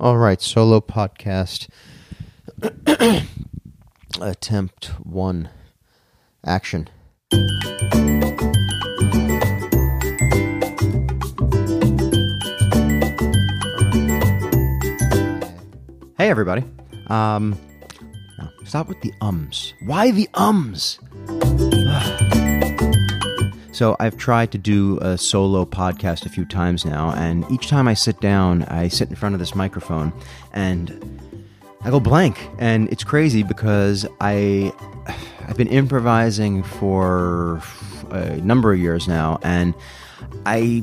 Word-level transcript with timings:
All 0.00 0.16
right, 0.16 0.40
solo 0.40 0.80
podcast. 0.80 1.68
Attempt 4.20 4.86
one. 5.02 5.48
Action. 6.46 6.88
Hey, 16.16 16.30
everybody. 16.30 16.62
Um, 17.08 17.58
stop 18.64 18.86
with 18.86 19.00
the 19.00 19.12
ums. 19.20 19.74
Why 19.84 20.12
the 20.12 20.28
ums? 20.34 21.00
So 23.78 23.94
I've 24.00 24.16
tried 24.16 24.50
to 24.50 24.58
do 24.58 24.98
a 25.02 25.16
solo 25.16 25.64
podcast 25.64 26.26
a 26.26 26.28
few 26.28 26.44
times 26.44 26.84
now, 26.84 27.12
and 27.12 27.48
each 27.48 27.68
time 27.68 27.86
I 27.86 27.94
sit 27.94 28.20
down, 28.20 28.64
I 28.64 28.88
sit 28.88 29.08
in 29.08 29.14
front 29.14 29.36
of 29.36 29.38
this 29.38 29.54
microphone 29.54 30.12
and 30.52 30.90
I 31.82 31.90
go 31.90 32.00
blank, 32.00 32.36
and 32.58 32.88
it's 32.90 33.04
crazy 33.04 33.44
because 33.44 34.04
I 34.20 34.72
I've 35.46 35.56
been 35.56 35.68
improvising 35.68 36.64
for 36.64 37.62
a 38.10 38.38
number 38.38 38.72
of 38.72 38.80
years 38.80 39.06
now, 39.06 39.38
and 39.44 39.74
I 40.44 40.82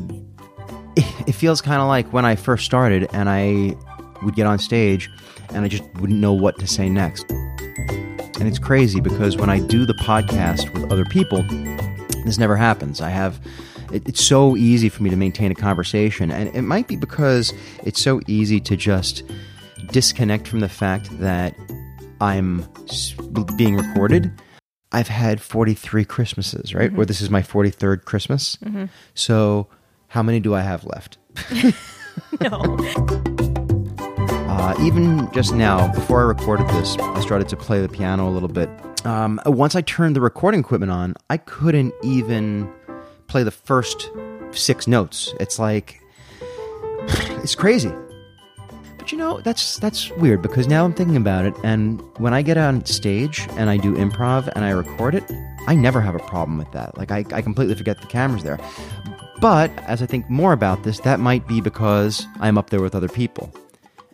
it 0.96 1.34
feels 1.34 1.60
kind 1.60 1.82
of 1.82 1.90
like 1.90 2.14
when 2.14 2.24
I 2.24 2.38
first 2.38 2.64
started, 2.64 3.10
and 3.12 3.28
I 3.28 3.76
would 4.24 4.36
get 4.36 4.48
on 4.48 4.58
stage, 4.58 5.10
and 5.50 5.66
I 5.66 5.68
just 5.68 5.84
wouldn't 5.96 6.20
know 6.20 6.32
what 6.32 6.60
to 6.60 6.66
say 6.66 6.88
next. 6.88 7.30
And 7.30 8.48
it's 8.48 8.60
crazy 8.60 9.02
because 9.02 9.36
when 9.36 9.50
I 9.50 9.60
do 9.60 9.86
the 9.86 9.96
podcast 9.96 10.74
with 10.74 10.90
other 10.94 11.04
people, 11.04 11.44
this 12.26 12.38
never 12.38 12.56
happens. 12.56 13.02
I 13.02 13.10
have. 13.10 13.40
It, 13.94 14.08
it's 14.10 14.24
so 14.24 14.56
easy 14.58 14.90
for 14.90 15.04
me 15.04 15.10
to 15.10 15.16
maintain 15.16 15.52
a 15.52 15.56
conversation, 15.56 16.32
and 16.32 16.54
it 16.56 16.64
might 16.64 16.88
be 16.88 16.96
because 16.96 17.54
it's 17.84 18.02
so 18.02 18.20
easy 18.28 18.60
to 18.62 18.76
just 18.76 19.24
disconnect 19.92 20.48
from 20.48 20.60
the 20.60 20.70
fact 20.70 21.10
that 21.20 21.56
I'm 22.20 22.68
being 23.58 23.76
recorded. 23.76 24.32
I've 24.92 25.08
had 25.08 25.42
43 25.42 26.06
Christmases, 26.06 26.74
right? 26.74 26.92
Where 26.92 27.06
this 27.06 27.22
is 27.22 27.30
my 27.30 27.42
43rd 27.42 28.06
Christmas. 28.06 28.58
So, 29.14 29.68
how 30.08 30.24
many 30.24 30.40
do 30.40 30.54
I 30.56 30.62
have 30.62 30.84
left? 30.86 31.18
No. 32.42 32.62
Uh, 34.56 34.74
even 34.80 35.30
just 35.32 35.54
now, 35.54 35.92
before 35.94 36.22
I 36.22 36.24
recorded 36.24 36.68
this, 36.70 36.98
I 36.98 37.20
started 37.20 37.48
to 37.50 37.58
play 37.58 37.82
the 37.82 37.90
piano 37.90 38.28
a 38.28 38.32
little 38.32 38.50
bit. 38.50 38.70
Um, 39.06 39.40
once 39.46 39.76
I 39.76 39.82
turned 39.82 40.16
the 40.16 40.22
recording 40.22 40.60
equipment 40.60 40.92
on, 40.92 41.14
I 41.30 41.38
couldn't 41.38 41.94
even 42.02 42.72
play 43.28 43.44
the 43.44 43.52
first 43.52 44.10
six 44.52 44.88
notes. 44.88 45.34
It's 45.40 45.60
like 45.60 46.02
it's 47.08 47.54
crazy. 47.54 47.94
But 48.98 49.12
you 49.12 49.20
know, 49.20 49.40
that's 49.42 49.78
that's 49.78 50.10
weird 50.14 50.42
because 50.42 50.68
now 50.68 50.84
I'm 50.84 50.94
thinking 50.94 51.18
about 51.18 51.46
it, 51.46 51.54
and 51.64 52.02
when 52.18 52.34
I 52.34 52.42
get 52.42 52.58
on 52.58 52.84
stage 52.86 53.48
and 53.52 53.70
I 53.70 53.78
do 53.78 53.94
improv 53.94 54.52
and 54.56 54.66
I 54.66 54.72
record 54.72 55.14
it, 55.14 55.24
I 55.68 55.76
never 55.76 56.02
have 56.02 56.16
a 56.16 56.20
problem 56.20 56.58
with 56.58 56.72
that. 56.72 56.98
Like 56.98 57.12
I, 57.12 57.24
I 57.32 57.44
completely 57.44 57.76
forget 57.76 58.02
the 58.02 58.08
camera's 58.08 58.44
there. 58.44 58.60
But 59.40 59.70
as 59.84 60.02
I 60.02 60.08
think 60.08 60.28
more 60.30 60.54
about 60.54 60.82
this, 60.82 61.00
that 61.02 61.20
might 61.20 61.48
be 61.48 61.62
because 61.62 62.26
I'm 62.40 62.58
up 62.58 62.72
there 62.72 62.82
with 62.82 62.96
other 62.96 63.10
people. 63.10 63.54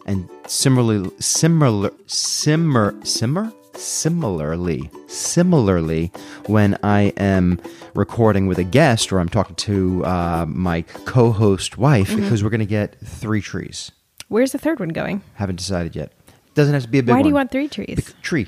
And 0.05 0.29
similarly, 0.47 1.11
similar, 1.19 1.91
simmer, 2.07 2.93
simmer, 3.05 3.53
similarly, 3.75 4.89
similarly, 5.07 6.11
when 6.47 6.77
I 6.83 7.13
am 7.17 7.59
recording 7.93 8.47
with 8.47 8.57
a 8.57 8.63
guest 8.63 9.11
or 9.11 9.19
I'm 9.19 9.29
talking 9.29 9.55
to 9.57 10.05
uh, 10.05 10.45
my 10.47 10.81
co-host 11.05 11.77
wife, 11.77 12.15
because 12.15 12.43
we're 12.43 12.49
going 12.49 12.59
to 12.59 12.65
get 12.65 12.99
three 12.99 13.41
trees. 13.41 13.91
Where's 14.27 14.51
the 14.51 14.57
third 14.57 14.79
one 14.79 14.89
going? 14.89 15.21
Haven't 15.35 15.57
decided 15.57 15.95
yet. 15.95 16.11
Doesn't 16.53 16.73
have 16.73 16.83
to 16.83 16.89
be 16.89 16.99
a 16.99 17.03
big 17.03 17.09
Why 17.09 17.15
one. 17.15 17.23
do 17.23 17.29
you 17.29 17.35
want 17.35 17.51
three 17.51 17.67
trees? 17.67 18.13
Tree? 18.21 18.47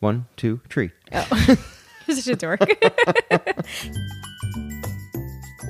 One, 0.00 0.26
two, 0.36 0.60
tree. 0.68 0.90
oh. 1.12 1.56
Such 2.08 2.26
a 2.26 2.36
dork. 2.36 2.60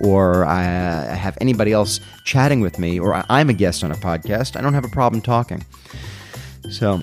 or 0.00 0.44
I 0.46 0.62
I 0.62 1.14
have 1.14 1.36
anybody 1.40 1.72
else 1.72 2.00
chatting 2.24 2.60
with 2.60 2.78
me, 2.78 2.98
or 2.98 3.22
I'm 3.28 3.50
a 3.50 3.52
guest 3.52 3.84
on 3.84 3.92
a 3.92 3.96
podcast, 3.96 4.56
I 4.56 4.62
don't 4.62 4.72
have 4.74 4.84
a 4.84 4.88
problem 4.88 5.20
talking. 5.20 5.64
So 6.70 7.00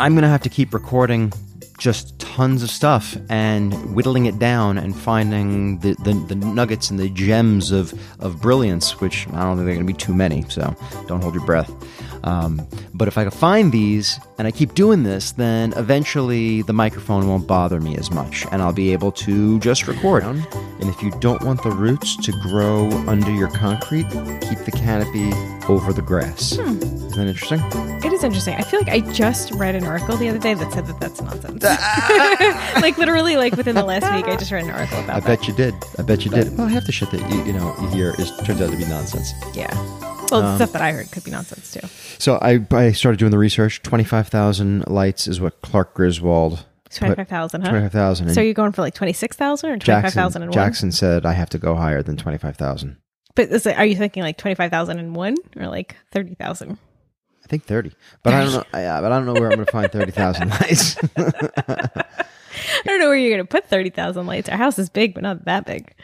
I'm 0.00 0.12
going 0.12 0.22
to 0.22 0.28
have 0.28 0.42
to 0.42 0.48
keep 0.48 0.72
recording 0.72 1.32
just 1.78 2.18
tons 2.18 2.62
of 2.62 2.70
stuff 2.70 3.16
and 3.28 3.72
whittling 3.94 4.26
it 4.26 4.38
down 4.38 4.78
and 4.78 4.96
finding 4.96 5.78
the, 5.78 5.94
the, 6.04 6.12
the 6.12 6.34
nuggets 6.34 6.90
and 6.90 7.00
the 7.00 7.08
gems 7.08 7.72
of, 7.72 7.92
of 8.20 8.40
brilliance, 8.40 9.00
which 9.00 9.26
I 9.28 9.42
don't 9.42 9.56
think 9.56 9.66
they're 9.66 9.74
going 9.74 9.86
to 9.86 9.92
be 9.92 9.98
too 9.98 10.14
many, 10.14 10.44
so 10.48 10.76
don't 11.06 11.20
hold 11.20 11.34
your 11.34 11.44
breath. 11.44 11.72
Um, 12.24 12.66
but 12.94 13.08
if 13.08 13.18
I 13.18 13.22
can 13.22 13.32
find 13.32 13.72
these 13.72 14.20
and 14.38 14.46
I 14.46 14.52
keep 14.52 14.74
doing 14.74 15.02
this, 15.02 15.32
then 15.32 15.72
eventually 15.76 16.62
the 16.62 16.72
microphone 16.72 17.28
won't 17.28 17.46
bother 17.46 17.80
me 17.80 17.96
as 17.96 18.10
much 18.10 18.44
and 18.52 18.62
I'll 18.62 18.72
be 18.72 18.92
able 18.92 19.12
to 19.12 19.58
just 19.60 19.88
record. 19.88 20.24
And 20.24 20.44
if 20.82 21.02
you 21.02 21.10
don't 21.18 21.42
want 21.42 21.62
the 21.62 21.70
roots 21.70 22.16
to 22.24 22.32
grow 22.42 22.88
under 23.08 23.32
your 23.32 23.48
concrete, 23.48 24.08
keep 24.42 24.58
the 24.60 24.72
canopy 24.76 25.32
over 25.68 25.92
the 25.92 26.02
grass. 26.02 26.52
Isn't 26.52 27.10
that 27.10 27.26
interesting? 27.26 27.60
it 28.04 28.12
is 28.12 28.24
interesting. 28.24 28.54
I 28.54 28.62
feel 28.62 28.80
like 28.80 28.88
I 28.88 29.00
just 29.12 29.50
read 29.52 29.74
an 29.74 29.84
article 29.84 30.16
the 30.16 30.28
other 30.28 30.38
day 30.38 30.54
that 30.54 30.72
said 30.72 30.86
that 30.86 31.00
that's 31.00 31.20
nonsense. 31.20 31.62
like 32.82 32.96
literally, 32.98 33.36
like 33.36 33.56
within 33.56 33.74
the 33.74 33.84
last 33.84 34.12
week, 34.14 34.26
I 34.26 34.36
just 34.36 34.50
read 34.52 34.64
an 34.64 34.70
article 34.70 34.98
about 35.00 35.06
that. 35.06 35.16
I 35.16 35.20
that. 35.20 35.38
bet 35.40 35.48
you 35.48 35.54
did. 35.54 35.74
I 35.98 36.02
bet 36.02 36.24
you 36.24 36.30
did. 36.30 36.56
Well, 36.56 36.66
half 36.68 36.86
the 36.86 36.92
shit 36.92 37.10
that 37.10 37.30
you, 37.30 37.44
you 37.44 37.52
know 37.52 37.74
you 37.80 37.88
hear 37.88 38.14
is 38.18 38.30
turns 38.38 38.60
out 38.60 38.70
to 38.70 38.76
be 38.76 38.84
nonsense. 38.86 39.32
Yeah. 39.54 39.72
Well, 40.30 40.42
Um, 40.42 40.44
the 40.44 40.56
stuff 40.56 40.72
that 40.72 40.82
I 40.82 40.92
heard 40.92 41.10
could 41.10 41.24
be 41.24 41.30
nonsense 41.30 41.72
too. 41.72 41.86
So 42.18 42.38
I 42.42 42.64
I 42.70 42.92
started 42.92 43.18
doing 43.18 43.30
the 43.30 43.38
research. 43.38 43.82
Twenty 43.82 44.04
five 44.04 44.28
thousand 44.28 44.86
lights 44.88 45.26
is 45.26 45.40
what 45.40 45.60
Clark 45.62 45.94
Griswold. 45.94 46.64
Twenty 46.90 47.14
five 47.14 47.28
thousand, 47.28 47.62
huh? 47.62 47.70
Twenty 47.70 47.84
five 47.84 47.92
thousand. 47.92 48.34
So 48.34 48.40
you're 48.40 48.54
going 48.54 48.72
for 48.72 48.82
like 48.82 48.94
twenty 48.94 49.12
six 49.12 49.36
thousand 49.36 49.70
or 49.70 49.76
twenty 49.78 50.02
five 50.02 50.12
thousand 50.12 50.42
Jackson. 50.42 50.52
Jackson 50.52 50.92
said 50.92 51.26
I 51.26 51.32
have 51.32 51.50
to 51.50 51.58
go 51.58 51.74
higher 51.74 52.02
than 52.02 52.16
twenty 52.16 52.38
five 52.38 52.56
thousand. 52.56 52.96
But 53.38 53.50
is 53.50 53.66
it, 53.66 53.78
are 53.78 53.86
you 53.86 53.94
thinking 53.94 54.24
like 54.24 54.36
twenty 54.36 54.56
five 54.56 54.72
thousand 54.72 54.98
and 54.98 55.14
one 55.14 55.36
or 55.56 55.68
like 55.68 55.94
thirty 56.10 56.34
thousand? 56.34 56.72
I 56.72 57.46
think 57.46 57.66
thirty, 57.66 57.92
but 58.24 58.34
I 58.34 58.42
don't 58.42 58.52
know. 58.52 58.64
Yeah, 58.74 59.00
but 59.00 59.12
I 59.12 59.16
don't 59.16 59.26
know 59.26 59.34
where 59.34 59.44
I'm 59.48 59.54
going 59.54 59.64
to 59.64 59.70
find 59.70 59.92
thirty 59.92 60.10
thousand 60.10 60.48
lights. 60.60 60.96
I 61.16 62.82
don't 62.84 62.98
know 62.98 63.06
where 63.06 63.14
you're 63.16 63.30
going 63.36 63.46
to 63.46 63.48
put 63.48 63.68
thirty 63.68 63.90
thousand 63.90 64.26
lights. 64.26 64.48
Our 64.48 64.56
house 64.56 64.76
is 64.80 64.88
big, 64.88 65.14
but 65.14 65.22
not 65.22 65.44
that 65.44 65.66
big. 65.66 65.94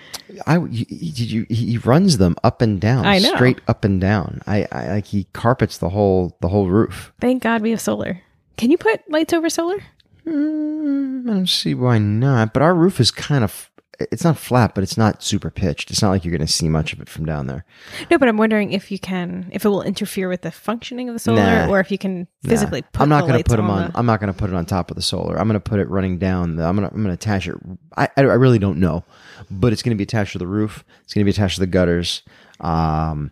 I 0.46 0.58
did 0.58 1.18
you 1.18 1.44
he 1.50 1.76
runs 1.78 2.18
them 2.18 2.36
up 2.44 2.62
and 2.62 2.80
down, 2.80 3.04
I 3.04 3.18
know. 3.18 3.34
straight 3.34 3.60
up 3.66 3.82
and 3.84 4.00
down. 4.00 4.40
I, 4.46 4.68
I 4.70 4.86
like 4.92 5.06
he 5.06 5.24
carpets 5.32 5.78
the 5.78 5.88
whole 5.88 6.36
the 6.40 6.46
whole 6.46 6.68
roof. 6.68 7.12
Thank 7.20 7.42
God 7.42 7.62
we 7.62 7.72
have 7.72 7.80
solar. 7.80 8.20
Can 8.56 8.70
you 8.70 8.78
put 8.78 9.10
lights 9.10 9.32
over 9.32 9.50
solar? 9.50 9.82
Mm, 10.24 11.28
I 11.28 11.34
don't 11.34 11.48
see 11.48 11.74
why 11.74 11.98
not. 11.98 12.52
But 12.52 12.62
our 12.62 12.76
roof 12.76 13.00
is 13.00 13.10
kind 13.10 13.42
of 13.42 13.72
it's 13.98 14.24
not 14.24 14.36
flat, 14.36 14.74
but 14.74 14.82
it's 14.82 14.96
not 14.96 15.22
super 15.22 15.50
pitched. 15.50 15.90
It's 15.90 16.02
not 16.02 16.10
like 16.10 16.24
you're 16.24 16.36
going 16.36 16.46
to 16.46 16.52
see 16.52 16.68
much 16.68 16.92
of 16.92 17.00
it 17.00 17.08
from 17.08 17.24
down 17.24 17.46
there. 17.46 17.64
No, 18.10 18.18
but 18.18 18.28
I'm 18.28 18.36
wondering 18.36 18.72
if 18.72 18.90
you 18.90 18.98
can, 18.98 19.48
if 19.52 19.64
it 19.64 19.68
will 19.68 19.82
interfere 19.82 20.28
with 20.28 20.42
the 20.42 20.50
functioning 20.50 21.08
of 21.08 21.14
the 21.14 21.18
solar, 21.18 21.40
Nah. 21.42 21.68
or 21.68 21.80
if 21.80 21.90
you 21.90 21.98
can 21.98 22.26
physically 22.42 22.80
Nah. 22.80 22.86
put. 22.92 23.02
I'm 23.02 23.08
not 23.08 23.26
going 23.26 23.42
to 23.42 23.48
put 23.48 23.56
them 23.56 23.70
on. 23.70 23.90
the- 23.92 23.98
I'm 23.98 24.06
not 24.06 24.20
going 24.20 24.32
to 24.32 24.38
put 24.38 24.50
it 24.50 24.56
on 24.56 24.66
top 24.66 24.90
of 24.90 24.96
the 24.96 25.02
solar. 25.02 25.38
I'm 25.38 25.46
going 25.48 25.60
to 25.60 25.70
put 25.70 25.80
it 25.80 25.88
running 25.88 26.18
down. 26.18 26.56
The, 26.56 26.64
I'm 26.64 26.76
going 26.76 26.88
to 26.88 26.94
I'm 26.94 27.02
going 27.02 27.16
to 27.16 27.20
attach 27.22 27.46
it. 27.48 27.54
I, 27.96 28.04
I 28.16 28.20
I 28.20 28.34
really 28.34 28.58
don't 28.58 28.78
know, 28.78 29.04
but 29.50 29.72
it's 29.72 29.82
going 29.82 29.96
to 29.96 29.98
be 29.98 30.04
attached 30.04 30.32
to 30.32 30.38
the 30.38 30.46
roof. 30.46 30.84
It's 31.04 31.14
going 31.14 31.24
to 31.24 31.30
be 31.30 31.34
attached 31.34 31.54
to 31.56 31.60
the 31.60 31.66
gutters. 31.66 32.22
Um, 32.60 33.30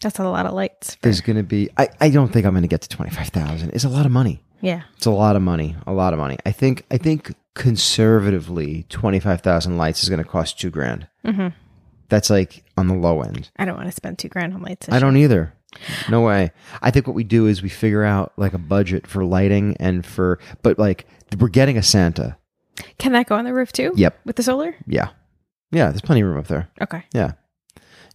That's 0.00 0.18
a 0.18 0.24
lot 0.28 0.46
of 0.46 0.52
lights. 0.54 0.96
there's 1.02 1.20
going 1.20 1.36
to 1.36 1.42
be. 1.42 1.70
I 1.76 1.88
I 2.00 2.10
don't 2.10 2.32
think 2.32 2.46
I'm 2.46 2.52
going 2.52 2.62
to 2.62 2.68
get 2.68 2.82
to 2.82 2.88
twenty 2.88 3.10
five 3.10 3.28
thousand. 3.28 3.70
It's 3.70 3.84
a 3.84 3.88
lot 3.88 4.06
of 4.06 4.12
money. 4.12 4.42
Yeah, 4.62 4.82
It's 4.96 5.06
a 5.06 5.10
lot 5.10 5.36
of 5.36 5.42
money. 5.42 5.76
A 5.86 5.92
lot 5.92 6.12
of 6.14 6.18
money. 6.18 6.38
I 6.46 6.52
think. 6.52 6.84
I 6.90 6.96
think 6.96 7.34
conservatively, 7.56 8.84
twenty 8.88 9.18
five 9.20 9.40
thousand 9.40 9.76
lights 9.76 10.02
is 10.02 10.08
going 10.08 10.22
to 10.22 10.28
cost 10.28 10.60
two 10.60 10.70
grand. 10.70 11.08
hmm 11.24 11.48
That's 12.08 12.30
like 12.30 12.62
on 12.76 12.86
the 12.88 12.94
low 12.94 13.22
end. 13.22 13.50
I 13.56 13.64
don't 13.64 13.76
want 13.76 13.88
to 13.88 13.92
spend 13.92 14.18
two 14.18 14.28
grand 14.28 14.54
on 14.54 14.62
lights. 14.62 14.88
I 14.88 14.98
don't 14.98 15.16
either. 15.16 15.52
No 16.08 16.22
way. 16.22 16.52
I 16.80 16.90
think 16.90 17.06
what 17.06 17.16
we 17.16 17.24
do 17.24 17.46
is 17.46 17.62
we 17.62 17.68
figure 17.68 18.04
out 18.04 18.32
like 18.36 18.54
a 18.54 18.58
budget 18.58 19.06
for 19.06 19.24
lighting 19.24 19.76
and 19.78 20.06
for, 20.06 20.38
but 20.62 20.78
like 20.78 21.06
we're 21.38 21.48
getting 21.48 21.76
a 21.76 21.82
Santa. 21.82 22.36
Can 22.98 23.12
that 23.12 23.26
go 23.26 23.34
on 23.34 23.44
the 23.44 23.52
roof 23.52 23.72
too? 23.72 23.92
Yep. 23.96 24.18
With 24.24 24.36
the 24.36 24.42
solar? 24.42 24.74
Yeah. 24.86 25.08
Yeah. 25.72 25.88
There's 25.88 26.00
plenty 26.00 26.22
of 26.22 26.28
room 26.28 26.38
up 26.38 26.46
there. 26.46 26.68
Okay. 26.80 27.04
Yeah. 27.12 27.32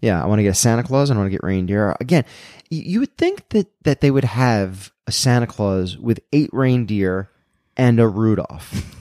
Yeah. 0.01 0.23
I 0.23 0.25
want 0.27 0.39
to 0.39 0.43
get 0.43 0.49
a 0.49 0.55
Santa 0.55 0.83
Claus 0.83 1.09
and 1.09 1.19
I 1.19 1.21
want 1.21 1.31
to 1.31 1.37
get 1.37 1.43
reindeer. 1.43 1.95
Again, 1.99 2.25
you 2.69 2.99
would 3.01 3.15
think 3.17 3.47
that, 3.49 3.67
that 3.83 4.01
they 4.01 4.09
would 4.11 4.23
have 4.23 4.91
a 5.05 5.11
Santa 5.11 5.45
Claus 5.47 5.97
with 5.97 6.19
eight 6.31 6.49
reindeer 6.53 7.29
and 7.77 7.99
a 7.99 8.07
Rudolph. 8.07 8.95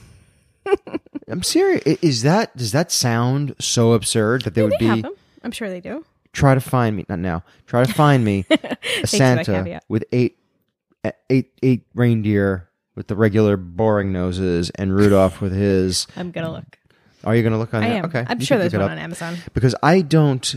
I'm 1.27 1.43
serious. 1.43 1.83
Is 2.01 2.23
that, 2.23 2.55
does 2.57 2.71
that 2.71 2.91
sound 2.91 3.55
so 3.59 3.93
absurd 3.93 4.43
that 4.43 4.53
they 4.53 4.63
would 4.63 4.73
be. 4.79 5.03
I'm 5.43 5.51
sure 5.51 5.69
they 5.69 5.79
do. 5.81 6.05
try 6.33 6.53
to 6.53 6.61
find 6.61 6.95
me, 6.95 7.05
not 7.09 7.19
now, 7.19 7.43
try 7.67 7.83
to 7.83 7.93
find 7.93 8.23
me 8.23 8.45
a 9.03 9.07
Santa 9.07 9.81
with 9.87 10.03
eight, 10.11 10.37
eight, 11.29 11.51
eight 11.63 11.83
reindeer 11.95 12.69
with 12.95 13.07
the 13.07 13.15
regular 13.15 13.57
boring 13.57 14.11
noses 14.11 14.69
and 14.71 14.95
Rudolph 14.95 15.41
with 15.41 15.53
his. 15.53 16.07
I'm 16.15 16.31
gonna 16.31 16.51
look. 16.51 16.77
Are 17.23 17.35
you 17.35 17.43
to 17.47 17.57
look 17.57 17.73
on 17.73 17.83
I 17.83 17.87
am. 17.87 18.05
Okay, 18.05 18.25
I'm 18.27 18.39
you 18.39 18.45
sure 18.45 18.57
there's 18.57 18.73
one 18.73 18.81
on 18.83 18.97
Amazon. 18.97 19.37
because 19.53 19.75
I 19.83 20.01
don't 20.01 20.55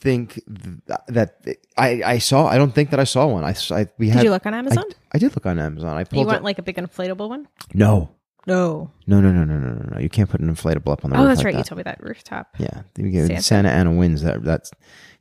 think 0.00 0.34
th- 0.34 0.98
that 1.08 1.44
I 1.76 2.02
I 2.04 2.18
saw. 2.18 2.46
I 2.46 2.56
don't 2.56 2.72
think 2.74 2.90
that 2.90 3.00
I 3.00 3.04
saw 3.04 3.26
one. 3.26 3.44
I 3.44 3.54
we 3.98 4.08
had. 4.08 4.18
Did 4.18 4.24
you 4.24 4.30
look 4.30 4.46
on 4.46 4.54
Amazon? 4.54 4.84
I 5.12 5.18
did 5.18 5.34
look 5.34 5.46
on 5.46 5.58
Amazon. 5.58 5.96
I 5.96 6.00
you 6.00 6.06
pulled. 6.06 6.26
want 6.26 6.38
up- 6.38 6.44
like 6.44 6.58
a 6.58 6.62
big 6.62 6.76
inflatable 6.76 7.28
one? 7.28 7.48
no, 7.72 8.10
No. 8.46 8.90
no, 9.06 9.20
no, 9.20 9.32
no, 9.32 9.44
no, 9.44 9.58
no, 9.58 9.70
no, 9.74 9.90
no. 9.94 9.98
You 10.00 10.08
can't 10.10 10.28
put 10.28 10.40
an 10.40 10.54
inflatable 10.54 10.92
up 10.92 11.04
on 11.04 11.10
the 11.10 11.16
Oh, 11.16 11.20
roof 11.20 11.24
Oh, 11.24 11.28
that's 11.28 11.38
like 11.38 11.46
right. 11.46 11.56
You 11.56 11.64
told 11.64 11.78
me 11.78 11.82
that 11.84 12.02
rooftop. 12.02 12.54
Yeah, 12.58 12.82
Santa. 12.96 13.42
Santa 13.42 13.68
Ana 13.70 13.92
wins. 13.92 14.22
That 14.22 14.44
that's 14.44 14.70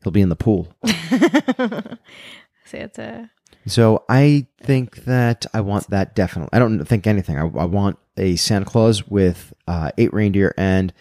he'll 0.03 0.11
be 0.11 0.21
in 0.21 0.29
the 0.29 0.35
pool. 0.35 0.73
Santa. 2.65 3.29
So 3.65 4.03
I 4.09 4.47
think 4.61 5.05
that 5.05 5.45
I 5.53 5.61
want 5.61 5.89
that 5.89 6.15
definitely. 6.15 6.49
I 6.51 6.59
don't 6.59 6.83
think 6.85 7.07
anything. 7.07 7.37
I, 7.37 7.43
I 7.43 7.65
want 7.65 7.97
a 8.17 8.35
Santa 8.35 8.65
Claus 8.65 9.07
with 9.07 9.53
uh, 9.67 9.91
eight 9.97 10.13
reindeer 10.13 10.53
and 10.57 10.91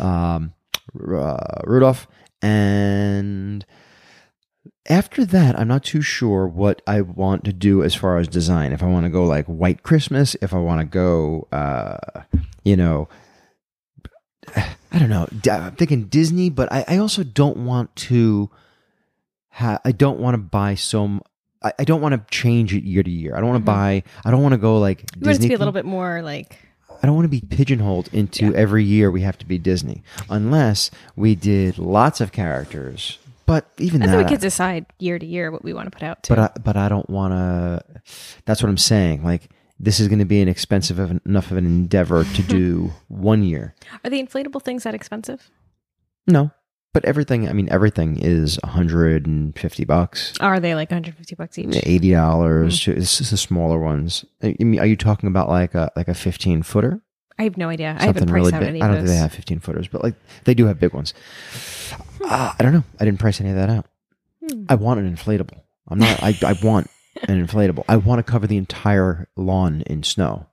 um, 0.00 0.54
uh, 0.98 1.36
Rudolph. 1.64 2.06
And 2.40 3.64
after 4.88 5.24
that, 5.24 5.58
I'm 5.58 5.68
not 5.68 5.84
too 5.84 6.02
sure 6.02 6.46
what 6.46 6.82
I 6.86 7.00
want 7.02 7.44
to 7.44 7.52
do 7.52 7.82
as 7.82 7.94
far 7.94 8.18
as 8.18 8.26
design. 8.28 8.72
If 8.72 8.82
I 8.82 8.86
want 8.86 9.04
to 9.04 9.10
go 9.10 9.24
like 9.24 9.46
White 9.46 9.82
Christmas, 9.82 10.36
if 10.42 10.52
I 10.52 10.58
want 10.58 10.80
to 10.80 10.84
go, 10.84 11.46
uh, 11.52 11.98
you 12.64 12.76
know, 12.76 13.08
I 14.56 14.98
don't 14.98 15.08
know. 15.08 15.26
I'm 15.50 15.72
thinking 15.76 16.04
Disney, 16.04 16.50
but 16.50 16.70
I, 16.72 16.84
I 16.88 16.96
also 16.98 17.22
don't 17.22 17.58
want 17.58 17.94
to. 17.96 18.50
Ha- 19.50 19.80
I 19.84 19.92
don't 19.92 20.18
want 20.18 20.34
to 20.34 20.38
buy 20.38 20.74
so. 20.74 21.04
m- 21.04 21.20
I, 21.62 21.72
I 21.78 21.84
don't 21.84 22.00
want 22.00 22.14
to 22.14 22.22
change 22.36 22.74
it 22.74 22.84
year 22.84 23.02
to 23.02 23.10
year. 23.10 23.36
I 23.36 23.40
don't 23.40 23.48
want 23.50 23.64
to 23.64 23.70
Mhm. 23.70 23.74
buy. 23.74 24.02
I 24.24 24.30
don't 24.30 24.42
want 24.42 24.52
to 24.52 24.58
go 24.58 24.78
like 24.78 25.02
You 25.16 25.26
want 25.26 25.38
it 25.38 25.42
to 25.42 25.48
be 25.48 25.54
a 25.54 25.58
little 25.58 25.72
bit 25.72 25.84
more 25.84 26.22
like 26.22 26.58
I 27.02 27.06
don't 27.06 27.14
want 27.16 27.24
to 27.24 27.28
be 27.40 27.40
pigeonholed 27.40 28.08
into 28.12 28.46
Yeah. 28.46 28.56
every 28.56 28.84
year 28.84 29.10
we 29.10 29.22
have 29.22 29.38
to 29.38 29.46
be 29.46 29.58
Disney, 29.58 30.02
unless 30.30 30.90
we 31.16 31.34
did 31.34 31.78
lots 31.78 32.20
of 32.20 32.32
characters. 32.32 33.18
But 33.52 33.68
even 33.76 34.02
I 34.02 34.06
that, 34.06 34.16
we 34.16 34.24
could 34.24 34.40
decide 34.40 34.86
year 34.98 35.18
to 35.18 35.26
year 35.26 35.50
what 35.50 35.62
we 35.62 35.74
want 35.74 35.84
to 35.84 35.90
put 35.90 36.02
out 36.02 36.22
too. 36.22 36.34
but 36.34 36.38
I, 36.38 36.58
but 36.58 36.74
I 36.78 36.88
don't 36.88 37.10
want 37.10 37.32
to. 37.32 38.02
That's 38.46 38.62
what 38.62 38.70
I'm 38.70 38.78
saying. 38.78 39.24
Like 39.24 39.50
this 39.78 40.00
is 40.00 40.08
going 40.08 40.20
to 40.20 40.24
be 40.24 40.40
an 40.40 40.48
expensive 40.48 40.98
of, 40.98 41.20
enough 41.26 41.50
of 41.50 41.58
an 41.58 41.66
endeavor 41.66 42.24
to 42.24 42.42
do 42.48 42.92
one 43.08 43.42
year. 43.42 43.74
Are 44.02 44.08
the 44.08 44.22
inflatable 44.22 44.62
things 44.62 44.84
that 44.84 44.94
expensive? 44.94 45.50
No, 46.26 46.50
but 46.94 47.04
everything. 47.04 47.46
I 47.46 47.52
mean, 47.52 47.68
everything 47.70 48.18
is 48.18 48.58
150 48.62 49.84
bucks. 49.84 50.32
Are 50.40 50.58
they 50.58 50.74
like 50.74 50.90
150 50.90 51.34
bucks 51.34 51.58
each? 51.58 51.76
Eighty 51.82 52.12
dollars. 52.12 52.80
Mm. 52.80 52.94
This 52.94 53.20
is 53.20 53.32
the 53.32 53.36
smaller 53.36 53.78
ones. 53.78 54.24
I 54.42 54.56
mean, 54.60 54.80
are 54.80 54.86
you 54.86 54.96
talking 54.96 55.26
about 55.26 55.50
like 55.50 55.74
a 55.74 55.92
like 55.94 56.08
a 56.08 56.14
fifteen 56.14 56.62
footer? 56.62 57.02
I 57.38 57.44
have 57.44 57.56
no 57.56 57.68
idea. 57.68 57.96
I 57.98 58.04
haven't 58.04 58.20
something 58.20 58.28
priced 58.28 58.34
really 58.34 58.52
out 58.54 58.60
big. 58.60 58.68
any 58.68 58.82
I 58.82 58.86
don't 58.86 58.96
think 58.98 59.08
they 59.08 59.16
have 59.16 59.32
15 59.32 59.60
footers, 59.60 59.88
but 59.88 60.02
like 60.02 60.14
they 60.44 60.54
do 60.54 60.66
have 60.66 60.78
big 60.78 60.92
ones. 60.92 61.14
Uh, 62.24 62.52
I 62.58 62.62
don't 62.62 62.72
know. 62.72 62.84
I 63.00 63.04
didn't 63.04 63.18
price 63.20 63.40
any 63.40 63.50
of 63.50 63.56
that 63.56 63.70
out. 63.70 63.86
Hmm. 64.48 64.64
I 64.68 64.74
want 64.76 65.00
an 65.00 65.14
inflatable. 65.14 65.60
I'm 65.88 65.98
not. 65.98 66.22
I, 66.22 66.36
I 66.44 66.54
want 66.62 66.88
an 67.28 67.46
inflatable. 67.46 67.84
I 67.88 67.96
want 67.96 68.24
to 68.24 68.30
cover 68.30 68.46
the 68.46 68.56
entire 68.56 69.28
lawn 69.36 69.82
in 69.86 70.02
snow, 70.02 70.46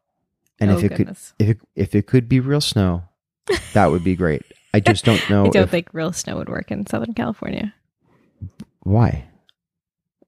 and 0.59 0.71
oh, 0.71 0.77
if 0.77 0.83
it 0.83 0.95
goodness. 0.95 1.33
could, 1.39 1.47
if 1.49 1.55
it, 1.57 1.67
if 1.75 1.95
it 1.95 2.07
could 2.07 2.27
be 2.29 2.39
real 2.39 2.61
snow, 2.61 3.03
that 3.73 3.91
would 3.91 4.03
be 4.03 4.15
great. 4.15 4.43
I 4.73 4.79
just 4.79 5.05
don't 5.05 5.21
know 5.29 5.45
I 5.45 5.49
don't 5.49 5.63
if- 5.63 5.69
think 5.71 5.89
real 5.93 6.11
snow 6.13 6.37
would 6.37 6.49
work 6.49 6.71
in 6.71 6.85
Southern 6.87 7.13
California 7.13 7.73
why. 8.81 9.25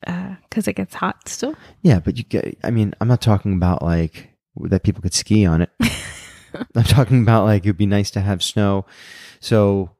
because 0.02 0.68
it 0.68 0.74
gets 0.74 0.94
hot 0.96 1.28
still. 1.28 1.56
Yeah, 1.82 2.00
but 2.00 2.18
you 2.18 2.24
get. 2.24 2.58
I 2.64 2.72
mean, 2.72 2.94
I'm 3.02 3.08
not 3.08 3.22
talking 3.22 3.54
about 3.54 3.82
like 3.82 4.30
that 4.56 4.84
people 4.84 5.02
could 5.02 5.14
ski 5.14 5.46
on 5.46 5.62
it. 5.62 5.70
I'm 6.76 6.84
talking 6.84 7.22
about 7.22 7.46
like 7.46 7.64
it'd 7.64 7.78
be 7.78 7.86
nice 7.86 8.12
to 8.12 8.20
have 8.22 8.44
snow. 8.44 8.86
So, 9.40 9.92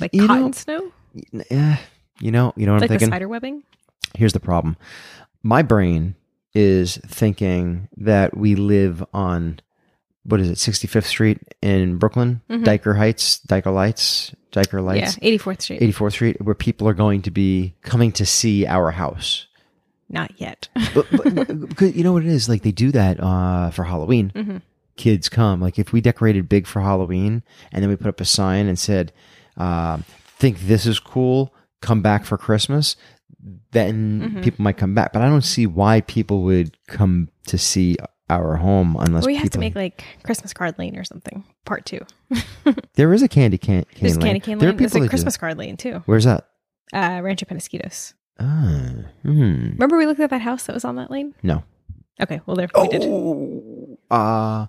Like 0.00 0.12
you 0.14 0.26
cotton 0.26 0.46
know, 0.46 0.52
snow? 0.52 0.92
yeah, 1.50 1.78
you 2.20 2.30
know, 2.30 2.52
you 2.56 2.66
know 2.66 2.72
what 2.74 2.82
Like 2.82 2.90
I'm 2.90 2.98
thinking. 2.98 3.08
spider 3.08 3.28
webbing? 3.28 3.62
here's 4.14 4.32
the 4.32 4.40
problem 4.40 4.76
my 5.42 5.62
brain 5.62 6.14
is 6.54 6.96
thinking 7.06 7.88
that 7.98 8.34
we 8.36 8.54
live 8.54 9.04
on 9.12 9.60
what 10.24 10.40
is 10.40 10.48
it 10.48 10.54
65th 10.58 11.04
street 11.04 11.38
in 11.60 11.98
brooklyn 11.98 12.40
Mhm. 12.48 12.64
Dyker 12.64 12.96
Heights 12.96 13.40
Dyker 13.46 13.74
lights 13.74 14.34
Dyker 14.52 14.82
lights 14.82 15.18
Yeah, 15.20 15.28
84th 15.38 15.60
Street. 15.62 15.80
84th 15.82 16.12
street 16.12 16.40
where 16.40 16.54
people 16.54 16.88
are 16.88 16.94
going 16.94 17.20
to 17.22 17.30
be 17.30 17.74
coming 17.82 18.10
to 18.12 18.24
see 18.24 18.64
our 18.66 18.92
house 18.92 19.46
Not 20.08 20.30
yet. 20.40 20.68
but, 20.94 21.06
but, 21.10 21.80
you 21.94 22.04
know 22.04 22.12
what 22.12 22.24
it 22.24 22.28
is 22.30 22.48
like 22.48 22.62
they 22.62 22.72
do 22.72 22.90
that 22.92 23.20
uh, 23.20 23.70
for 23.70 23.84
halloween 23.84 24.32
Mhm. 24.34 24.62
kids 24.96 25.28
come 25.28 25.60
like 25.60 25.78
if 25.78 25.92
we 25.92 26.00
decorated 26.00 26.48
big 26.48 26.66
for 26.66 26.80
halloween 26.80 27.42
and 27.72 27.82
then 27.82 27.90
we 27.90 27.96
put 27.96 28.06
up 28.08 28.20
a 28.20 28.24
sign 28.24 28.66
and 28.66 28.78
said 28.78 29.12
um, 29.56 30.04
think 30.38 30.58
this 30.60 30.86
is 30.86 30.98
cool 31.00 31.52
come 31.80 32.02
back 32.02 32.24
for 32.24 32.36
christmas 32.38 32.96
then 33.72 34.20
Mhm. 34.36 34.42
people 34.44 34.62
might 34.62 34.76
come 34.76 34.94
back 34.94 35.12
but 35.12 35.22
i 35.22 35.28
don't 35.28 35.42
see 35.42 35.66
why 35.66 36.00
people 36.02 36.42
would 36.42 36.76
come 36.88 37.28
to 37.46 37.56
see 37.58 37.96
our 38.28 38.56
home 38.56 38.96
unless 38.98 39.24
we 39.24 39.36
have 39.36 39.50
to 39.50 39.58
make 39.60 39.76
like 39.76 40.02
Christmas 40.24 40.52
card 40.52 40.76
lane 40.80 40.96
or 40.98 41.04
something. 41.04 41.44
Part 41.64 41.86
two. 41.86 42.00
there 42.94 43.12
is 43.14 43.22
a 43.22 43.28
candy 43.28 43.56
can, 43.56 43.84
cane 43.84 43.98
There's 44.00 44.16
lane. 44.16 44.22
candy 44.26 44.40
cane 44.40 44.58
there 44.58 44.68
are 44.70 44.72
lane. 44.72 44.78
There's 44.78 44.96
a 44.96 45.08
Christmas 45.08 45.36
card 45.36 45.56
lane 45.58 45.76
too. 45.76 46.02
where's 46.06 46.24
that 46.24 46.48
Uh, 46.92 47.20
Rancho 47.22 47.46
Penasquitos. 47.46 48.14
ah, 48.40 48.90
hmm. 49.22 49.30
Remember 49.78 49.96
we 49.96 50.06
looked 50.06 50.18
at 50.18 50.30
that 50.30 50.40
house 50.42 50.64
that 50.66 50.72
was 50.74 50.84
on 50.84 50.96
that 50.96 51.08
lane? 51.08 51.36
no 51.44 51.62
Okay, 52.20 52.40
well 52.46 52.56
there 52.56 52.68
we 52.74 52.88
did. 52.88 53.02
oh 53.04 53.96
uh 54.10 54.66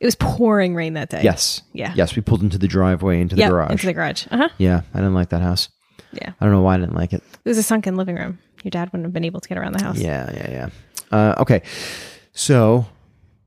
It 0.00 0.04
was 0.04 0.14
pouring 0.14 0.74
rain 0.74 0.94
that 0.94 1.08
day. 1.10 1.22
yes 1.22 1.62
Yeah. 1.72 1.92
yes 1.96 2.14
we 2.16 2.22
pulled 2.22 2.42
into 2.42 2.58
the 2.58 2.68
driveway 2.68 3.20
into 3.20 3.34
the 3.36 3.40
Yep, 3.42 3.50
garage 3.50 3.70
Into 3.72 3.86
the 3.86 3.92
garage. 3.94 4.26
Uh 4.30 4.36
huh. 4.36 4.48
yeah 4.58 4.82
i 4.94 4.98
didn't 4.98 5.14
like 5.14 5.30
that 5.30 5.42
house 5.42 5.68
Yeah. 6.12 6.32
i 6.40 6.44
don't 6.44 6.52
know 6.52 6.60
why 6.62 6.74
i 6.74 6.78
didn't 6.78 6.94
like 6.94 7.12
it 7.12 7.22
It 7.44 7.48
was 7.48 7.58
a 7.58 7.62
sunken 7.62 7.96
living 7.96 8.16
room. 8.16 8.38
Your 8.64 8.70
dad 8.70 8.88
wouldn't 8.88 9.04
have 9.04 9.12
been 9.12 9.24
able 9.24 9.40
to 9.40 9.48
get 9.48 9.58
around 9.58 9.74
the 9.74 9.82
house. 9.84 9.98
Yeah, 9.98 10.28
yeah, 10.34 10.50
yeah. 10.50 10.68
Uh, 11.16 11.34
okay, 11.42 11.62
so 12.32 12.86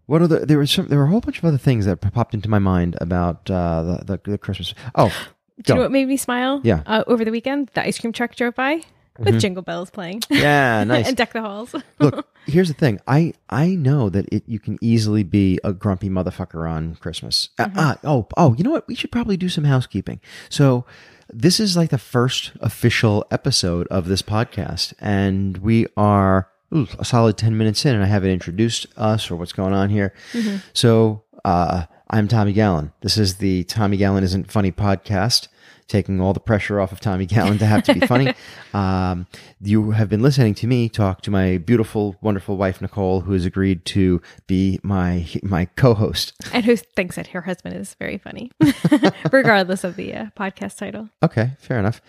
what 0.05 0.21
are 0.21 0.27
the? 0.27 0.45
There 0.45 0.57
was 0.57 0.71
some. 0.71 0.87
There 0.87 0.97
were 0.97 1.05
a 1.05 1.09
whole 1.09 1.19
bunch 1.19 1.39
of 1.39 1.45
other 1.45 1.57
things 1.57 1.85
that 1.85 1.97
popped 2.13 2.33
into 2.33 2.49
my 2.49 2.59
mind 2.59 2.95
about 3.01 3.49
uh, 3.51 3.83
the, 3.83 4.17
the 4.23 4.31
the 4.31 4.37
Christmas. 4.37 4.73
Oh, 4.95 5.09
Do 5.09 5.13
you 5.57 5.63
go. 5.65 5.75
know 5.75 5.81
what 5.81 5.91
made 5.91 6.07
me 6.07 6.15
smile? 6.17 6.61
Yeah. 6.63 6.83
Uh, 6.85 7.03
over 7.07 7.25
the 7.25 7.31
weekend, 7.31 7.69
the 7.73 7.83
ice 7.83 7.99
cream 7.99 8.13
truck 8.13 8.33
drove 8.35 8.55
by 8.55 8.81
with 9.19 9.35
Mhm. 9.35 9.39
jingle 9.39 9.63
bells 9.63 9.89
playing 9.89 10.21
yeah, 10.29 10.83
nice. 10.87 11.07
and 11.07 11.15
deck 11.17 11.33
the 11.33 11.41
halls. 11.41 11.75
Look, 11.99 12.27
here's 12.47 12.67
the 12.69 12.73
thing. 12.73 12.99
I 13.07 13.33
I 13.49 13.75
know 13.75 14.09
that 14.09 14.25
it 14.31 14.43
you 14.47 14.59
can 14.59 14.77
easily 14.81 15.23
be 15.23 15.59
a 15.63 15.73
grumpy 15.73 16.09
motherfucker 16.09 16.69
on 16.69 16.95
Christmas. 16.95 17.49
Uh, 17.59 17.65
Mm-hmm. 17.65 17.79
ah, 17.79 17.97
oh, 18.03 18.27
oh, 18.37 18.55
you 18.57 18.63
know 18.63 18.71
what? 18.71 18.87
We 18.87 18.95
should 18.95 19.11
probably 19.11 19.37
do 19.37 19.49
some 19.49 19.63
housekeeping. 19.65 20.19
So. 20.49 20.85
This 21.31 21.59
is 21.59 21.77
like 21.77 21.91
the 21.91 21.99
first 21.99 22.53
official 22.59 23.23
episode 23.29 23.85
of 23.91 24.07
this 24.07 24.23
podcast, 24.23 24.95
and 24.99 25.59
we 25.59 25.85
are 25.95 26.49
ooh, 26.73 26.87
a 26.97 27.05
solid 27.05 27.37
10 27.37 27.55
minutes 27.55 27.85
in, 27.85 27.93
and 27.93 28.03
I 28.03 28.07
haven't 28.07 28.31
introduced 28.31 28.87
us 28.97 29.29
or 29.29 29.35
what's 29.35 29.53
going 29.53 29.75
on 29.75 29.89
here. 29.91 30.11
Mm-hmm. 30.33 30.55
So, 30.73 31.21
uh, 31.45 31.85
I'm 32.09 32.27
Tommy 32.27 32.53
Gallen. 32.53 32.91
This 33.01 33.17
is 33.17 33.35
the 33.35 33.63
Tommy 33.65 33.95
Gallen 33.97 34.23
Isn't 34.23 34.51
Funny 34.51 34.71
podcast, 34.71 35.47
taking 35.87 36.19
all 36.19 36.33
the 36.33 36.39
pressure 36.39 36.79
off 36.79 36.91
of 36.91 36.99
Tommy 36.99 37.27
Gallen 37.27 37.59
to 37.59 37.67
have 37.67 37.83
to 37.83 37.93
be 37.93 37.99
funny. 38.01 38.33
Um, 38.71 39.25
you 39.59 39.91
have 39.91 40.09
been 40.09 40.21
listening 40.21 40.53
to 40.55 40.67
me 40.67 40.89
talk 40.89 41.21
to 41.23 41.31
my 41.31 41.57
beautiful, 41.57 42.15
wonderful 42.21 42.55
wife, 42.55 42.81
Nicole, 42.81 43.21
who 43.21 43.33
has 43.33 43.43
agreed 43.43 43.83
to 43.85 44.21
be 44.45 44.79
my, 44.83 45.27
my 45.41 45.65
co-host. 45.65 46.33
and 46.53 46.65
who 46.65 46.75
thinks 46.75 47.15
that 47.15 47.27
her 47.27 47.41
husband 47.41 47.75
is 47.75 47.95
very 47.95 48.19
funny, 48.19 48.51
regardless 49.31 49.83
of 49.83 49.95
the 49.95 50.13
uh, 50.13 50.25
podcast 50.37 50.77
title. 50.77 51.09
Okay, 51.23 51.53
fair 51.57 51.79
enough. 51.79 51.99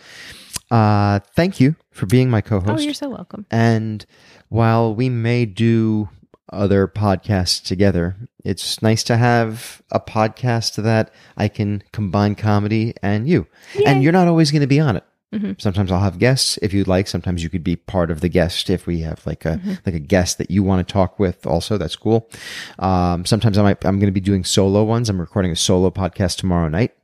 Uh, 0.71 1.21
thank 1.35 1.61
you 1.61 1.77
for 1.93 2.05
being 2.05 2.29
my 2.29 2.43
co-host. 2.43 2.83
Oh, 2.83 2.85
you're 2.85 2.93
so 2.93 3.09
welcome. 3.09 3.47
And 3.51 4.05
while 4.51 4.95
we 4.95 5.09
may 5.09 5.47
do 5.47 6.11
other 6.53 6.87
podcasts 6.89 7.63
together, 7.63 8.17
it's 8.45 8.83
nice 8.83 9.03
to 9.05 9.17
have 9.17 9.83
a 9.91 10.01
podcast 10.01 10.83
that 10.83 11.13
I 11.37 11.49
can 11.49 11.83
combine 11.93 12.35
comedy 12.35 12.95
and 13.03 13.29
you. 13.29 13.47
And 13.87 14.03
you're 14.03 14.13
not 14.13 14.29
always 14.29 14.51
going 14.51 14.63
to 14.63 14.67
be 14.67 14.81
on 14.81 14.97
it. 14.97 15.05
Mhm. 15.33 15.61
Sometimes 15.61 15.93
I'll 15.93 16.01
have 16.01 16.19
guests 16.19 16.59
if 16.61 16.73
you'd 16.75 16.89
like. 16.89 17.07
Sometimes 17.07 17.45
you 17.45 17.49
could 17.49 17.63
be 17.63 17.77
part 17.77 18.11
of 18.11 18.21
the 18.21 18.29
guest 18.29 18.69
if 18.69 18.85
we 18.89 19.03
have 19.03 19.25
like 19.27 19.45
a 19.45 19.61
like 19.87 19.95
a 19.95 20.01
guest 20.01 20.39
that 20.39 20.51
you 20.51 20.65
want 20.65 20.85
to 20.87 20.93
talk 20.93 21.21
with. 21.21 21.47
Also, 21.47 21.79
that's 21.79 21.95
cool. 21.95 22.29
Um, 22.81 23.25
sometimes 23.25 23.57
I 23.57 23.63
might 23.63 23.85
I'm 23.87 24.01
going 24.01 24.09
to 24.09 24.13
be 24.13 24.19
doing 24.21 24.43
solo 24.43 24.83
ones. 24.83 25.09
I'm 25.09 25.21
recording 25.21 25.53
a 25.53 25.57
solo 25.57 25.91
podcast 25.93 26.39
tomorrow 26.39 26.69
night, 26.69 26.95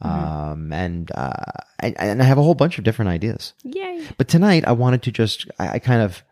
um, 0.00 0.72
and 0.72 1.10
uh, 1.16 1.32
and, 1.80 1.98
and 1.98 2.22
I 2.22 2.24
have 2.24 2.38
a 2.38 2.42
whole 2.44 2.54
bunch 2.54 2.78
of 2.78 2.84
different 2.84 3.08
ideas. 3.08 3.52
Yay. 3.64 4.06
But 4.16 4.28
tonight, 4.28 4.62
I 4.64 4.72
wanted 4.72 5.02
to 5.02 5.10
just, 5.10 5.50
I, 5.58 5.70
I 5.70 5.78
kind 5.80 6.02
of 6.02 6.22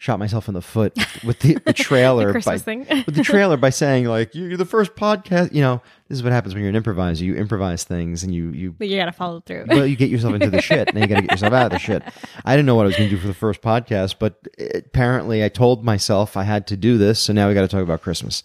shot 0.00 0.18
myself 0.20 0.46
in 0.46 0.54
the 0.54 0.62
foot 0.62 0.96
with 1.24 1.40
the, 1.40 1.54
the 1.64 1.72
trailer 1.72 2.26
The 2.26 2.28
by, 2.28 2.32
Christmas 2.32 2.62
thing. 2.62 2.86
with 3.06 3.16
the 3.16 3.24
trailer 3.24 3.56
by 3.56 3.70
saying 3.70 4.04
like 4.04 4.32
you're 4.34 4.56
the 4.56 4.64
first 4.64 4.94
podcast. 4.94 5.52
You 5.52 5.60
know, 5.60 5.82
this 6.08 6.16
is 6.18 6.22
what 6.22 6.32
happens 6.32 6.54
when 6.54 6.62
you're 6.62 6.70
an 6.70 6.76
improviser. 6.76 7.24
You 7.24 7.34
improvise 7.34 7.82
things 7.84 8.22
and 8.22 8.32
you 8.34 8.50
you. 8.50 8.72
but 8.72 8.88
you 8.88 8.96
got 8.96 9.06
to 9.06 9.12
follow 9.12 9.40
through. 9.40 9.64
Well, 9.68 9.84
you 9.86 9.96
get 9.96 10.08
yourself 10.10 10.34
into 10.34 10.50
the 10.50 10.62
shit, 10.62 10.88
and 10.88 10.98
you 10.98 11.06
got 11.08 11.16
to 11.16 11.22
get 11.22 11.30
yourself 11.32 11.52
out 11.52 11.66
of 11.66 11.72
the 11.72 11.78
shit. 11.78 12.02
I 12.44 12.54
didn't 12.54 12.66
know 12.66 12.76
what 12.76 12.84
I 12.84 12.86
was 12.86 12.96
going 12.96 13.10
to 13.10 13.14
do 13.16 13.20
for 13.20 13.26
the 13.26 13.34
first 13.34 13.60
podcast, 13.60 14.16
but 14.20 14.38
apparently, 14.74 15.42
I 15.44 15.48
told 15.48 15.84
myself 15.84 16.36
I 16.36 16.44
had 16.44 16.66
to 16.68 16.76
do 16.76 16.96
this, 16.96 17.18
so 17.20 17.32
now 17.32 17.48
we 17.48 17.54
got 17.54 17.62
to 17.62 17.68
talk 17.68 17.82
about 17.82 18.00
Christmas. 18.02 18.42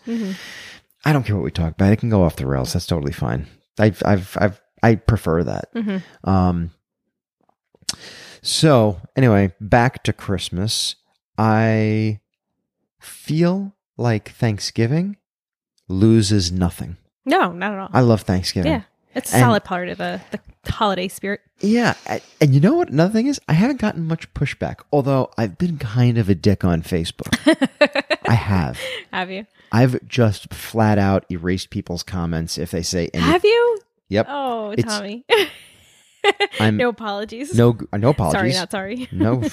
I 1.05 1.13
don't 1.13 1.24
care 1.24 1.36
what 1.36 1.45
we 1.45 1.51
talk 1.51 1.74
about; 1.74 1.93
it 1.93 1.98
can 2.00 2.10
go 2.10 2.24
off 2.24 2.36
the 2.38 2.48
rails. 2.48 2.74
That's 2.74 2.88
totally 2.88 3.13
fine. 3.13 3.45
I've, 3.77 4.01
I've, 4.05 4.36
I've, 4.39 4.62
I 4.81 4.95
prefer 4.95 5.43
that. 5.43 5.74
Mhm. 5.75 6.01
Um, 6.24 6.72
So, 8.41 9.00
anyway, 9.15 9.53
back 9.62 10.03
to 10.03 10.13
Christmas. 10.13 10.95
I 11.37 12.19
feel 12.99 13.73
like 13.97 14.29
Thanksgiving 14.31 15.17
loses 15.87 16.51
nothing. 16.51 16.97
No, 17.25 17.51
not 17.51 17.73
at 17.73 17.79
all. 17.79 17.89
I 17.93 18.01
love 18.01 18.21
Thanksgiving. 18.21 18.71
yeah, 18.71 18.81
it's 19.15 19.31
a 19.31 19.35
And- 19.37 19.41
solid 19.43 19.63
part 19.63 19.89
of 19.89 19.97
the, 19.97 20.21
the 20.31 20.39
holiday 20.71 21.07
spirit. 21.07 21.41
Yeah, 21.59 21.93
and 22.41 22.53
you 22.53 22.59
know 22.59 22.73
what? 22.73 22.89
Another 22.89 23.13
thing 23.13 23.27
is, 23.27 23.39
I 23.47 23.53
haven't 23.53 23.79
gotten 23.79 24.05
much 24.05 24.33
pushback. 24.33 24.81
Although 24.91 25.31
I've 25.37 25.57
been 25.57 25.77
kind 25.77 26.17
of 26.17 26.27
a 26.27 26.35
dick 26.35 26.65
on 26.65 26.81
Facebook. 26.81 27.37
I 28.27 28.33
have. 28.33 28.77
Have 29.13 29.31
you? 29.31 29.45
I've 29.71 30.05
just 30.07 30.53
flat 30.53 30.97
out 30.97 31.25
erased 31.31 31.69
people's 31.69 32.03
comments 32.03 32.57
if 32.57 32.71
they 32.71 32.81
say 32.83 33.09
any. 33.13 33.23
Have 33.23 33.45
you? 33.45 33.79
Yep. 34.09 34.25
Oh, 34.29 34.71
It's- 34.73 34.85
Tommy. 34.97 35.25
I'm 36.59 36.77
no 36.77 36.89
apologies. 36.89 37.53
no 37.55 37.77
no 37.93 38.09
apologies. 38.09 38.39
Sorry, 38.39 38.53
not 38.53 38.71
sorry. 38.71 39.07
no, 39.11 39.43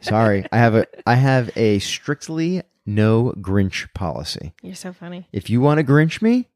sorry. 0.00 0.44
I 0.52 0.58
have 0.58 0.74
a 0.74 0.86
I 1.06 1.14
have 1.14 1.50
a 1.56 1.78
strictly 1.78 2.62
no 2.86 3.32
Grinch 3.38 3.92
policy. 3.94 4.52
You're 4.62 4.74
so 4.74 4.92
funny. 4.92 5.28
If 5.32 5.48
you 5.50 5.60
want 5.60 5.78
to 5.78 5.84
Grinch 5.84 6.20
me, 6.22 6.48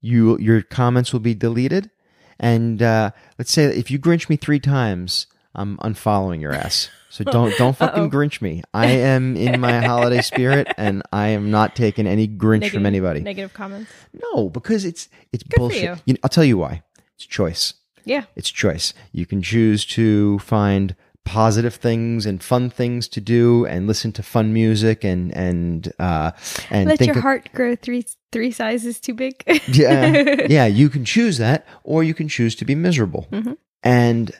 you 0.00 0.38
your 0.38 0.62
comments 0.62 1.12
will 1.12 1.20
be 1.20 1.34
deleted. 1.34 1.90
And 2.38 2.82
uh, 2.82 3.12
let's 3.38 3.50
say 3.52 3.64
if 3.64 3.90
you 3.90 3.98
Grinch 3.98 4.28
me 4.28 4.36
three 4.36 4.60
times, 4.60 5.26
I'm 5.54 5.78
unfollowing 5.78 6.40
your 6.40 6.52
ass. 6.52 6.90
So 7.08 7.24
don't 7.36 7.56
don't 7.56 7.74
fucking 7.76 8.04
Uh-oh. 8.04 8.10
Grinch 8.10 8.42
me. 8.42 8.62
I 8.74 8.86
am 8.88 9.36
in 9.36 9.58
my 9.60 9.80
holiday 9.84 10.20
spirit, 10.20 10.68
and 10.76 11.02
I 11.12 11.28
am 11.28 11.50
not 11.50 11.74
taking 11.74 12.06
any 12.06 12.28
Grinch 12.28 12.60
Negative- 12.60 12.72
from 12.72 12.86
anybody. 12.86 13.20
Negative 13.20 13.54
comments. 13.54 13.90
no, 14.12 14.50
because 14.50 14.84
it's 14.84 15.08
it's 15.32 15.42
for 15.44 15.56
bullshit. 15.58 15.98
you. 16.04 16.16
I'll 16.22 16.28
tell 16.28 16.44
you 16.44 16.58
why. 16.58 16.82
It's 17.14 17.24
choice. 17.24 17.72
Yeah. 18.06 18.24
It's 18.36 18.50
choice. 18.50 18.94
You 19.12 19.26
can 19.26 19.42
choose 19.42 19.84
to 19.96 20.38
find 20.38 20.94
positive 21.24 21.74
things 21.74 22.24
and 22.24 22.40
fun 22.42 22.70
things 22.70 23.08
to 23.08 23.20
do, 23.20 23.66
and 23.66 23.86
listen 23.88 24.12
to 24.12 24.22
fun 24.22 24.52
music, 24.54 25.02
and 25.04 25.36
and 25.36 25.92
uh, 25.98 26.30
and 26.70 26.88
Let 26.88 27.00
your 27.04 27.20
heart 27.20 27.50
grow 27.52 27.74
three 27.76 28.06
three 28.30 28.52
sizes 28.52 29.00
too 29.00 29.12
big. 29.14 29.42
yeah, 29.68 30.46
yeah. 30.48 30.66
You 30.66 30.88
can 30.88 31.04
choose 31.04 31.38
that, 31.38 31.66
or 31.82 32.04
you 32.04 32.14
can 32.14 32.28
choose 32.28 32.54
to 32.56 32.64
be 32.64 32.74
miserable. 32.76 33.26
Mhm. 33.32 33.56
And 33.82 34.30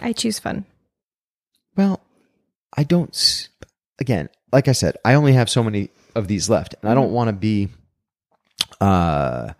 I 0.00 0.12
choose 0.12 0.38
fun. 0.38 0.64
well, 1.76 2.00
I 2.76 2.84
don't. 2.84 3.10
s- 3.14 3.48
Again, 4.00 4.28
like 4.52 4.68
I 4.68 4.72
said, 4.72 4.96
I 5.04 5.14
only 5.14 5.32
have 5.34 5.48
so 5.48 5.62
many 5.62 5.88
of 6.14 6.26
these 6.28 6.50
left, 6.50 6.74
and 6.82 6.90
I 6.90 6.94
don't 6.94 7.12
want 7.12 7.28
to 7.28 7.32
be 7.32 7.68
uh, 8.80 9.52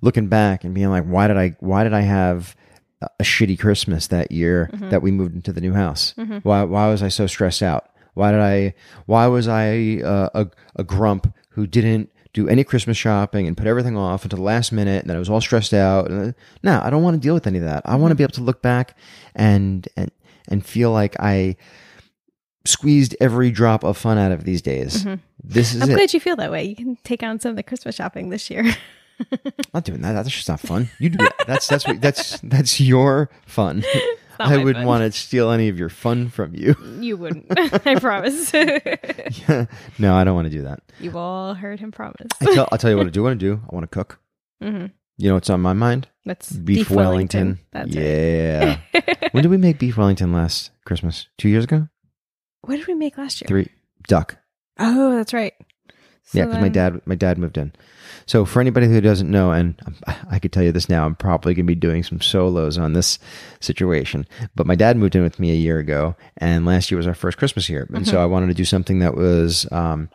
looking 0.00 0.28
back 0.28 0.64
and 0.64 0.74
being 0.74 0.90
like, 0.90 1.04
"Why 1.04 1.26
did 1.28 1.36
I? 1.36 1.56
Why 1.60 1.84
did 1.84 1.92
I 1.94 2.00
have?" 2.02 2.54
a- 3.02 3.22
shitty 3.24 3.58
Christmas 3.58 4.08
that 4.08 4.30
year 4.30 4.68
that 4.74 5.00
we 5.00 5.10
moved 5.10 5.34
into 5.34 5.54
the 5.54 5.60
new 5.62 5.72
house. 5.72 6.12
Why? 6.42 6.64
Why 6.64 6.88
was 6.88 7.02
I 7.02 7.08
so 7.08 7.26
stressed 7.26 7.62
out? 7.62 7.88
Why 8.12 8.30
did 8.30 8.40
I? 8.40 8.74
Why 9.06 9.26
was 9.26 9.48
I 9.48 10.02
uh, 10.04 10.28
a 10.34 10.46
a 10.76 10.84
grump 10.84 11.32
who 11.50 11.66
didn't 11.66 12.10
do 12.34 12.46
any 12.46 12.62
Christmas 12.62 12.98
shopping 12.98 13.46
and 13.46 13.56
put 13.56 13.66
everything 13.66 13.96
off 13.96 14.24
until 14.24 14.36
the 14.36 14.42
last 14.42 14.70
minute, 14.70 15.00
and 15.02 15.08
then 15.08 15.16
I 15.16 15.18
was 15.18 15.30
all 15.30 15.40
stressed 15.40 15.72
out? 15.72 16.10
And, 16.10 16.30
uh, 16.30 16.32
No, 16.62 16.80
I 16.84 16.90
don't 16.90 17.02
want 17.02 17.14
to 17.14 17.20
deal 17.20 17.32
with 17.32 17.46
any 17.46 17.56
of 17.58 17.64
that. 17.64 17.82
I 17.86 17.96
want 17.96 18.10
to 18.10 18.14
be 18.16 18.22
able 18.22 18.34
to 18.34 18.42
look 18.42 18.60
back 18.60 18.96
and 19.34 19.88
and 19.96 20.10
and 20.48 20.66
feel 20.66 20.90
like 20.92 21.16
I 21.18 21.56
squeezed 22.66 23.16
every 23.20 23.50
drop 23.50 23.82
of 23.84 23.96
fun 23.96 24.18
out 24.18 24.32
of 24.32 24.44
these 24.44 24.60
days. 24.60 25.06
This 25.42 25.74
is 25.74 25.80
I'm 25.82 25.90
it. 25.90 25.94
glad 25.94 26.12
you 26.12 26.20
feel 26.20 26.36
that 26.36 26.50
way. 26.50 26.64
You 26.64 26.76
can 26.76 26.96
take 27.02 27.22
on 27.22 27.40
some 27.40 27.50
of 27.50 27.56
the 27.56 27.62
Christmas 27.62 27.94
shopping 27.94 28.28
this 28.28 28.50
year. 28.50 28.64
I'm 29.32 29.52
not 29.74 29.84
doing 29.84 30.00
that. 30.02 30.12
That's 30.12 30.30
just 30.30 30.48
not 30.48 30.60
fun. 30.60 30.88
You 30.98 31.10
do 31.10 31.18
that. 31.18 31.34
That's 31.46 31.66
that's 31.66 31.86
what, 31.86 32.00
that's 32.00 32.40
that's 32.40 32.80
your 32.80 33.30
fun. 33.46 33.84
I 34.38 34.56
wouldn't 34.56 34.76
fun. 34.76 34.86
want 34.86 35.12
to 35.12 35.18
steal 35.18 35.50
any 35.50 35.68
of 35.68 35.78
your 35.78 35.90
fun 35.90 36.30
from 36.30 36.54
you. 36.54 36.74
you 37.00 37.16
wouldn't. 37.18 37.46
I 37.86 37.96
promise. 38.00 38.52
no, 38.54 40.14
I 40.14 40.24
don't 40.24 40.34
want 40.34 40.46
to 40.46 40.50
do 40.50 40.62
that. 40.62 40.80
You've 40.98 41.16
all 41.16 41.52
heard 41.52 41.78
him 41.78 41.92
promise. 41.92 42.28
I 42.40 42.54
tell, 42.54 42.68
I'll 42.72 42.78
tell 42.78 42.90
you 42.90 42.96
what 42.96 43.06
I 43.06 43.10
do 43.10 43.22
want 43.22 43.38
to 43.38 43.46
do. 43.46 43.60
I 43.70 43.74
want 43.74 43.84
to 43.84 43.94
cook. 43.94 44.18
hmm 44.62 44.86
You 45.18 45.28
know 45.28 45.34
what's 45.34 45.50
on 45.50 45.60
my 45.60 45.74
mind? 45.74 46.08
That's 46.24 46.50
Beef, 46.52 46.90
Wellington. 46.90 47.58
That's 47.72 47.94
yeah. 47.94 48.78
right. 48.94 49.28
when 49.32 49.42
did 49.42 49.50
we 49.50 49.58
make 49.58 49.78
beef 49.78 49.96
Wellington 49.98 50.32
last 50.32 50.70
Christmas? 50.86 51.26
Two 51.36 51.48
years 51.48 51.64
ago? 51.64 51.88
what 52.62 52.76
did 52.76 52.86
we 52.86 52.94
make 52.94 53.18
last 53.18 53.40
year? 53.40 53.46
Three. 53.48 53.68
Duck. 54.06 54.36
Oh, 54.78 55.16
that's 55.16 55.34
right. 55.34 55.54
So 56.24 56.38
yeah, 56.38 56.44
because 56.46 56.60
my 56.60 56.68
dad 56.68 57.00
my 57.06 57.14
dad 57.16 57.38
moved 57.38 57.58
in. 57.58 57.72
So 58.26 58.44
for 58.44 58.60
anybody 58.60 58.86
who 58.86 59.00
doesn't 59.00 59.28
know, 59.30 59.50
and 59.50 59.74
I'm- 60.06 60.38
could 60.40 60.52
tell 60.52 60.62
you 60.62 60.72
this 60.72 60.88
now, 60.88 61.04
I'm 61.04 61.16
probably 61.16 61.54
going 61.54 61.66
to 61.66 61.70
be 61.70 61.74
doing 61.74 62.02
some 62.02 62.20
solos 62.20 62.78
on 62.78 62.92
this 62.92 63.18
situation. 63.60 64.26
But 64.54 64.66
my 64.66 64.74
dad 64.74 64.96
moved 64.96 65.16
in 65.16 65.22
with 65.22 65.38
me 65.40 65.50
a 65.50 65.54
year 65.56 65.78
ago, 65.78 66.14
and 66.36 66.64
last 66.64 66.90
year 66.90 66.96
was 66.96 67.06
our 67.06 67.14
first 67.14 67.36
Christmas 67.38 67.66
here, 67.66 67.88
and 67.92 68.06
so 68.06 68.20
I 68.22 68.26
wanted 68.26 68.46
to 68.48 68.54
do 68.54 68.64
something 68.64 69.00
that 69.00 69.16
was 69.16 69.66
um, 69.72 70.08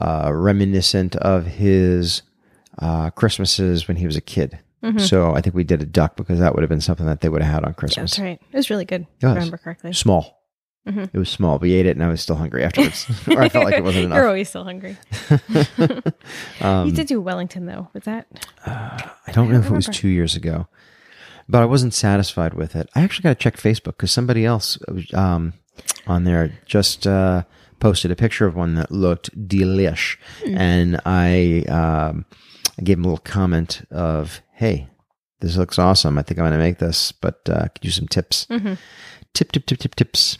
uh, 0.00 0.30
reminiscent 0.34 1.14
of 1.16 1.46
his 1.46 2.22
uh, 2.80 3.10
Christmases 3.10 3.86
when 3.88 3.96
he 3.98 4.06
was 4.06 4.16
a 4.16 4.20
kid. 4.22 4.58
So 4.98 5.32
I 5.32 5.40
think 5.40 5.54
we 5.54 5.62
did 5.62 5.80
a 5.80 5.86
duck 5.86 6.16
because 6.16 6.40
that 6.40 6.54
would 6.56 6.62
have 6.62 6.68
been 6.68 6.80
something 6.80 7.06
that 7.06 7.20
they 7.20 7.28
would 7.28 7.40
have 7.40 7.54
had 7.54 7.64
on 7.64 7.72
Christmas. 7.74 8.16
That's 8.16 8.18
right. 8.18 8.40
It 8.50 8.56
was 8.56 8.68
really 8.68 8.84
good. 8.84 9.02
It 9.02 9.06
was. 9.06 9.22
If 9.22 9.28
I 9.28 9.34
remember 9.34 9.56
correctly. 9.58 9.92
Small. 9.92 10.41
Mhm. 10.86 11.10
It 11.12 11.18
was 11.18 11.28
small. 11.28 11.58
We 11.58 11.74
ate 11.74 11.86
it, 11.86 11.96
and 11.96 12.02
I 12.02 12.08
was 12.08 12.20
still 12.20 12.34
hungry 12.36 12.64
afterwards, 12.64 13.06
or 13.28 13.40
I 13.40 13.48
felt 13.48 13.64
like 13.64 13.74
it 13.74 13.84
wasn't 13.84 14.04
enough. 14.06 14.16
You're 14.16 14.26
always 14.26 14.48
still 14.48 14.64
hungry. 14.64 14.96
Um, 16.60 16.86
you 16.86 16.92
did 16.92 17.06
do 17.08 17.20
Wellington 17.20 17.66
though. 17.66 17.88
Was 17.92 18.04
that? 18.04 18.26
I 18.66 19.32
don't 19.32 19.50
know 19.50 19.58
if 19.58 19.66
it 19.66 19.72
was 19.72 19.86
two 19.86 20.08
years 20.08 20.36
ago, 20.36 20.66
but 21.48 21.62
I 21.62 21.66
wasn't 21.66 21.94
satisfied 21.94 22.54
with 22.54 22.76
it. 22.76 22.88
I 22.94 23.02
actually 23.02 23.22
got 23.24 23.30
to 23.30 23.42
check 23.42 23.56
Facebook 23.56 23.96
because 23.96 24.12
somebody 24.12 24.44
else 24.44 24.78
um, 25.14 25.54
on 26.06 26.24
there 26.24 26.52
just 26.66 27.06
uh, 27.06 27.42
posted 27.80 28.10
a 28.10 28.16
picture 28.16 28.46
of 28.46 28.54
one 28.56 28.74
that 28.74 28.90
looked 28.90 29.30
delish, 29.48 30.16
and 30.46 31.00
I 31.04 31.64
um, 31.68 32.24
I 32.78 32.82
gave 32.82 32.98
him 32.98 33.04
a 33.04 33.08
little 33.08 33.18
comment 33.24 33.82
of, 33.90 34.40
"Hey, 34.52 34.88
this 35.40 35.56
looks 35.56 35.78
awesome. 35.78 36.18
I 36.18 36.22
think 36.22 36.38
I'm 36.38 36.44
going 36.44 36.52
to 36.52 36.58
make 36.58 36.78
this, 36.78 37.12
but 37.12 37.40
uh, 37.48 37.68
could 37.68 37.84
use 37.84 37.96
some 37.96 38.08
tips. 38.08 38.46
Tip, 39.34 39.50
tip, 39.52 39.64
tip, 39.66 39.78
tip, 39.78 39.94
tips. 39.94 40.36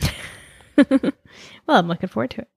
Well, 1.67 1.77
I'm 1.79 1.89
looking 1.89 2.09
forward 2.09 2.31
to 2.31 2.43
it. 2.43 2.49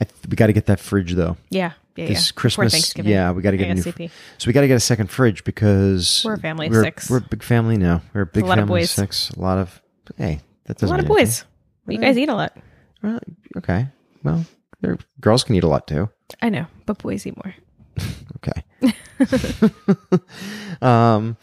I 0.00 0.04
th- 0.04 0.28
we 0.28 0.36
got 0.36 0.46
to 0.46 0.52
get 0.52 0.66
that 0.66 0.78
fridge 0.78 1.14
though. 1.14 1.36
Yeah. 1.50 1.72
Yeah. 1.96 2.06
This 2.06 2.28
yeah. 2.28 2.40
Christmas, 2.40 2.72
Thanksgiving. 2.72 3.10
yeah, 3.10 3.32
we 3.32 3.42
got 3.42 3.52
to 3.52 3.56
get 3.56 3.70
a 3.70 3.74
new. 3.74 3.82
ASAP. 3.82 4.10
So 4.38 4.46
we 4.46 4.52
got 4.52 4.60
to 4.60 4.68
get 4.68 4.76
a 4.76 4.80
second 4.80 5.10
fridge 5.10 5.44
because 5.44 6.22
We're 6.24 6.34
a 6.34 6.38
family 6.38 6.66
of 6.66 6.72
we're, 6.72 6.84
six. 6.84 7.10
We're 7.10 7.18
a 7.18 7.22
big 7.22 7.42
family 7.42 7.76
now. 7.76 8.02
We're 8.14 8.22
a 8.22 8.26
big 8.26 8.44
a 8.44 8.46
family 8.46 8.82
of 8.82 8.88
six. 8.88 9.30
A 9.30 9.40
lot 9.40 9.58
of 9.58 9.82
hey, 10.16 10.40
that 10.66 10.78
doesn't 10.78 10.88
a 10.88 10.90
lot 10.90 11.00
of 11.00 11.08
boys. 11.08 11.44
Well, 11.86 11.94
you 11.94 12.00
guys 12.00 12.18
eat 12.18 12.28
a 12.28 12.34
lot. 12.34 12.56
Well, 13.02 13.18
okay, 13.56 13.88
well, 14.22 14.44
girls 15.20 15.44
can 15.44 15.54
eat 15.54 15.64
a 15.64 15.68
lot 15.68 15.86
too. 15.86 16.08
I 16.42 16.48
know, 16.48 16.66
but 16.84 16.98
boys 16.98 17.26
eat 17.26 17.36
more. 17.44 17.54
Okay. 18.36 18.62
um, 20.82 21.36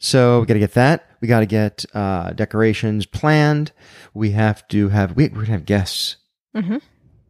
so 0.00 0.40
we 0.40 0.46
got 0.46 0.54
to 0.54 0.60
get 0.60 0.74
that. 0.74 1.06
We 1.20 1.28
got 1.28 1.40
to 1.40 1.46
get 1.46 1.84
uh, 1.94 2.30
decorations 2.32 3.06
planned. 3.06 3.70
We 4.14 4.32
have 4.32 4.66
to 4.68 4.88
have. 4.88 5.14
We, 5.14 5.28
we're 5.28 5.42
gonna 5.42 5.52
have 5.52 5.66
guests. 5.66 6.16
hmm 6.54 6.78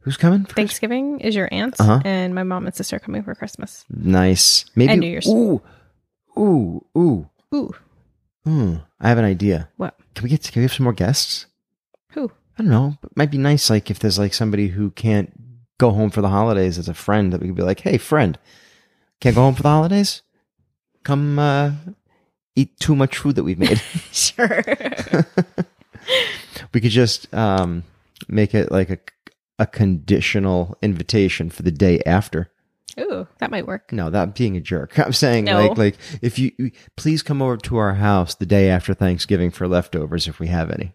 Who's 0.02 0.16
coming? 0.16 0.46
for 0.46 0.54
Thanksgiving 0.54 1.20
is 1.20 1.34
your 1.34 1.48
aunt 1.52 1.78
Uh-huh. 1.78 2.00
and 2.06 2.34
my 2.34 2.42
mom 2.42 2.64
and 2.64 2.74
sister 2.74 2.98
coming 2.98 3.22
for 3.22 3.34
Christmas. 3.34 3.84
Nice. 3.90 4.64
Maybe 4.74 4.92
And 4.92 5.00
New 5.02 5.06
Year's. 5.10 5.28
Ooh, 5.28 5.60
ooh, 6.38 6.86
ooh. 6.96 7.28
Ooh, 7.54 7.74
Hmm. 8.44 8.76
I 8.98 9.08
have 9.10 9.18
an 9.18 9.26
idea. 9.26 9.68
what? 9.76 9.98
Can 10.14 10.22
we 10.24 10.30
get? 10.30 10.42
Can 10.50 10.60
we 10.60 10.64
have 10.64 10.72
some 10.72 10.84
more 10.84 10.92
guests? 10.94 11.46
Who? 12.12 12.30
I 12.58 12.62
don't 12.62 12.70
know. 12.70 12.96
It 13.02 13.16
might 13.16 13.30
be 13.30 13.38
nice, 13.38 13.68
like 13.68 13.90
if 13.90 13.98
there's 13.98 14.18
like 14.18 14.32
somebody 14.34 14.68
who 14.68 14.90
can't 14.92 15.30
go 15.78 15.90
home 15.90 16.10
for 16.10 16.20
the 16.22 16.28
holidays 16.28 16.78
as 16.78 16.88
a 16.88 16.94
friend, 16.94 17.32
that 17.32 17.40
we 17.40 17.48
could 17.48 17.56
be 17.56 17.62
like, 17.62 17.80
"Hey, 17.80 17.98
friend, 17.98 18.38
can't 19.20 19.34
go 19.34 19.42
home 19.42 19.54
for 19.54 19.62
the 19.62 19.68
holidays? 19.68 20.22
Come 21.04 21.38
uh, 21.38 21.72
eat 22.56 22.78
too 22.80 22.94
much 22.96 23.16
food 23.18 23.36
that 23.36 23.44
we've 23.44 23.58
made." 23.58 23.80
Sure. 24.12 24.62
we 26.74 26.80
could 26.80 26.90
just 26.90 27.32
um, 27.34 27.84
make 28.28 28.54
it 28.54 28.70
like 28.70 28.90
a 28.90 28.98
a 29.58 29.66
conditional 29.66 30.76
invitation 30.80 31.50
for 31.50 31.62
the 31.62 31.70
day 31.70 32.00
after. 32.06 32.50
Ooh, 32.98 33.28
that 33.38 33.50
might 33.50 33.66
work. 33.66 33.92
No, 33.92 34.08
that 34.10 34.34
being 34.34 34.56
a 34.56 34.60
jerk. 34.60 34.98
I'm 34.98 35.12
saying 35.12 35.44
No. 35.44 35.60
like 35.68 35.78
like 35.78 35.96
if 36.22 36.38
you 36.38 36.52
please 36.96 37.22
come 37.22 37.42
over 37.42 37.56
to 37.58 37.76
our 37.76 37.94
house 37.94 38.34
the 38.34 38.46
day 38.46 38.68
after 38.70 38.94
Thanksgiving 38.94 39.50
for 39.50 39.68
leftovers 39.68 40.26
if 40.26 40.40
we 40.40 40.46
have 40.48 40.70
any. 40.70 40.94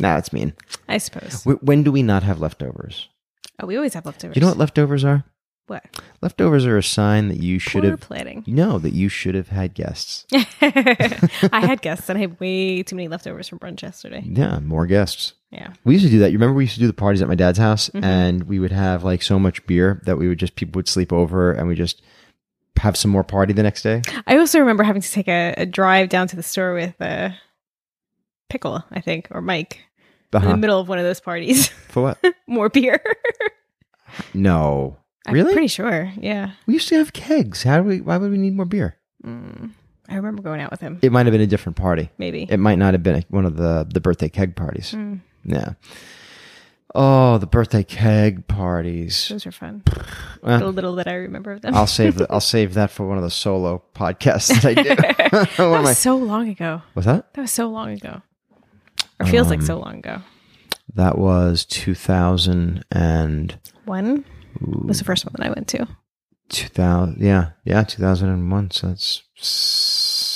Nah, 0.00 0.14
that's 0.16 0.32
mean. 0.32 0.54
I 0.88 0.98
suppose. 0.98 1.44
When 1.44 1.82
do 1.84 1.92
we 1.92 2.02
not 2.02 2.22
have 2.24 2.40
leftovers? 2.40 3.08
Oh, 3.60 3.66
we 3.66 3.76
always 3.76 3.94
have 3.94 4.06
leftovers. 4.06 4.36
You 4.36 4.40
know 4.40 4.48
what 4.48 4.58
leftovers 4.58 5.04
are? 5.04 5.24
What? 5.72 6.00
Leftovers 6.20 6.66
are 6.66 6.76
a 6.76 6.82
sign 6.82 7.28
that 7.28 7.38
you 7.38 7.58
should 7.58 7.82
Poor 7.82 7.90
have. 7.92 8.00
planning. 8.00 8.42
You 8.46 8.54
know 8.54 8.78
that 8.78 8.92
you 8.92 9.08
should 9.08 9.34
have 9.34 9.48
had 9.48 9.72
guests. 9.74 10.26
I 10.60 11.60
had 11.66 11.80
guests 11.82 12.08
and 12.08 12.18
I 12.18 12.20
had 12.20 12.38
way 12.40 12.82
too 12.82 12.94
many 12.96 13.08
leftovers 13.08 13.48
from 13.48 13.58
brunch 13.58 13.82
yesterday. 13.82 14.22
Yeah, 14.26 14.58
more 14.58 14.86
guests. 14.86 15.32
Yeah. 15.50 15.72
We 15.84 15.94
used 15.94 16.04
to 16.04 16.10
do 16.10 16.18
that. 16.20 16.30
You 16.30 16.36
remember 16.38 16.54
we 16.54 16.64
used 16.64 16.74
to 16.74 16.80
do 16.80 16.86
the 16.86 16.92
parties 16.92 17.22
at 17.22 17.28
my 17.28 17.34
dad's 17.34 17.58
house, 17.58 17.88
Mm-hmm. 17.88 18.04
and 18.04 18.42
we 18.44 18.58
would 18.58 18.72
have 18.72 19.02
like 19.04 19.22
so 19.22 19.38
much 19.38 19.64
beer 19.66 20.00
that 20.06 20.18
we 20.18 20.28
would 20.28 20.38
just 20.38 20.56
people 20.56 20.78
would 20.78 20.88
sleep 20.88 21.12
over, 21.12 21.52
and 21.52 21.68
we 21.68 21.74
just 21.74 22.02
have 22.78 22.96
some 22.96 23.10
more 23.10 23.24
party 23.24 23.52
the 23.52 23.62
next 23.62 23.82
day. 23.82 24.02
I 24.26 24.36
also 24.38 24.58
remember 24.58 24.82
having 24.82 25.02
to 25.02 25.10
take 25.10 25.28
a, 25.28 25.54
a 25.56 25.66
drive 25.66 26.08
down 26.10 26.26
to 26.28 26.36
the 26.36 26.42
store 26.42 26.74
with 26.74 26.94
uh, 27.00 27.30
Pickle, 28.48 28.82
I 28.90 29.00
think, 29.00 29.28
or 29.30 29.40
Mike 29.40 29.80
in 30.32 30.38
Uh-huh. 30.38 30.50
the 30.52 30.56
middle 30.56 30.80
of 30.80 30.88
one 30.88 30.98
of 30.98 31.04
those 31.04 31.20
parties. 31.20 31.68
For 31.88 32.02
what? 32.02 32.18
More 32.46 32.68
beer. 32.70 33.02
No. 34.34 34.96
I'm 35.26 35.34
Really? 35.34 35.52
pretty 35.52 35.68
sure. 35.68 36.10
Yeah. 36.18 36.52
We 36.66 36.74
used 36.74 36.88
to 36.88 36.96
have 36.96 37.12
kegs. 37.12 37.62
How 37.62 37.78
do 37.78 37.84
we? 37.84 38.00
Why 38.00 38.16
would 38.16 38.30
we 38.30 38.38
need 38.38 38.54
more 38.54 38.64
beer? 38.66 38.96
Mm. 39.24 39.70
I 40.08 40.16
remember 40.16 40.42
going 40.42 40.60
out 40.60 40.70
with 40.70 40.80
him. 40.80 40.98
It 41.00 41.12
might 41.12 41.26
have 41.26 41.32
been 41.32 41.40
a 41.40 41.46
different 41.46 41.76
party. 41.76 42.10
Maybe. 42.18 42.46
It 42.50 42.56
might 42.58 42.76
not 42.78 42.92
have 42.94 43.02
been 43.02 43.24
one 43.30 43.46
of 43.46 43.56
the 43.56 43.86
the 43.92 44.00
birthday 44.00 44.28
keg 44.28 44.56
parties. 44.56 44.92
Mm, 44.92 45.20
Yeah. 45.44 45.74
Oh, 46.94 47.38
the 47.38 47.46
birthday 47.46 47.84
keg 47.84 48.46
parties. 48.48 49.28
those 49.30 49.46
are 49.46 49.52
fun. 49.52 49.82
Well, 50.42 50.58
the 50.58 50.66
little 50.72 50.96
that 50.96 51.06
I 51.06 51.14
remember 51.14 51.52
of 51.52 51.60
them. 51.62 51.72
I'll 51.72 51.86
save 51.86 52.16
the, 52.16 52.26
I'll 52.28 52.40
save 52.40 52.74
that 52.74 52.90
for 52.90 53.06
one 53.06 53.16
of 53.16 53.22
the 53.22 53.30
solo 53.30 53.80
podcasts 53.94 54.48
that 54.48 54.64
I 54.64 54.74
do. 54.74 54.94
that 54.96 55.48
One 55.56 55.66
of 55.68 55.72
my- 55.84 55.90
was 55.90 55.98
so 55.98 56.16
long 56.16 56.48
ago. 56.48 56.82
Was 56.96 57.04
that? 57.04 57.32
That 57.34 57.42
was 57.42 57.52
so 57.52 57.68
long 57.68 57.90
ago. 57.92 58.22
Or 59.20 59.26
feels 59.26 59.48
like 59.48 59.60
Um, 59.60 59.66
so 59.66 59.78
long 59.78 59.98
ago. 59.98 60.20
That 60.96 61.16
was 61.16 61.64
2000 61.64 62.84
and 62.90 63.56
One 63.84 64.24
was 64.60 64.98
the 64.98 65.04
first 65.04 65.24
one 65.24 65.34
that 65.36 65.46
I 65.46 65.50
went 65.50 65.68
to. 65.68 65.86
2000. 66.48 67.16
Yeah, 67.20 67.50
yeah, 67.64 67.84
2001. 67.84 68.70
So 68.70 68.88
that's 68.88 69.22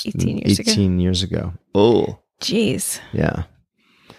18 0.05 0.37
years 0.39 0.59
ago. 0.59 0.71
18 0.71 0.99
years 0.99 1.23
ago. 1.23 1.53
Oh, 1.75 2.19
Jeez. 2.41 2.99
yeah. 3.13 3.43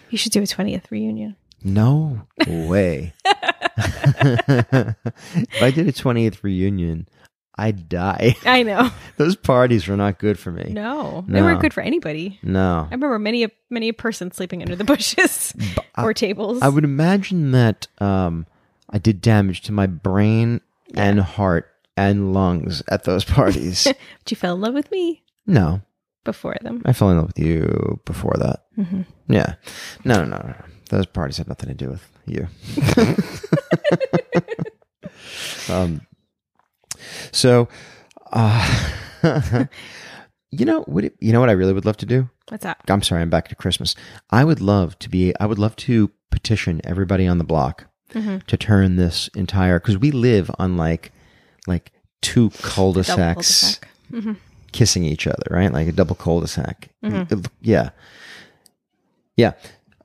You 0.09 0.17
should 0.17 0.31
do 0.31 0.41
a 0.41 0.45
20th 0.45 0.91
reunion. 0.91 1.35
No 1.63 2.27
way. 2.47 3.13
if 3.25 4.95
I 5.61 5.71
did 5.71 5.87
a 5.87 5.91
20th 5.91 6.41
reunion, 6.43 7.07
I'd 7.59 7.89
die. 7.89 8.35
I 8.45 8.63
know. 8.63 8.89
Those 9.17 9.35
parties 9.35 9.87
were 9.87 9.97
not 9.97 10.17
good 10.17 10.39
for 10.39 10.51
me. 10.51 10.71
No, 10.71 11.25
they 11.27 11.41
weren't 11.41 11.59
good 11.59 11.73
for 11.73 11.81
anybody. 11.81 12.39
No. 12.41 12.87
I 12.89 12.93
remember 12.93 13.19
many 13.19 13.43
a 13.43 13.51
many 13.69 13.89
a 13.89 13.93
person 13.93 14.31
sleeping 14.31 14.61
under 14.61 14.77
the 14.77 14.85
bushes 14.85 15.53
or 15.97 16.13
tables. 16.13 16.61
I 16.61 16.69
would 16.69 16.85
imagine 16.85 17.51
that 17.51 17.87
um, 17.99 18.45
I 18.89 18.97
did 18.97 19.21
damage 19.21 19.61
to 19.61 19.71
my 19.71 19.87
brain 19.87 20.61
and 20.95 21.19
heart 21.19 21.69
and 21.95 22.33
lungs 22.33 22.81
at 22.87 23.03
those 23.03 23.23
parties. 23.37 23.83
but 23.85 23.97
you 24.31 24.35
fell 24.37 24.55
in 24.55 24.61
love 24.61 24.73
with 24.73 24.89
me 24.91 25.23
no, 25.45 25.81
before 26.23 26.55
them. 26.61 26.81
I 26.85 26.93
fell 26.93 27.09
in 27.11 27.17
love 27.17 27.27
with 27.27 27.39
you 27.39 27.99
before 28.05 28.35
that. 28.37 28.65
Mhm. 28.77 29.05
Yeah. 29.27 29.55
No, 30.03 30.23
no, 30.23 30.37
no, 30.37 30.47
no. 30.47 30.65
Those 30.89 31.05
parties 31.05 31.37
had 31.37 31.47
nothing 31.47 31.69
to 31.69 31.75
do 31.75 31.89
with 31.89 32.07
you. 32.25 32.47
um, 35.73 36.01
so, 37.31 37.67
uh, 38.31 38.85
you 40.51 40.65
know, 40.65 40.83
would 40.87 41.05
it, 41.05 41.15
you 41.19 41.31
know 41.31 41.39
what 41.39 41.49
I 41.49 41.53
really 41.53 41.73
would 41.73 41.85
love 41.85 41.97
to 41.97 42.05
do? 42.05 42.29
What's 42.49 42.63
that? 42.63 42.79
I'm 42.87 43.03
sorry, 43.03 43.21
I'm 43.21 43.29
back 43.29 43.47
to 43.49 43.55
Christmas. 43.55 43.95
I 44.31 44.43
would 44.43 44.61
love 44.61 44.97
to 44.99 45.09
be, 45.09 45.33
I 45.39 45.45
would 45.45 45.59
love 45.59 45.75
to 45.77 46.11
petition 46.31 46.81
everybody 46.83 47.27
on 47.27 47.37
the 47.37 47.43
block 47.43 47.85
Mhm. 48.13 48.43
to 48.47 48.57
turn 48.57 48.95
this 48.95 49.29
entire, 49.35 49.79
because 49.79 49.97
we 49.97 50.11
live 50.11 50.49
on 50.59 50.77
like, 50.77 51.11
like 51.67 51.91
two 52.21 52.49
cul-de-sacs 52.61 53.15
cul-de-sac. 53.81 53.87
Mhm. 54.11 54.35
kissing 54.71 55.03
each 55.03 55.25
other, 55.27 55.45
right? 55.49 55.71
Like 55.73 55.87
a 55.87 55.91
double 55.91 56.15
cul-de-sac. 56.15 56.89
Mhm. 57.03 57.45
Yeah. 57.61 57.89
Yeah. 59.35 59.53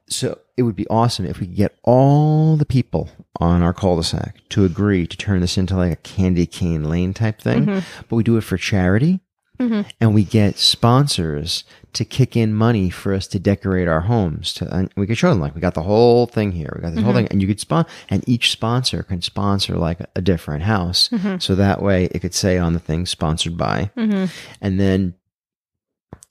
So 0.08 0.38
it 0.56 0.62
would 0.62 0.76
be 0.76 0.86
awesome 0.88 1.24
if 1.26 1.40
we 1.40 1.46
could 1.46 1.56
get 1.56 1.74
all 1.82 2.56
the 2.56 2.64
people 2.66 3.10
on 3.40 3.62
our 3.62 3.72
cul-de-sac 3.72 4.36
to 4.50 4.64
agree 4.64 5.06
to 5.06 5.16
turn 5.16 5.40
this 5.40 5.58
into 5.58 5.76
like 5.76 5.92
a 5.92 5.96
candy 5.96 6.46
cane 6.46 6.84
lane 6.84 7.12
type 7.14 7.40
thing, 7.40 7.64
but 8.08 8.16
we 8.16 8.22
do 8.22 8.36
it 8.36 8.42
for 8.42 8.56
charity. 8.56 9.20
Mhm. 9.60 9.86
And 10.00 10.14
we 10.14 10.24
get 10.24 10.58
sponsors 10.58 11.62
to 11.92 12.04
kick 12.04 12.36
in 12.36 12.52
money 12.52 12.90
for 12.90 13.14
us 13.14 13.28
to 13.28 13.38
decorate 13.38 13.86
our 13.86 14.00
homes. 14.00 14.52
To 14.54 14.74
and 14.74 14.90
we 14.96 15.06
could 15.06 15.16
show 15.16 15.30
them 15.30 15.40
like 15.40 15.54
we 15.54 15.60
got 15.60 15.74
the 15.74 15.82
whole 15.82 16.26
thing 16.26 16.50
here. 16.52 16.72
We 16.74 16.82
got 16.82 16.94
this 16.94 17.04
whole 17.04 17.12
thing, 17.12 17.28
and 17.30 17.40
you 17.40 17.46
could 17.46 17.60
spon 17.60 17.86
and 18.10 18.28
each 18.28 18.50
sponsor 18.50 19.02
can 19.04 19.22
sponsor 19.22 19.76
like 19.76 20.00
a, 20.00 20.08
a 20.16 20.20
different 20.20 20.64
house. 20.64 21.08
So 21.38 21.54
that 21.54 21.80
way, 21.82 22.06
it 22.10 22.18
could 22.18 22.34
say 22.34 22.58
on 22.58 22.72
the 22.72 22.80
thing 22.80 23.06
sponsored 23.06 23.56
by, 23.56 23.90
Mhm. 23.96 24.28
and 24.60 24.80
then 24.80 25.14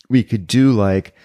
we 0.10 0.24
could 0.24 0.46
do 0.46 0.74
like 0.74 1.16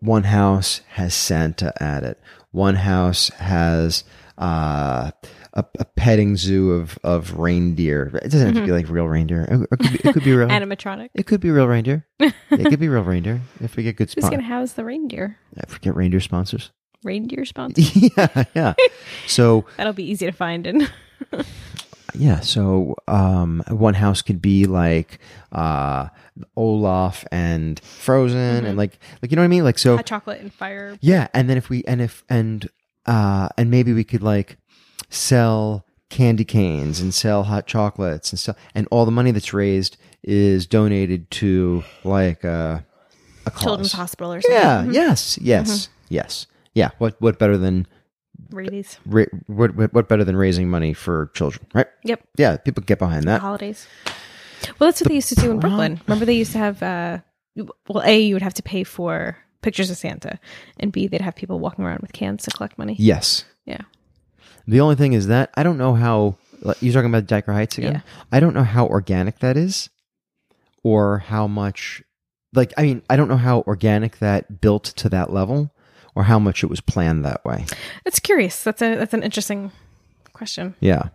one 0.00 0.24
house 0.24 0.82
has 0.90 1.14
Santa 1.14 1.72
at 1.82 2.02
it. 2.04 2.20
One 2.50 2.74
house 2.76 3.30
has 3.38 4.04
uh, 4.36 5.10
a, 5.54 5.64
a 5.78 5.84
petting 5.84 6.36
zoo 6.36 6.72
of, 6.72 6.98
of 7.04 7.38
reindeer. 7.38 8.10
It 8.22 8.30
doesn't 8.30 8.46
have 8.46 8.56
to 8.56 8.66
be 8.66 8.72
like 8.72 8.88
real 8.88 9.06
reindeer. 9.06 9.42
It, 9.42 9.68
it 9.72 9.78
could, 9.78 9.92
be, 9.92 10.08
it 10.08 10.12
could 10.12 10.24
be 10.24 10.32
real. 10.34 10.48
Animatronic. 10.48 11.10
It 11.14 11.26
could 11.26 11.40
be 11.40 11.50
real 11.50 11.66
reindeer. 11.66 12.06
it 12.18 12.68
could 12.68 12.80
be 12.80 12.88
real 12.88 13.04
reindeer 13.04 13.40
if 13.60 13.76
we 13.76 13.84
get 13.84 13.96
good 13.96 14.08
Who's 14.08 14.24
sponsors. 14.24 14.30
gonna 14.30 14.42
house 14.42 14.72
the 14.72 14.84
reindeer? 14.84 15.38
If 15.56 15.72
we 15.72 15.78
get 15.78 15.94
reindeer 15.94 16.20
sponsors. 16.20 16.70
Reindeer 17.04 17.44
sponsor. 17.44 17.82
yeah, 18.16 18.44
yeah. 18.54 18.74
So 19.26 19.64
That'll 19.76 19.92
be 19.92 20.04
easy 20.04 20.26
to 20.26 20.32
find. 20.32 20.66
And 20.66 20.90
yeah, 22.14 22.40
so 22.40 22.96
um, 23.06 23.62
one 23.68 23.94
house 23.94 24.22
could 24.22 24.42
be 24.42 24.66
like 24.66 25.20
uh, 25.52 26.08
Olaf 26.56 27.24
and 27.30 27.78
Frozen, 27.80 28.64
and 28.64 28.76
like 28.76 28.98
like 29.22 29.30
you 29.30 29.36
know 29.36 29.42
what 29.42 29.46
I 29.46 29.48
mean. 29.48 29.64
Like 29.64 29.78
so, 29.78 29.96
hot 29.96 30.06
chocolate 30.06 30.40
and 30.40 30.52
fire. 30.52 30.98
Yeah, 31.00 31.28
and 31.32 31.48
then 31.48 31.58
if 31.58 31.68
we 31.68 31.84
and 31.84 32.00
if 32.00 32.24
and 32.28 32.68
uh 33.06 33.50
and 33.58 33.70
maybe 33.70 33.92
we 33.92 34.02
could 34.02 34.22
like 34.22 34.56
sell 35.08 35.84
candy 36.10 36.44
canes 36.44 37.00
and 37.00 37.12
sell 37.12 37.42
hot 37.44 37.66
chocolates 37.66 38.30
and 38.32 38.38
stuff, 38.38 38.56
and 38.74 38.86
all 38.90 39.04
the 39.04 39.10
money 39.10 39.30
that's 39.30 39.52
raised 39.52 39.96
is 40.22 40.66
donated 40.66 41.30
to 41.30 41.82
like 42.04 42.44
uh, 42.44 42.80
a 43.46 43.50
cause. 43.50 43.62
Children's 43.62 43.92
Hospital 43.92 44.32
or 44.32 44.40
something. 44.40 44.60
Yeah. 44.60 44.84
Mhm. 44.84 44.94
Yes. 44.94 45.38
Yes. 45.40 45.88
Yes. 46.08 46.46
Yeah. 46.74 46.90
What 46.98 47.16
What 47.20 47.38
better 47.38 47.56
than 47.56 47.86
Rabies. 48.50 48.98
ra- 49.06 49.24
what 49.46 49.74
What 49.76 49.92
what 49.92 50.08
better 50.08 50.24
than 50.24 50.36
raising 50.36 50.68
money 50.70 50.92
for 50.94 51.30
children? 51.34 51.66
Right. 51.74 51.86
Yep. 52.04 52.22
Yeah. 52.36 52.56
People 52.58 52.82
get 52.84 52.98
behind 52.98 53.24
that. 53.24 53.40
Holidays. 53.40 53.86
Well, 54.78 54.88
that's 54.88 55.00
what 55.00 55.08
they 55.08 55.14
used 55.16 55.28
to 55.28 55.34
do 55.34 55.50
in 55.50 55.60
Brooklyn. 55.60 56.00
Remember, 56.06 56.24
they 56.24 56.34
used 56.36 56.52
to 56.52 56.58
have. 56.58 56.82
uh 56.82 57.18
Well, 57.88 58.02
a 58.04 58.18
you 58.20 58.34
would 58.34 58.42
have 58.42 58.54
to 58.54 58.62
pay 58.62 58.82
for 58.84 59.36
pictures 59.62 59.90
of 59.90 59.96
Santa, 59.96 60.38
and 60.78 60.90
b 60.92 61.06
they'd 61.06 61.20
have 61.20 61.36
people 61.36 61.58
walking 61.58 61.84
around 61.84 62.00
with 62.00 62.12
cans 62.12 62.44
to 62.44 62.50
collect 62.50 62.78
money. 62.78 62.96
Yes. 62.98 63.44
Yeah. 63.66 63.82
The 64.66 64.80
only 64.80 64.94
thing 64.96 65.12
is 65.12 65.26
that 65.26 65.50
I 65.54 65.62
don't 65.62 65.78
know 65.78 65.94
how 65.94 66.36
you're 66.80 66.92
talking 66.92 67.12
about 67.14 67.26
Dyker 67.26 67.52
Heights 67.52 67.78
again. 67.78 67.94
Yeah. 67.94 68.00
I 68.32 68.40
don't 68.40 68.54
know 68.54 68.64
how 68.64 68.86
organic 68.86 69.40
that 69.40 69.56
is, 69.56 69.90
or 70.82 71.18
how 71.18 71.46
much. 71.46 72.02
Like 72.54 72.72
I 72.76 72.82
mean, 72.82 73.02
I 73.10 73.16
don't 73.16 73.28
know 73.28 73.36
how 73.36 73.62
organic 73.66 74.18
that 74.18 74.60
built 74.60 74.84
to 74.84 75.08
that 75.10 75.32
level, 75.32 75.72
or 76.14 76.24
how 76.24 76.38
much 76.38 76.62
it 76.62 76.68
was 76.68 76.80
planned 76.80 77.24
that 77.24 77.44
way. 77.44 77.66
It's 78.04 78.20
curious. 78.20 78.62
That's 78.62 78.80
a 78.80 78.96
that's 78.96 79.14
an 79.14 79.22
interesting 79.22 79.72
question. 80.32 80.74
Yeah. 80.80 81.08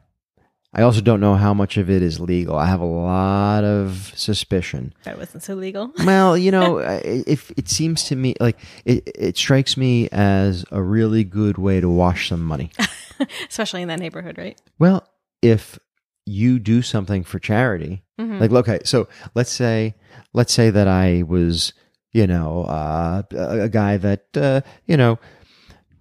I 0.71 0.83
also 0.83 1.01
don't 1.01 1.19
know 1.19 1.33
how 1.33 1.51
much 1.55 1.77
of 1.77 1.89
it 1.89 2.03
is 2.03 2.19
legal. 2.19 2.55
I 2.55 2.67
have 2.67 2.79
a 2.79 2.85
lot 2.85 3.63
of 3.63 4.13
suspicion. 4.15 4.93
That 5.03 5.17
wasn't 5.17 5.41
so 5.41 5.55
legal. 5.55 5.91
Well, 6.05 6.37
you 6.37 6.51
know, 6.51 6.77
if 6.77 7.49
it 7.57 7.67
seems 7.69 8.03
to 8.05 8.15
me 8.15 8.35
like 8.39 8.59
it, 8.85 9.09
it 9.15 9.37
strikes 9.37 9.77
me 9.77 10.09
as 10.11 10.65
a 10.69 10.79
really 10.79 11.23
good 11.23 11.57
way 11.57 11.81
to 11.81 11.89
wash 11.89 12.29
some 12.29 12.43
money. 12.43 12.69
Especially 13.49 13.81
in 13.81 13.87
that 13.87 13.99
neighborhood, 13.99 14.37
right? 14.37 14.59
Well, 14.77 15.07
if 15.41 15.79
you 16.25 16.59
do 16.59 16.81
something 16.81 17.23
for 17.23 17.39
charity, 17.39 18.03
Mhm. 18.19 18.39
like 18.39 18.51
okay, 18.51 18.79
so 18.83 19.07
let's 19.35 19.51
say 19.51 19.95
let's 20.33 20.53
say 20.53 20.69
that 20.69 20.87
I 20.87 21.23
was, 21.23 21.73
you 22.11 22.27
know, 22.27 22.63
uh, 22.65 23.23
a, 23.31 23.69
guy 23.69 23.97
that 23.97 24.25
uh, 24.35 24.61
you 24.85 24.97
know 24.97 25.17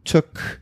took 0.05 0.61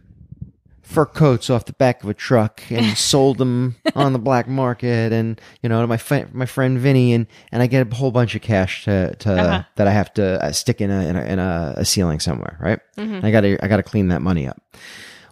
fur 0.82 1.04
coats 1.06 1.50
off 1.50 1.64
the 1.64 1.72
back 1.72 2.04
of 2.04 2.08
a 2.08 2.14
truck 2.14 2.62
and 2.70 2.96
sold 3.12 3.38
them 3.38 3.74
on 3.96 4.12
the 4.12 4.18
black 4.20 4.46
market, 4.46 5.12
and 5.12 5.40
you 5.62 5.68
know, 5.68 5.80
to 5.80 5.86
my 5.86 5.96
friend 5.96 6.32
my 6.32 6.46
friend 6.46 6.78
Vinny, 6.78 7.12
and 7.12 7.26
and 7.50 7.62
I 7.62 7.66
get 7.66 7.90
a 7.90 7.94
whole 7.94 8.10
bunch 8.12 8.34
of 8.36 8.42
cash 8.42 8.84
to 8.84 9.16
to 9.16 9.32
Uh-huh. 9.32 9.62
that 9.76 9.88
I 9.88 9.90
have 9.92 10.12
to 10.14 10.44
uh, 10.44 10.52
stick 10.52 10.80
in 10.80 10.90
a 10.90 11.06
in 11.08 11.16
a, 11.16 11.22
in 11.24 11.38
a, 11.38 11.84
ceiling 11.84 12.20
somewhere, 12.20 12.56
right? 12.60 12.78
Mhm. 12.98 13.24
I 13.24 13.30
got 13.32 13.40
to 13.40 13.58
I 13.64 13.68
got 13.68 13.78
to 13.78 13.82
clean 13.82 14.08
that 14.08 14.22
money 14.22 14.46
up. 14.46 14.60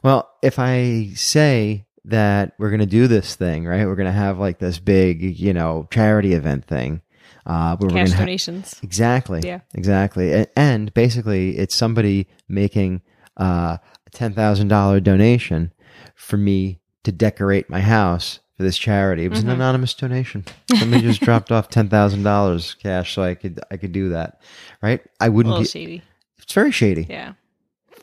Well, 0.05 0.31
if 0.43 0.59
I 0.61 1.11
say 1.17 1.87
that 2.05 2.53
we're 2.59 2.69
going 2.71 2.81
to 2.81 2.87
do 2.87 3.07
this 3.09 3.35
thing, 3.35 3.65
right? 3.65 3.87
We're 3.87 3.97
going 3.97 4.07
to 4.07 4.13
have 4.13 4.39
like 4.39 4.59
this 4.59 4.79
big, 4.79 5.23
you 5.23 5.53
know, 5.55 5.89
charity 5.91 6.35
event 6.35 6.67
thing. 6.67 7.01
Uh, 7.47 7.77
where 7.77 7.89
we're 7.91 7.97
Cash 7.97 8.13
ha- 8.13 8.21
donations. 8.21 8.81
exactly, 8.83 9.41
Yeah. 9.45 9.61
exactly, 9.75 10.33
and, 10.33 10.47
and 10.57 10.95
basically, 10.95 11.59
it's 11.59 11.75
somebody 11.75 12.27
making 12.49 13.03
uh, 13.39 13.77
a 14.07 14.11
ten 14.13 14.33
thousand 14.33 14.69
dollar 14.69 14.99
donation 14.99 15.71
for 16.15 16.39
me 16.39 16.81
to 17.03 17.13
decorate 17.13 17.69
my 17.69 17.81
house 17.81 18.41
for 18.57 18.63
this 18.63 18.79
charity. 18.79 19.25
It 19.27 19.29
was 19.29 19.41
Mm-hmm. 19.41 19.49
an 19.51 19.55
anonymous 19.57 19.93
donation. 19.93 20.47
Somebody 20.75 21.03
just 21.03 21.21
dropped 21.29 21.53
off 21.53 21.69
ten 21.69 21.91
thousand 21.91 22.23
dollars 22.23 22.73
cash, 22.75 23.15
so 23.15 23.23
I 23.23 23.35
could 23.35 23.61
I 23.71 23.77
could 23.77 23.93
do 23.93 24.09
that, 24.11 24.41
right? 24.83 25.03
I 25.21 25.29
wouldn't 25.29 25.51
little 25.51 25.65
be. 25.65 25.69
shady. 25.69 26.03
It's 26.39 26.53
very 26.55 26.73
shady. 26.73 27.07
Yeah. 27.11 27.35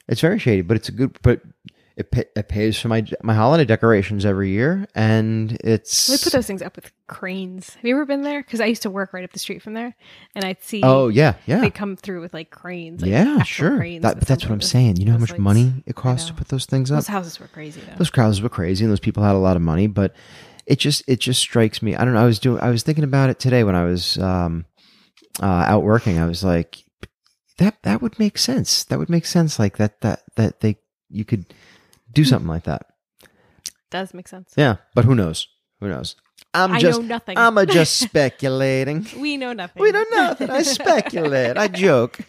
It's 0.08 0.22
very 0.22 0.38
shady, 0.38 0.62
but 0.62 0.78
it's 0.78 0.90
a 0.90 0.92
good. 0.92 1.18
But 1.24 1.42
it, 2.02 2.32
it 2.36 2.50
pays 2.50 2.80
for 2.80 2.88
my 2.88 3.06
my 3.24 3.34
holiday 3.34 3.66
decorations 3.66 4.26
every 4.26 4.50
year, 4.50 4.88
and 4.96 5.52
it's 5.64 6.10
We 6.10 6.18
put 6.18 6.34
those 6.34 6.48
things 6.48 6.62
up 6.62 6.76
with 6.76 6.92
cranes. 7.08 7.74
Have 7.76 7.84
you 7.86 7.96
ever 7.96 8.06
been 8.06 8.22
there? 8.22 8.42
Because 8.44 8.60
I 8.62 8.66
used 8.66 8.82
to 8.84 8.90
work 8.90 9.14
right 9.14 9.24
up 9.24 9.32
the 9.32 9.40
street 9.40 9.62
from 9.62 9.74
there, 9.74 9.96
and 10.36 10.44
I'd 10.46 10.62
see. 10.64 10.82
oh 10.84 11.08
yeah 11.08 11.36
yeah 11.46 11.60
They 11.62 11.70
come 11.70 11.96
through 11.96 12.22
with 12.22 12.34
like 12.34 12.50
cranes. 12.50 13.02
Like 13.02 13.12
yeah 13.12 13.44
sure. 13.44 13.78
cranes 13.78 14.04
That, 14.04 14.20
but 14.20 14.28
that's 14.28 14.44
what 14.44 14.52
I'm 14.52 14.62
saying. 14.62 14.98
You 14.98 15.06
know 15.06 15.14
how 15.14 15.18
much 15.18 15.32
lights. 15.32 15.42
money 15.42 15.84
it 15.86 15.96
costs 15.96 16.28
to 16.28 16.34
put 16.34 16.48
those 16.50 16.66
things 16.66 16.92
up. 16.92 16.98
Those 16.98 17.08
houses 17.08 17.40
were 17.40 17.48
crazy 17.48 17.82
though. 17.82 17.96
those 17.98 18.10
crowds 18.10 18.42
were 18.42 18.50
crazy 18.50 18.84
and 18.84 18.92
those 18.92 19.00
people 19.00 19.24
had 19.24 19.36
a 19.36 19.40
lot 19.40 19.56
of 19.56 19.62
money 19.62 19.88
but 19.88 20.14
it 20.66 20.80
just 20.80 21.04
it 21.08 21.20
just 21.20 21.40
strikes 21.42 21.82
me 21.82 21.96
i 21.96 22.06
don't 22.06 22.14
know 22.14 22.22
i 22.22 22.26
was 22.26 22.38
doing 22.40 22.62
i 22.62 22.70
was 22.70 22.84
thinking 22.84 23.04
about 23.04 23.30
it 23.30 23.40
today 23.40 23.64
when 23.64 23.76
i 23.76 23.84
was 23.84 24.18
um 24.20 24.64
uh 25.42 25.46
out 25.46 25.82
working 25.84 26.20
i 26.20 26.26
was 26.26 26.44
like 26.44 26.84
that 27.58 27.78
that 27.84 28.02
would 28.02 28.18
make 28.20 28.38
sense 28.38 28.84
that 28.86 29.00
would 29.00 29.10
make 29.10 29.26
sense 29.26 29.58
like 29.60 29.78
that 29.78 30.00
that 30.02 30.22
that 30.36 30.60
they 30.62 30.78
you 31.10 31.26
could 31.26 31.54
do 32.12 32.24
something 32.24 32.48
like 32.48 32.64
that 32.64 32.86
Does 33.90 34.14
make 34.14 34.28
sense. 34.28 34.54
yeah 34.58 34.78
but 34.96 35.06
who 35.06 35.16
knows 35.16 35.48
who 35.80 35.88
knows 35.90 36.16
i'm 36.54 36.72
I 36.74 36.80
just 36.80 37.00
know 37.02 37.08
nothing. 37.08 37.38
i'm 37.38 37.58
a 37.58 37.66
just 37.66 37.98
speculating 38.00 39.06
we 39.18 39.38
know 39.38 39.54
nothing. 39.54 39.82
we 39.82 39.92
know 39.92 40.04
nothing 40.12 40.50
i 40.50 40.62
speculate 40.78 41.58
i 41.58 41.68
joke 41.68 42.20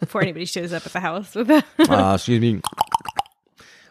Before 0.00 0.22
anybody 0.22 0.44
shows 0.46 0.72
up 0.72 0.84
at 0.86 0.92
the 0.92 1.00
house 1.00 1.34
with 1.34 1.50
a 1.50 1.64
uh, 1.78 2.14
excuse 2.14 2.40
me 2.40 2.60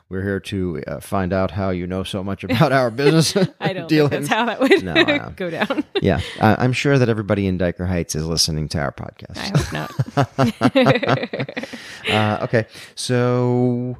we're 0.09 0.21
here 0.21 0.39
to 0.41 0.83
uh, 0.85 0.99
find 0.99 1.33
out 1.33 1.49
how 1.49 1.71
you 1.71 1.87
know 1.87 2.03
so 2.03 2.23
much 2.23 2.43
about 2.43 2.71
our 2.71 2.91
business 2.91 3.35
I 3.59 3.73
don't 3.73 3.75
think 3.75 3.89
dealings. 3.89 4.11
that's 4.11 4.27
how 4.27 4.45
that 4.45 4.59
would 4.59 4.83
No, 4.83 5.33
go 5.35 5.49
down. 5.49 5.83
yeah, 6.03 6.19
I, 6.39 6.55
I'm 6.63 6.73
sure 6.73 6.99
that 6.99 7.09
everybody 7.09 7.47
in 7.47 7.57
Dyker 7.57 7.87
Heights 7.87 8.13
is 8.13 8.23
listening 8.23 8.67
to 8.69 8.79
our 8.79 8.91
podcast. 8.91 9.37
I 9.37 9.47
hope 9.57 9.73
not. 9.73 11.53
Uh, 12.09 12.39
okay, 12.43 12.65
so 12.95 13.97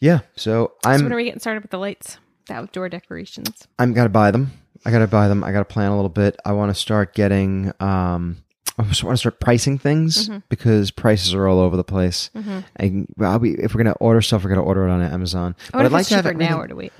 yeah, 0.00 0.20
so 0.36 0.72
so 0.82 0.88
I'm 0.90 1.02
When 1.02 1.12
are 1.12 1.16
we 1.16 1.24
getting 1.24 1.40
started 1.40 1.62
with 1.62 1.70
the 1.70 1.78
lights? 1.78 2.18
The 2.46 2.54
outdoor 2.54 2.88
decorations. 2.88 3.66
I'm 3.78 3.92
gotta 3.92 4.08
buy 4.08 4.30
them. 4.30 4.52
I 4.84 4.90
gotta 4.90 5.06
buy 5.06 5.28
them. 5.28 5.42
I 5.44 5.52
gotta 5.52 5.64
plan 5.64 5.90
a 5.90 5.94
little 5.96 6.08
bit. 6.08 6.36
I 6.44 6.52
want 6.52 6.70
to 6.70 6.74
start 6.74 7.14
getting. 7.14 7.72
Um, 7.80 8.38
I 8.78 8.84
just 8.84 9.02
want 9.02 9.14
to 9.16 9.18
start 9.18 9.40
pricing 9.40 9.76
things 9.76 10.28
Mm-hmm. 10.28 10.38
because 10.48 10.90
prices 10.92 11.34
are 11.34 11.48
all 11.48 11.58
over 11.58 11.76
the 11.76 11.82
place. 11.84 12.30
And 12.76 13.06
I'll 13.20 13.38
be, 13.40 13.54
if 13.54 13.74
we're 13.74 13.82
gonna 13.82 13.96
order 14.00 14.20
stuff, 14.22 14.44
we're 14.44 14.50
gonna 14.50 14.62
order 14.62 14.86
it 14.86 14.90
on 14.90 15.02
Amazon. 15.02 15.56
But 15.72 15.74
I 15.74 15.82
wonder 15.82 15.96
if 15.96 16.00
it's 16.02 16.08
cheaper 16.10 16.32
now 16.34 16.60
or 16.60 16.68
to 16.68 16.74
wait 16.76 16.92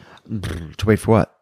to 0.78 0.86
wait 0.86 0.98
for 0.98 1.12
what? 1.12 1.34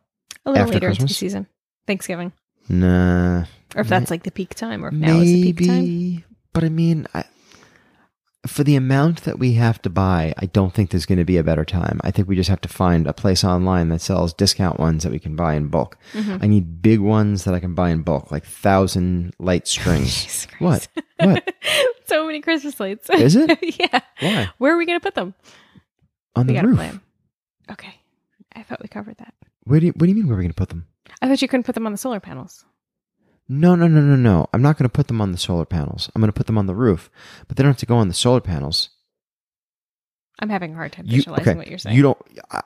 a 0.45 0.51
little 0.51 0.63
After 0.63 0.75
later 0.75 0.89
into 0.89 0.99
the 0.99 1.03
Christmas? 1.05 1.17
season, 1.19 1.47
Thanksgiving, 1.87 2.33
Nah, 2.69 3.41
or 3.75 3.81
if 3.81 3.89
that's 3.89 4.11
like 4.11 4.23
the 4.23 4.31
peak 4.31 4.55
time, 4.55 4.85
or 4.85 4.89
if 4.89 4.95
now 4.95 5.17
is 5.17 5.25
the 5.33 5.53
peak 5.53 5.67
time. 5.67 5.81
Maybe, 5.85 6.25
but 6.53 6.63
I 6.65 6.69
mean, 6.69 7.07
I, 7.15 7.25
for 8.47 8.65
the 8.65 8.77
amount 8.77 9.23
that 9.23 9.39
we 9.39 9.55
have 9.55 9.81
to 9.83 9.91
buy, 9.91 10.35
I 10.39 10.47
don't 10.47 10.73
think 10.73 10.91
there's 10.91 11.07
going 11.07 11.19
to 11.19 11.25
be 11.25 11.37
a 11.37 11.45
better 11.45 11.65
time. 11.65 12.01
I 12.05 12.11
think 12.11 12.29
we 12.29 12.37
just 12.37 12.49
have 12.51 12.61
to 12.63 12.69
find 12.69 13.07
a 13.07 13.13
place 13.13 13.45
online 13.45 13.89
that 13.91 14.01
sells 14.01 14.33
discount 14.33 14.79
ones 14.81 15.03
that 15.03 15.13
we 15.13 15.19
can 15.19 15.37
buy 15.37 15.55
in 15.55 15.69
bulk. 15.69 15.99
Mm-hmm. 16.13 16.39
I 16.43 16.47
need 16.47 16.83
big 16.83 17.01
ones 17.01 17.45
that 17.45 17.55
I 17.55 17.61
can 17.61 17.75
buy 17.75 17.91
in 17.91 18.03
bulk, 18.03 18.31
like 18.31 18.45
thousand 18.45 19.35
light 19.39 19.67
strings. 19.75 20.47
What? 20.59 20.89
What 21.19 21.55
so 22.07 22.27
many 22.27 22.41
Christmas 22.41 22.79
lights. 22.81 23.09
is 23.11 23.37
it? 23.37 23.59
yeah. 23.81 24.01
Why 24.21 24.51
Where 24.59 24.75
are 24.75 24.79
we 24.79 24.87
going 24.87 24.99
to 25.01 25.05
put 25.05 25.15
them? 25.15 25.35
on 26.35 26.47
we 26.47 26.55
the 26.55 26.63
roof? 26.67 26.77
plan. 26.77 27.01
Okay. 27.71 27.95
I 28.55 28.63
thought 28.63 28.83
we 28.83 28.89
covered 28.89 29.17
that. 29.19 29.35
Where 29.65 29.81
do 29.81 29.87
you, 29.87 29.93
What 29.93 30.03
do 30.07 30.09
you 30.09 30.15
mean? 30.15 30.27
Where 30.27 30.35
are 30.35 30.39
we 30.39 30.45
going 30.45 30.51
to 30.53 30.55
put 30.57 30.69
them? 30.69 30.87
I 31.23 31.29
thought 31.29 31.41
you 31.43 31.49
couldn't 31.49 31.65
put 31.65 31.75
them 31.75 31.87
on 31.87 31.93
the 31.93 31.99
solar 31.99 32.21
panels. 32.21 32.65
No, 33.49 33.75
no, 33.77 33.87
no, 33.87 34.01
no, 34.01 34.17
no. 34.17 34.49
I'm 34.53 34.63
not 34.63 34.77
going 34.77 34.85
to 34.89 34.93
put 34.93 35.07
them 35.07 35.21
on 35.21 35.33
the 35.33 35.39
solar 35.39 35.65
panels. 35.65 36.11
I'm 36.15 36.21
going 36.21 36.33
to 36.33 36.37
put 36.37 36.47
them 36.47 36.59
on 36.59 36.67
the 36.67 36.75
roof, 36.75 37.11
but 37.47 37.57
they 37.57 37.63
don't 37.63 37.71
have 37.71 37.79
to 37.79 37.87
go 37.87 37.97
on 37.97 38.09
the 38.09 38.15
solar 38.15 38.41
panels. 38.41 38.91
I'm 40.41 40.49
having 40.51 40.73
a 40.73 40.77
hard 40.77 40.93
time 40.93 41.07
You, 41.07 41.19
visualizing 41.19 41.49
okay, 41.49 41.57
what 41.59 41.69
you're 41.69 41.79
saying. 41.79 41.97
you 41.97 42.03
don't. 42.03 42.19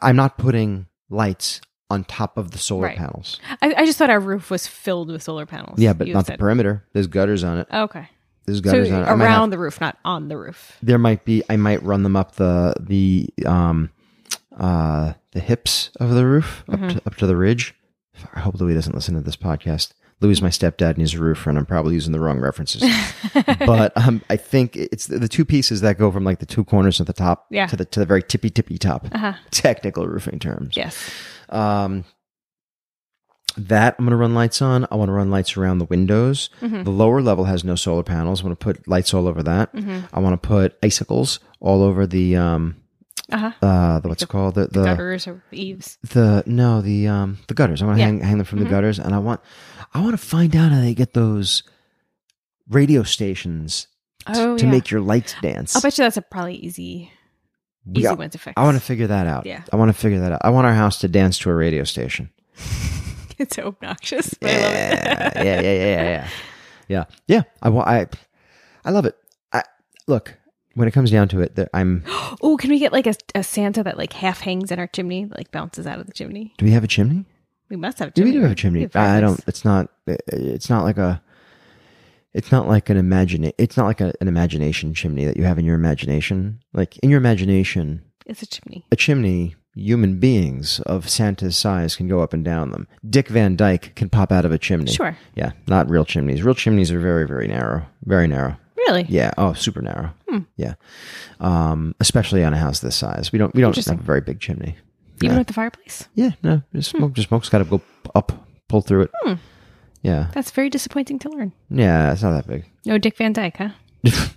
I'm 0.02 0.16
not 0.16 0.38
putting 0.38 0.86
lights 1.08 1.60
on 1.88 2.04
top 2.04 2.36
of 2.36 2.50
the 2.52 2.58
solar 2.58 2.86
Right. 2.86 2.96
panels. 2.96 3.38
I, 3.62 3.74
I 3.78 3.84
just 3.86 3.98
thought 3.98 4.10
our 4.10 4.20
roof 4.20 4.50
was 4.50 4.66
filled 4.66 5.10
with 5.10 5.22
solar 5.22 5.46
panels. 5.46 5.78
Yeah, 5.78 5.92
but 5.92 6.08
not 6.08 6.26
the 6.26 6.32
said- 6.32 6.38
perimeter. 6.40 6.84
There's 6.92 7.06
gutters 7.06 7.44
on 7.44 7.58
it. 7.58 7.68
Okay. 7.72 8.08
There's 8.46 8.58
So 8.58 8.62
gutters 8.64 8.90
on 8.90 9.02
it. 9.02 9.08
Around 9.08 9.50
the 9.50 9.58
roof, 9.58 9.80
not 9.80 9.98
on 10.04 10.28
the 10.28 10.36
roof. 10.36 10.76
there 10.82 10.98
might 10.98 11.24
be. 11.24 11.42
I 11.48 11.56
might 11.56 11.82
run 11.82 12.02
them 12.02 12.16
up 12.16 12.36
the 12.36 12.74
the 12.80 13.28
um 13.46 13.90
uh 14.58 15.12
the 15.32 15.40
hips 15.40 15.90
of 16.00 16.10
the 16.10 16.26
roof 16.26 16.64
Mm-hmm. 16.68 16.84
up 16.84 16.90
to 16.92 17.02
up 17.06 17.14
to 17.16 17.26
the 17.26 17.36
ridge. 17.36 17.74
I 18.34 18.40
hope 18.40 18.54
Louis 18.60 18.74
doesn't 18.74 18.94
listen 18.94 19.14
to 19.14 19.20
this 19.20 19.36
podcast. 19.36 19.92
Louis 20.20 20.32
is 20.32 20.42
my 20.42 20.48
stepdad 20.50 20.90
and 20.90 20.98
he's 20.98 21.14
a 21.14 21.18
roofer, 21.18 21.48
and 21.50 21.58
I'm 21.58 21.64
probably 21.66 21.94
using 21.94 22.12
the 22.12 22.20
wrong 22.20 22.38
references. 22.40 22.82
but 23.66 23.92
um, 23.96 24.20
I 24.28 24.36
think 24.36 24.76
it's 24.76 25.06
the, 25.06 25.18
the 25.18 25.28
two 25.28 25.44
pieces 25.44 25.80
that 25.80 25.96
go 25.98 26.10
from 26.12 26.24
like 26.24 26.38
the 26.40 26.46
two 26.46 26.62
corners 26.64 27.00
at 27.00 27.06
the 27.06 27.12
top 27.14 27.46
Yeah. 27.50 27.66
to 27.68 27.76
the 27.76 27.84
to 27.86 28.00
the 28.00 28.06
very 28.06 28.22
tippy 28.22 28.50
tippy 28.50 28.76
top. 28.78 29.06
Uh-huh. 29.12 29.32
Technical 29.50 30.06
roofing 30.06 30.38
terms. 30.38 30.76
Yes. 30.76 31.10
Um, 31.48 32.04
that 33.56 33.96
I'm 33.98 34.04
going 34.04 34.10
to 34.12 34.16
run 34.16 34.34
lights 34.34 34.62
on. 34.62 34.86
I 34.90 34.94
want 34.94 35.08
to 35.08 35.12
run 35.12 35.30
lights 35.30 35.56
around 35.56 35.78
the 35.78 35.84
windows. 35.86 36.50
Mm-hmm. 36.60 36.84
The 36.84 36.90
lower 36.90 37.20
level 37.20 37.44
has 37.46 37.64
no 37.64 37.74
solar 37.74 38.02
panels. 38.04 38.40
I 38.42 38.44
want 38.46 38.58
to 38.58 38.62
put 38.64 38.86
lights 38.86 39.12
all 39.12 39.26
over 39.26 39.42
that. 39.42 39.70
I 40.12 40.20
want 40.20 40.40
to 40.40 40.48
put 40.48 40.78
icicles 40.82 41.40
all 41.60 41.82
over 41.82 42.06
the 42.06 42.36
um 42.36 42.76
Uh-huh. 43.32 43.50
uh 43.62 43.98
the, 44.00 44.08
what's 44.08 44.22
it 44.22 44.28
called 44.28 44.54
the 44.54 44.66
the, 44.68 44.84
Gutters 44.84 45.26
or 45.26 45.42
eaves. 45.52 45.98
the 46.02 46.42
no 46.46 46.80
the 46.80 47.08
um 47.08 47.38
the 47.48 47.54
gutters. 47.54 47.82
I 47.82 47.86
want 47.86 47.96
to 47.98 48.00
Yeah. 48.02 48.08
Mm-hmm. 48.10 48.18
hang 48.18 48.26
hang 48.28 48.36
them 48.38 48.46
from 48.46 48.60
the 48.60 48.70
gutters, 48.70 48.98
and 49.00 49.14
I 49.14 49.18
want 49.18 49.40
I 49.92 50.00
want 50.00 50.12
to 50.12 50.18
find 50.18 50.54
out 50.54 50.72
how 50.72 50.80
they 50.80 50.94
get 50.94 51.14
those 51.14 51.62
radio 52.68 53.02
stations 53.02 53.86
t- 54.26 54.32
Oh, 54.36 54.56
to 54.56 54.64
yeah. 54.64 54.70
make 54.70 54.90
your 54.90 55.00
lights 55.00 55.34
dance. 55.42 55.74
I'll 55.74 55.82
bet 55.82 55.98
you 55.98 56.04
that's 56.04 56.16
a 56.16 56.22
probably 56.22 56.54
easy, 56.56 57.10
easy 57.92 58.02
Yeah. 58.04 58.12
one 58.12 58.30
to 58.30 58.38
fix. 58.38 58.54
I 58.56 58.62
want 58.64 58.76
to 58.76 58.82
figure 58.82 59.06
that 59.08 59.26
out. 59.26 59.46
Yeah. 59.46 59.62
I 59.72 59.76
want 59.76 59.88
to 59.88 59.98
figure 59.98 60.20
that 60.20 60.32
out. 60.32 60.40
I 60.44 60.50
want 60.50 60.66
our 60.66 60.74
house 60.74 60.98
to 61.00 61.08
dance 61.08 61.38
to 61.40 61.50
a 61.50 61.54
radio 61.54 61.84
station. 61.84 62.30
It's 63.38 63.56
so 63.56 63.68
obnoxious. 63.68 64.34
But 64.34 64.50
I 64.50 64.54
love 64.54 64.62
it. 64.72 64.74
yeah, 65.36 65.42
yeah, 65.42 65.60
yeah, 65.62 65.72
yeah, 65.72 66.02
yeah, 66.02 66.28
yeah, 66.88 67.04
yeah. 67.26 67.42
I. 67.62 67.70
I, 67.70 68.06
I 68.84 68.90
love 68.90 69.06
it. 69.06 69.16
I 69.50 69.62
look 70.06 70.34
when 70.74 70.86
it 70.86 70.90
comes 70.90 71.10
down 71.10 71.28
to 71.28 71.40
it. 71.40 71.54
That 71.56 71.70
I'm. 71.72 72.04
Oh, 72.42 72.58
can 72.58 72.68
we 72.68 72.78
get 72.78 72.92
like 72.92 73.06
a, 73.06 73.14
a 73.34 73.42
Santa 73.42 73.82
that 73.82 73.96
like 73.96 74.12
half 74.12 74.40
hangs 74.42 74.70
in 74.70 74.78
our 74.78 74.86
chimney, 74.88 75.24
like 75.24 75.50
bounces 75.52 75.86
out 75.86 75.98
of 75.98 76.06
the 76.06 76.12
chimney? 76.12 76.52
Do 76.58 76.66
we 76.66 76.72
have 76.72 76.84
a 76.84 76.86
chimney? 76.86 77.24
We 77.70 77.76
must 77.76 77.98
have 78.00 78.12
chimney. 78.14 78.32
we 78.32 78.36
do 78.36 78.42
have 78.42 78.52
a 78.52 78.54
chimney? 78.56 78.88
I 78.94 79.20
don't. 79.20 79.40
It's 79.46 79.64
not. 79.64 79.88
It's 80.06 80.68
not 80.68 80.84
like 80.84 80.98
a. 80.98 81.22
It's 82.32 82.52
not 82.52 82.68
like 82.68 82.90
an 82.90 82.96
imagine. 82.96 83.50
It's 83.58 83.76
not 83.76 83.86
like 83.86 84.00
a, 84.00 84.12
an 84.20 84.28
imagination 84.28 84.92
chimney 84.94 85.24
that 85.24 85.36
you 85.36 85.44
have 85.44 85.58
in 85.58 85.64
your 85.64 85.74
imagination. 85.74 86.60
Like 86.72 86.98
in 86.98 87.10
your 87.10 87.18
imagination, 87.18 88.02
It's 88.26 88.42
a 88.42 88.46
chimney. 88.46 88.84
a 88.92 88.96
chimney. 88.96 89.54
Human 89.76 90.18
beings 90.18 90.80
of 90.80 91.08
Santa's 91.08 91.56
size 91.56 91.94
can 91.94 92.08
go 92.08 92.20
up 92.22 92.32
and 92.32 92.44
down 92.44 92.72
them. 92.72 92.88
Dick 93.08 93.28
Van 93.28 93.54
Dyke 93.54 93.94
can 93.94 94.08
pop 94.10 94.32
out 94.32 94.44
of 94.44 94.50
a 94.50 94.58
chimney. 94.58 94.90
Sure. 94.90 95.16
Yeah, 95.36 95.52
not 95.68 95.88
real 95.88 96.04
chimneys. 96.04 96.42
Real 96.42 96.56
chimneys 96.56 96.90
are 96.90 96.98
very, 96.98 97.24
very 97.24 97.46
narrow. 97.46 97.86
Very 98.04 98.26
narrow. 98.26 98.56
Really? 98.76 99.06
Yeah. 99.08 99.30
Oh, 99.38 99.52
super 99.52 99.80
narrow. 99.80 100.10
Hmm. 100.28 100.38
Yeah. 100.56 100.74
Um, 101.38 101.94
especially 102.00 102.42
on 102.42 102.52
a 102.52 102.58
house 102.58 102.80
this 102.80 102.96
size. 102.96 103.30
We 103.32 103.38
don't. 103.38 103.54
We 103.54 103.60
don't 103.60 103.76
have 103.76 104.00
a 104.00 104.02
very 104.02 104.20
big 104.20 104.40
chimney. 104.40 104.76
Even 105.22 105.38
with 105.38 105.46
the 105.46 105.52
fireplace? 105.52 106.08
Yeah. 106.14 106.30
No. 106.42 106.62
Just 106.74 106.90
smoke. 106.90 107.12
Just 107.12 107.28
smoke's 107.28 107.48
got 107.48 107.58
to 107.58 107.64
go 107.64 107.80
up, 108.14 108.32
pull 108.68 108.80
through 108.80 109.02
it. 109.24 109.38
Yeah. 110.02 110.28
That's 110.32 110.50
very 110.50 110.70
disappointing 110.70 111.18
to 111.20 111.28
learn. 111.30 111.52
Yeah. 111.68 112.12
It's 112.12 112.22
not 112.22 112.32
that 112.32 112.46
big. 112.46 112.64
No 112.86 112.96
Dick 112.98 113.16
Van 113.16 113.32
Dyke, 113.32 113.56
huh? 113.58 113.70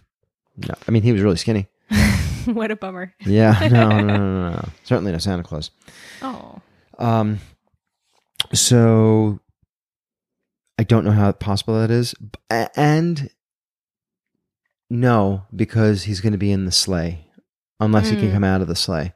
No. 0.55 0.75
I 0.87 0.91
mean, 0.91 1.01
he 1.01 1.11
was 1.11 1.21
really 1.21 1.37
skinny. 1.37 1.67
what 2.45 2.69
a 2.69 2.75
bummer. 2.75 3.13
Yeah. 3.25 3.57
No. 3.71 3.89
No. 3.89 4.01
No. 4.01 4.17
No. 4.17 4.49
no. 4.51 4.69
Certainly 4.83 5.11
no 5.13 5.17
Santa 5.17 5.43
Claus. 5.43 5.71
Oh. 6.21 6.61
Um. 6.99 7.39
So. 8.53 9.39
I 10.79 10.83
don't 10.83 11.05
know 11.05 11.11
how 11.11 11.31
possible 11.31 11.79
that 11.79 11.91
is, 11.91 12.15
and 12.49 13.29
no, 14.89 15.43
because 15.55 16.03
he's 16.03 16.19
going 16.19 16.31
to 16.33 16.37
be 16.39 16.51
in 16.51 16.65
the 16.65 16.71
sleigh, 16.71 17.27
unless 17.79 18.09
he 18.09 18.15
can 18.15 18.29
Mm. 18.29 18.33
come 18.33 18.43
out 18.43 18.61
of 18.61 18.67
the 18.67 18.75
sleigh. 18.75 19.13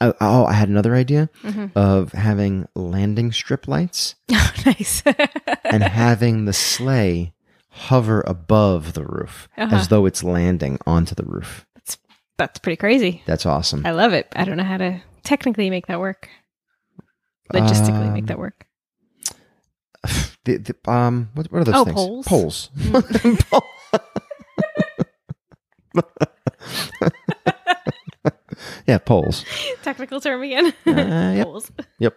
I, 0.00 0.12
oh, 0.20 0.44
I 0.46 0.52
had 0.54 0.68
another 0.68 0.94
idea 0.94 1.28
Mhm. 1.42 1.70
of 1.76 2.12
having 2.12 2.68
landing 2.74 3.32
strip 3.32 3.68
lights 3.68 4.14
Oh, 4.32 4.52
nice. 4.66 5.02
and 5.64 5.82
having 5.82 6.44
the 6.46 6.52
sleigh 6.52 7.32
hover 7.70 8.22
above 8.26 8.92
the 8.94 9.04
roof 9.04 9.48
Uh-huh. 9.56 9.74
as 9.76 9.88
though 9.88 10.06
it's 10.06 10.22
landing 10.24 10.78
onto 10.86 11.14
the 11.14 11.24
roof. 11.24 11.66
That's 11.74 11.98
that's 12.38 12.58
pretty 12.58 12.76
crazy. 12.76 13.22
That's 13.26 13.46
awesome. 13.46 13.84
I 13.86 13.90
love 13.92 14.12
it. 14.12 14.26
I 14.36 14.44
don't 14.44 14.56
know 14.56 14.64
how 14.64 14.76
to 14.78 15.00
technically 15.22 15.70
make 15.70 15.86
that 15.86 16.00
work. 16.00 16.28
Logistically 17.52 18.12
make 18.12 18.22
Um, 18.24 18.26
that 18.26 18.38
work. 18.38 18.66
The, 20.44 20.58
the, 20.58 20.74
um, 20.92 21.30
what, 21.32 21.50
what 21.50 21.60
are 21.62 21.64
those 21.64 21.74
Oh, 21.74 21.84
things? 21.86 21.94
poles? 21.96 22.26
Poles. 22.26 22.70
yeah, 28.86 28.98
poles. 28.98 29.44
Technical 29.82 30.20
term 30.20 30.42
again. 30.42 30.72
Uh, 30.86 31.34
yep. 31.36 31.46
Poles. 31.46 31.72
Yep. 31.98 32.16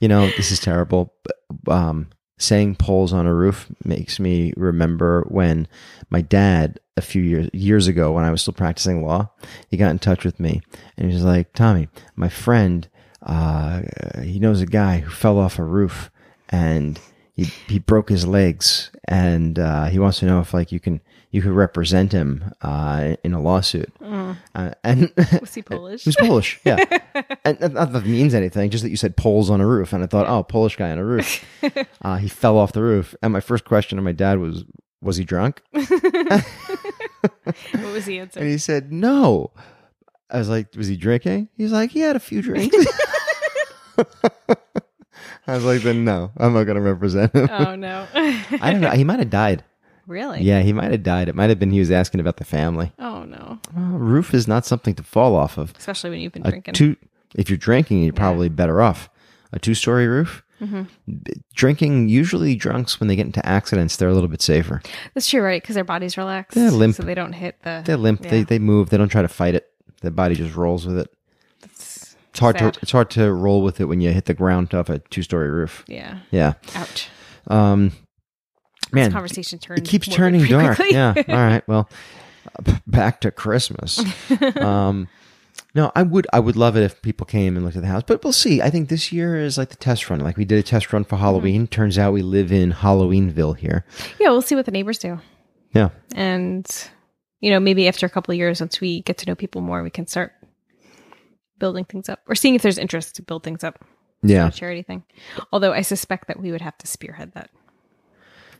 You 0.00 0.08
know, 0.08 0.26
this 0.36 0.50
is 0.50 0.60
terrible. 0.60 1.14
But, 1.22 1.72
um, 1.72 2.08
saying 2.38 2.74
poles 2.74 3.12
on 3.12 3.26
a 3.26 3.32
roof 3.32 3.70
makes 3.84 4.18
me 4.18 4.52
remember 4.56 5.24
when 5.28 5.68
my 6.10 6.20
dad 6.20 6.80
a 6.96 7.00
few 7.00 7.22
years 7.22 7.48
years 7.52 7.86
ago 7.86 8.12
when 8.12 8.24
I 8.24 8.30
was 8.30 8.42
still 8.42 8.52
practicing 8.52 9.06
law, 9.06 9.30
he 9.68 9.76
got 9.76 9.90
in 9.90 9.98
touch 9.98 10.24
with 10.24 10.40
me 10.40 10.60
and 10.96 11.08
he 11.08 11.14
was 11.14 11.24
like, 11.24 11.52
"Tommy, 11.52 11.88
my 12.16 12.28
friend, 12.28 12.88
uh, 13.22 13.82
he 14.22 14.38
knows 14.40 14.60
a 14.60 14.66
guy 14.66 14.98
who 14.98 15.10
fell 15.10 15.38
off 15.38 15.58
a 15.58 15.64
roof 15.64 16.10
and 16.48 16.98
he 17.34 17.44
he 17.66 17.78
broke 17.78 18.08
his 18.08 18.26
legs 18.26 18.90
and 19.08 19.58
uh, 19.58 19.86
he 19.86 19.98
wants 19.98 20.18
to 20.20 20.26
know 20.26 20.40
if 20.40 20.52
like 20.54 20.70
you 20.72 20.80
can 20.80 21.00
you 21.30 21.40
could 21.40 21.52
represent 21.52 22.12
him 22.12 22.52
uh, 22.60 23.16
in 23.24 23.32
a 23.32 23.40
lawsuit." 23.40 23.90
Uh, 24.54 24.72
and 24.84 25.10
Was 25.40 25.54
he 25.54 25.62
Polish? 25.62 26.04
Who's 26.04 26.16
Polish? 26.16 26.60
Yeah, 26.64 26.76
and 27.44 27.58
and 27.60 27.74
not 27.74 27.92
that 27.92 28.04
means 28.04 28.34
anything. 28.34 28.68
Just 28.70 28.84
that 28.84 28.90
you 28.90 28.96
said 28.96 29.16
poles 29.16 29.48
on 29.50 29.60
a 29.60 29.66
roof, 29.66 29.92
and 29.94 30.04
I 30.04 30.06
thought, 30.06 30.26
oh, 30.28 30.42
Polish 30.42 30.76
guy 30.76 30.90
on 30.90 30.98
a 30.98 31.04
roof. 31.04 31.44
Uh, 32.02 32.16
he 32.16 32.28
fell 32.28 32.58
off 32.58 32.72
the 32.72 32.82
roof, 32.82 33.14
and 33.22 33.32
my 33.32 33.40
first 33.40 33.64
question 33.64 33.96
to 33.96 34.02
my 34.02 34.10
dad 34.12 34.38
was, 34.40 34.64
"Was 35.00 35.16
he 35.16 35.24
drunk?" 35.24 35.62
what 35.70 35.92
was 37.92 38.04
the 38.06 38.18
answer? 38.18 38.40
And 38.40 38.48
he 38.48 38.58
said, 38.58 38.92
"No." 38.92 39.52
I 40.28 40.38
was 40.38 40.48
like, 40.48 40.74
"Was 40.76 40.88
he 40.88 40.96
drinking?" 40.96 41.48
He's 41.56 41.70
like, 41.72 41.92
"He 41.92 42.00
had 42.00 42.16
a 42.16 42.20
few 42.20 42.42
drinks." 42.42 42.76
I 45.46 45.54
was 45.54 45.64
like, 45.64 45.82
"Then 45.82 46.04
no, 46.04 46.30
I'm 46.36 46.52
not 46.54 46.64
going 46.64 46.76
to 46.76 46.80
represent 46.82 47.34
him." 47.34 47.48
Oh 47.50 47.74
no. 47.74 48.06
I 48.14 48.70
don't 48.70 48.80
know. 48.80 48.90
He 48.90 49.04
might 49.04 49.18
have 49.18 49.30
died. 49.30 49.64
really? 50.06 50.42
Yeah, 50.42 50.60
he 50.62 50.72
might 50.72 50.90
have 50.92 51.02
died. 51.02 51.28
It 51.28 51.34
might 51.34 51.50
have 51.50 51.58
been 51.58 51.70
he 51.70 51.78
was 51.80 51.90
asking 51.90 52.20
about 52.20 52.36
the 52.36 52.44
family. 52.44 52.92
Oh 52.98 53.24
no. 53.24 53.58
Well, 53.76 53.84
roof 53.98 54.34
is 54.34 54.46
not 54.48 54.64
something 54.66 54.94
to 54.96 55.02
fall 55.02 55.34
off 55.36 55.58
of. 55.58 55.72
Especially 55.78 56.10
when 56.10 56.20
you've 56.20 56.32
been 56.32 56.46
a 56.46 56.50
drinking. 56.50 56.74
two 56.74 56.96
if 57.34 57.48
you're 57.48 57.56
drinking 57.56 58.02
you're 58.02 58.12
probably 58.12 58.48
better 58.50 58.82
off 58.82 59.08
a 59.52 59.58
two-story 59.58 60.06
roof 60.06 60.42
Mm-hmm. 60.60 60.82
Drinking 61.54 62.08
usually 62.08 62.54
drunks 62.54 63.00
when 63.00 63.08
they 63.08 63.16
get 63.16 63.26
into 63.26 63.44
accidents 63.44 63.96
they're 63.96 64.08
a 64.08 64.14
little 64.14 64.28
bit 64.28 64.40
safer 64.40 64.80
That's 65.14 65.28
true, 65.28 65.42
right? 65.42 65.60
Because 65.60 65.74
their 65.74 65.82
bodies 65.82 66.16
relax. 66.16 66.54
They're 66.54 66.70
limp. 66.70 66.94
So 66.94 67.02
they 67.02 67.14
don't 67.16 67.32
hit 67.32 67.56
the. 67.62 67.82
they're 67.84 67.96
limp 67.96 68.20
they, 68.22 68.38
Yeah. 68.40 68.44
they 68.44 68.58
move 68.60 68.90
they 68.90 68.96
don't 68.96 69.08
try 69.08 69.22
to 69.22 69.28
fight 69.28 69.54
it 69.56 69.68
Their 70.02 70.12
body 70.12 70.34
just 70.36 70.54
rolls 70.54 70.86
with 70.86 70.98
it 70.98 71.10
It's 72.32 72.40
hard 72.40 72.58
sad. 72.58 72.74
to 72.74 72.80
it's 72.82 72.92
hard 72.92 73.10
to 73.10 73.32
roll 73.32 73.62
with 73.62 73.80
it 73.80 73.84
when 73.84 74.00
you 74.00 74.10
hit 74.12 74.24
the 74.24 74.34
ground 74.34 74.74
off 74.74 74.88
a 74.88 74.98
two-story 74.98 75.50
roof 75.50 75.84
Yeah. 75.86 76.18
yeah 76.30 76.54
Ouch. 76.74 77.08
um 77.48 77.92
man 78.92 79.12
Conversation 79.12 79.58
turns. 79.58 79.80
it 79.80 79.84
keeps 79.86 80.08
turning 80.08 80.44
dark 80.46 80.78
yeah 80.90 81.14
all 81.28 81.34
right 81.36 81.66
well 81.68 81.88
back 82.86 83.20
to 83.20 83.30
christmas 83.30 84.02
um 84.56 85.08
no 85.74 85.92
i 85.94 86.02
would 86.02 86.26
i 86.32 86.40
would 86.40 86.56
love 86.56 86.76
it 86.76 86.82
if 86.82 87.00
people 87.02 87.24
came 87.26 87.56
and 87.56 87.64
looked 87.64 87.76
at 87.76 87.82
the 87.82 87.88
house 87.88 88.02
but 88.06 88.22
we'll 88.24 88.32
see 88.32 88.60
i 88.62 88.68
think 88.70 88.88
this 88.88 89.12
year 89.12 89.36
is 89.36 89.56
like 89.58 89.68
the 89.70 89.76
test 89.76 90.08
run 90.10 90.20
like 90.20 90.36
we 90.36 90.44
did 90.44 90.58
a 90.58 90.62
test 90.62 90.92
run 90.92 91.04
for 91.04 91.16
Mm-hmm. 91.16 91.24
halloween 91.24 91.66
turns 91.66 91.98
out 91.98 92.12
we 92.12 92.22
live 92.22 92.50
in 92.52 92.72
halloweenville 92.72 93.56
here 93.58 93.84
yeah, 94.18 94.28
we'll 94.30 94.42
see 94.42 94.54
what 94.54 94.64
the 94.66 94.72
neighbors 94.72 94.98
do. 94.98 95.20
yeah 95.74 95.90
And, 96.14 96.66
you 97.40 97.50
know, 97.50 97.60
maybe 97.60 97.88
after 97.88 98.06
a 98.06 98.10
couple 98.10 98.32
of 98.32 98.38
years, 98.38 98.60
once 98.60 98.80
we 98.80 99.02
get 99.02 99.18
to 99.18 99.26
know 99.26 99.34
people 99.34 99.60
more, 99.62 99.82
we 99.82 99.90
can 99.90 100.06
start 100.06 100.32
building 101.62 101.84
things 101.86 102.08
up 102.08 102.18
or 102.28 102.34
seeing 102.34 102.54
if 102.56 102.62
there's 102.62 102.78
interest 102.78 103.14
to 103.16 103.22
build 103.22 103.42
things 103.46 103.62
up. 103.62 103.76
yeah 104.22 104.50
charity 104.50 104.82
thing. 104.82 105.02
Although 105.52 105.72
I 105.72 105.82
suspect 105.82 106.26
that 106.28 106.38
we 106.42 106.50
would 106.52 106.60
have 106.68 106.76
to 106.82 106.86
spearhead 106.86 107.32
that. 107.34 107.48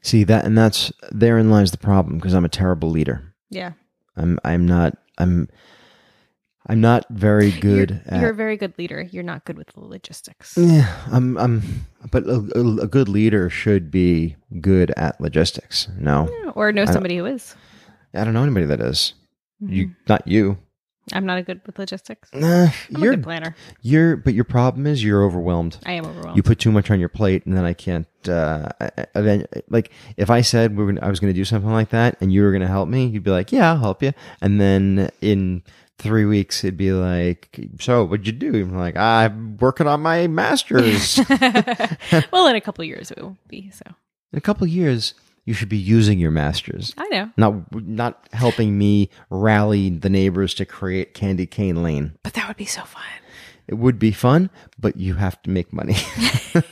see 0.02 0.22
that 0.30 0.44
and 0.46 0.56
that's 0.56 0.92
therein 1.22 1.50
lies 1.54 1.70
the 1.70 1.78
problem 1.90 2.16
because 2.18 2.34
i'm 2.34 2.44
a 2.44 2.54
terrible 2.62 2.90
leader 2.90 3.16
Yeah. 3.50 3.72
i'm 4.16 4.38
i'm 4.50 4.64
not 4.66 4.90
i'm 5.22 5.48
i'm 6.70 6.80
not 6.80 7.02
very 7.10 7.50
good 7.50 7.90
You're, 7.90 8.14
at 8.14 8.20
you're 8.20 8.30
a 8.38 8.40
very 8.44 8.56
good 8.62 8.74
leader. 8.78 9.00
You're 9.14 9.22
not 9.32 9.44
good 9.46 9.56
with 9.58 9.68
the 9.74 9.80
logistics. 9.80 10.54
Yeah, 10.56 10.86
I'm. 11.16 11.36
I'm. 11.44 11.62
But 12.14 12.22
a, 12.36 12.38
a, 12.86 12.86
good 12.96 13.08
leader 13.08 13.50
should 13.50 13.90
be 13.90 14.36
good 14.60 14.88
at 14.96 15.20
logistics. 15.20 15.88
No, 15.98 16.28
Or 16.54 16.70
know 16.72 16.86
somebody 16.86 17.16
who 17.18 17.26
is. 17.26 17.54
I 18.14 18.22
don't 18.24 18.34
know 18.34 18.42
anybody 18.44 18.66
that 18.66 18.80
is. 18.80 19.14
You, 19.60 19.86
Mm-hmm. 19.86 19.92
not 20.12 20.22
you. 20.26 20.58
I'm 21.12 21.26
not 21.26 21.38
a 21.38 21.42
good 21.42 21.60
with 21.66 21.78
logistics. 21.78 22.28
Nah, 22.32 22.68
I'm 22.94 23.02
you're. 23.02 23.12
a 23.12 23.16
good 23.16 23.24
planner. 23.24 23.56
You're. 23.80 24.16
But 24.16 24.34
your 24.34 24.44
problem 24.44 24.86
is 24.86 25.02
you're 25.02 25.24
overwhelmed. 25.24 25.78
I 25.84 25.92
am 25.92 26.06
overwhelmed. 26.06 26.36
You 26.36 26.42
put 26.44 26.60
too 26.60 26.70
much 26.70 26.90
on 26.90 27.00
your 27.00 27.08
plate, 27.08 27.44
and 27.44 27.56
then 27.56 27.64
I 27.64 27.72
can't. 27.72 28.06
Uh, 28.26 28.68
I- 28.80 28.90
I- 29.14 29.20
then, 29.20 29.46
like 29.68 29.90
if 30.16 30.30
I 30.30 30.42
said 30.42 30.76
we 30.76 30.84
were 30.84 30.92
gonna, 30.92 31.04
I 31.04 31.10
was 31.10 31.18
going 31.18 31.32
to 31.32 31.36
do 31.38 31.44
something 31.44 31.72
like 31.72 31.90
that, 31.90 32.16
and 32.20 32.32
you 32.32 32.42
were 32.42 32.50
going 32.52 32.62
to 32.62 32.68
help 32.68 32.88
me, 32.88 33.06
you'd 33.06 33.24
be 33.24 33.30
like, 33.32 33.50
"Yeah, 33.50 33.72
I'll 33.72 33.78
help 33.80 34.02
you." 34.02 34.12
And 34.40 34.60
then 34.60 35.10
in 35.20 35.62
three 35.98 36.24
weeks, 36.24 36.62
it'd 36.62 36.76
be 36.76 36.92
like, 36.92 37.68
"So, 37.80 38.04
what'd 38.04 38.26
you 38.26 38.32
do?" 38.32 38.54
I'm 38.62 38.76
like, 38.78 38.96
"I'm 38.96 39.56
working 39.58 39.88
on 39.88 40.02
my 40.02 40.28
master's." 40.28 41.18
well, 42.32 42.46
in 42.46 42.54
a 42.56 42.60
couple 42.60 42.82
of 42.82 42.88
years 42.88 43.10
it 43.10 43.20
will 43.20 43.36
be. 43.48 43.70
So 43.70 43.82
in 44.32 44.38
a 44.38 44.40
couple 44.40 44.64
of 44.64 44.70
years, 44.70 45.14
you 45.44 45.54
should 45.54 45.68
be 45.68 45.76
using 45.76 46.18
your 46.18 46.30
master's. 46.30 46.94
I 46.96 47.08
know, 47.08 47.30
not 47.36 47.74
not 47.74 48.28
helping 48.32 48.78
me 48.78 49.10
rally 49.30 49.90
the 49.90 50.10
neighbors 50.10 50.54
to 50.54 50.64
create 50.64 51.14
Candy 51.14 51.46
Cane 51.46 51.82
Lane. 51.82 52.12
but 52.22 52.34
that 52.34 52.48
would 52.48 52.56
be 52.56 52.66
so 52.66 52.82
fun. 52.82 53.02
It 53.68 53.74
would 53.74 53.98
be 53.98 54.10
fun, 54.10 54.50
but 54.78 54.96
you 54.96 55.14
have 55.14 55.40
to 55.42 55.50
make 55.50 55.72
money. 55.72 55.96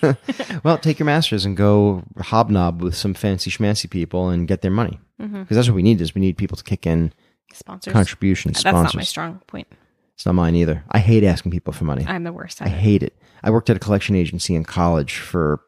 well, 0.64 0.76
take 0.76 0.98
your 0.98 1.06
masters 1.06 1.44
and 1.44 1.56
go 1.56 2.02
hobnob 2.18 2.82
with 2.82 2.96
some 2.96 3.14
fancy 3.14 3.50
schmancy 3.50 3.88
people 3.88 4.28
and 4.28 4.46
get 4.48 4.60
their 4.60 4.72
money 4.72 4.98
mm-hmm. 5.20 5.40
because 5.42 5.56
that's 5.56 5.68
what 5.68 5.76
we 5.76 5.82
need. 5.82 6.00
Is 6.00 6.14
we 6.14 6.20
need 6.20 6.36
people 6.36 6.56
to 6.56 6.64
kick 6.64 6.86
in 6.86 7.12
Sponsors. 7.52 7.92
contributions, 7.92 8.62
That's 8.62 8.74
sponsors. 8.74 8.94
not 8.94 9.00
my 9.00 9.04
strong 9.04 9.40
point. 9.46 9.68
It's 10.14 10.26
not 10.26 10.34
mine 10.34 10.54
either. 10.56 10.84
I 10.90 10.98
hate 10.98 11.24
asking 11.24 11.52
people 11.52 11.72
for 11.72 11.84
money. 11.84 12.04
I'm 12.06 12.24
the 12.24 12.32
worst 12.32 12.60
I 12.60 12.66
it. 12.66 12.72
hate 12.72 13.02
it. 13.02 13.16
I 13.42 13.50
worked 13.50 13.70
at 13.70 13.76
a 13.76 13.80
collection 13.80 14.14
agency 14.16 14.54
in 14.54 14.64
college 14.64 15.16
for 15.18 15.60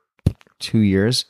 two 0.59 0.81
years, 0.81 1.25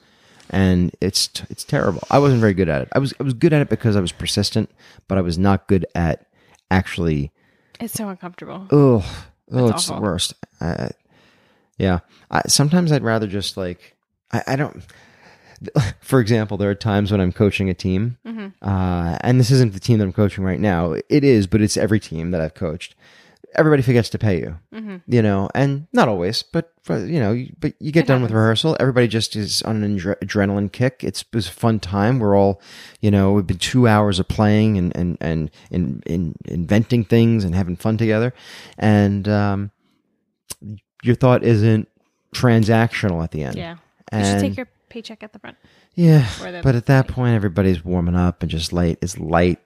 and 0.52 0.94
it's 1.00 1.30
it's 1.50 1.64
terrible. 1.64 2.02
I 2.10 2.18
wasn't 2.18 2.40
very 2.40 2.54
good 2.54 2.68
at 2.68 2.82
it. 2.82 2.88
I 2.92 2.98
was 2.98 3.12
I 3.18 3.22
was 3.24 3.34
good 3.34 3.52
at 3.52 3.62
it 3.62 3.68
because 3.68 3.96
I 3.96 4.00
was 4.00 4.12
persistent, 4.12 4.70
but 5.08 5.18
I 5.18 5.20
was 5.22 5.38
not 5.38 5.66
good 5.66 5.86
at 5.94 6.26
actually. 6.70 7.32
It's 7.80 7.94
so 7.94 8.08
uncomfortable. 8.08 8.66
Oh, 8.70 9.26
oh, 9.50 9.68
it's 9.70 9.86
the 9.86 10.00
worst. 10.00 10.34
I, 10.60 10.90
yeah, 11.78 12.00
I, 12.30 12.42
sometimes 12.46 12.92
I'd 12.92 13.02
rather 13.02 13.26
just 13.26 13.56
like 13.56 13.96
I, 14.30 14.42
I 14.48 14.56
don't. 14.56 14.82
For 16.00 16.18
example, 16.20 16.56
there 16.56 16.70
are 16.70 16.74
times 16.74 17.12
when 17.12 17.20
I'm 17.20 17.32
coaching 17.32 17.70
a 17.70 17.74
team, 17.74 18.18
Mm-hmm. 18.26 18.48
uh, 18.68 19.16
and 19.20 19.38
this 19.38 19.50
isn't 19.52 19.72
the 19.74 19.80
team 19.80 19.98
that 19.98 20.04
I'm 20.04 20.12
coaching 20.12 20.42
right 20.44 20.58
now. 20.60 20.94
It 21.08 21.22
is, 21.24 21.46
but 21.46 21.60
it's 21.62 21.76
every 21.76 22.00
team 22.00 22.32
that 22.32 22.40
I've 22.40 22.54
coached. 22.54 22.94
Everybody 23.54 23.82
forgets 23.82 24.08
to 24.10 24.18
pay 24.18 24.38
you, 24.40 24.58
Mm-hmm. 24.74 24.96
you 25.06 25.22
know, 25.22 25.48
and 25.54 25.86
not 25.92 26.08
always, 26.08 26.42
but 26.42 26.72
you 26.88 27.20
know, 27.20 27.44
but 27.60 27.74
you 27.80 27.92
get 27.92 28.04
It 28.04 28.06
done 28.08 28.22
with 28.22 28.30
rehearsal. 28.30 28.76
Everybody 28.80 29.08
just 29.08 29.36
is 29.36 29.62
on 29.62 29.82
an 29.84 29.98
adre- 29.98 30.18
adrenaline 30.20 30.72
kick. 30.72 31.04
It's, 31.04 31.22
it 31.22 31.34
was 31.34 31.48
a 31.48 31.52
fun 31.52 31.78
time. 31.80 32.18
We're 32.18 32.36
all, 32.36 32.60
you 33.00 33.10
know, 33.10 33.32
we've 33.32 33.46
been 33.46 33.58
two 33.58 33.86
hours 33.86 34.18
of 34.18 34.28
playing 34.28 34.78
and 34.78 34.96
and 34.96 35.18
and 35.20 35.50
in, 35.70 36.02
in 36.06 36.34
inventing 36.46 37.04
things 37.04 37.44
and 37.44 37.54
having 37.54 37.76
fun 37.76 37.96
together, 37.98 38.32
and 38.78 39.28
um, 39.28 39.70
your 41.02 41.14
thought 41.14 41.42
isn't 41.44 41.88
transactional 42.34 43.22
at 43.22 43.30
the 43.32 43.42
end. 43.44 43.56
Yeah. 43.56 43.76
You 44.12 44.24
should 44.24 44.40
take 44.40 44.56
your 44.56 44.68
paycheck 44.88 45.22
at 45.22 45.32
the 45.32 45.38
front. 45.38 45.56
yeah, 45.94 46.28
but 46.62 46.74
at 46.74 46.86
that 46.86 47.08
point, 47.08 47.34
everybody's 47.34 47.84
warming 47.84 48.14
up 48.16 48.42
and 48.42 48.50
just 48.50 48.72
light. 48.72 48.98
is 49.02 49.18
light. 49.18 49.58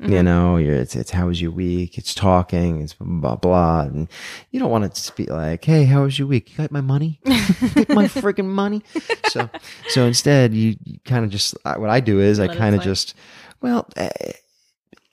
Mm-hmm. 0.00 0.12
You 0.12 0.22
know, 0.22 0.56
you're, 0.56 0.74
it's 0.74 0.96
it's 0.96 1.10
how 1.10 1.28
was 1.28 1.40
your 1.40 1.50
week? 1.52 1.96
It's 1.96 2.14
talking. 2.14 2.80
It's 2.80 2.94
blah 2.94 3.36
blah, 3.36 3.36
blah. 3.36 3.80
and 3.82 4.08
you 4.50 4.58
don't 4.58 4.70
want 4.70 4.84
it 4.84 4.94
to 4.94 5.12
be 5.14 5.26
like, 5.26 5.64
"Hey, 5.64 5.84
how 5.84 6.02
was 6.02 6.18
your 6.18 6.26
week? 6.26 6.50
You 6.50 6.56
got 6.56 6.72
my 6.72 6.80
money? 6.80 7.20
My 7.24 8.08
freaking 8.08 8.46
money?" 8.46 8.82
So, 9.28 9.48
so 9.88 10.04
instead, 10.04 10.54
you, 10.54 10.76
you 10.84 10.98
kind 11.04 11.24
of 11.24 11.30
just 11.30 11.54
what 11.64 11.90
I 11.90 12.00
do 12.00 12.20
is 12.20 12.40
I 12.40 12.46
Let 12.46 12.56
it 12.56 12.58
kind 12.58 12.74
of 12.74 12.82
just, 12.82 13.14
well, 13.60 13.86
eh, 13.96 14.08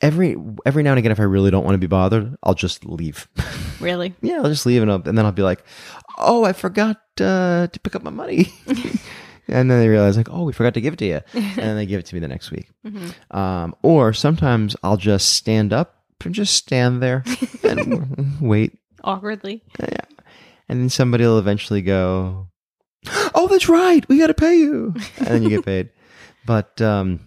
every 0.01 0.37
every 0.65 0.83
now 0.83 0.91
and 0.91 0.99
again, 0.99 1.11
if 1.11 1.19
I 1.19 1.23
really 1.23 1.51
don't 1.51 1.65
want 1.65 1.75
to 1.75 1.79
be 1.79 1.87
bothered, 1.87 2.35
I'll 2.43 2.55
just 2.55 2.85
leave. 2.85 3.27
Really? 3.79 4.15
yeah, 4.21 4.37
I'll 4.37 4.49
just 4.49 4.65
leave, 4.65 4.81
and, 4.81 4.91
I'll, 4.91 5.03
and 5.05 5.17
then 5.17 5.25
I'll 5.25 5.31
be 5.31 5.43
like, 5.43 5.63
"Oh, 6.17 6.43
I 6.45 6.53
forgot 6.53 6.97
uh, 7.21 7.67
to 7.67 7.79
pick 7.83 7.95
up 7.95 8.03
my 8.03 8.11
money." 8.11 8.51
And 9.49 9.69
then 9.69 9.79
they 9.79 9.87
realize, 9.87 10.17
like, 10.17 10.29
oh, 10.29 10.43
we 10.43 10.53
forgot 10.53 10.73
to 10.75 10.81
give 10.81 10.93
it 10.93 10.99
to 10.99 11.05
you. 11.05 11.21
And 11.33 11.57
then 11.57 11.75
they 11.75 11.85
give 11.85 11.99
it 11.99 12.05
to 12.07 12.15
me 12.15 12.19
the 12.19 12.27
next 12.27 12.51
week. 12.51 12.69
Mm-hmm. 12.85 13.37
Um, 13.37 13.75
or 13.81 14.13
sometimes 14.13 14.75
I'll 14.83 14.97
just 14.97 15.33
stand 15.35 15.73
up 15.73 16.03
and 16.23 16.33
just 16.33 16.55
stand 16.55 17.01
there 17.01 17.23
and 17.63 18.37
wait. 18.41 18.77
Awkwardly. 19.03 19.63
Yeah, 19.79 20.05
and 20.67 20.81
then 20.81 20.89
somebody 20.89 21.23
will 21.23 21.39
eventually 21.39 21.81
go, 21.81 22.47
oh, 23.33 23.47
that's 23.49 23.69
right. 23.69 24.07
We 24.07 24.19
got 24.19 24.27
to 24.27 24.33
pay 24.33 24.57
you. 24.57 24.93
And 25.17 25.27
then 25.27 25.43
you 25.43 25.49
get 25.49 25.65
paid. 25.65 25.89
But 26.45 26.81
um, 26.81 27.19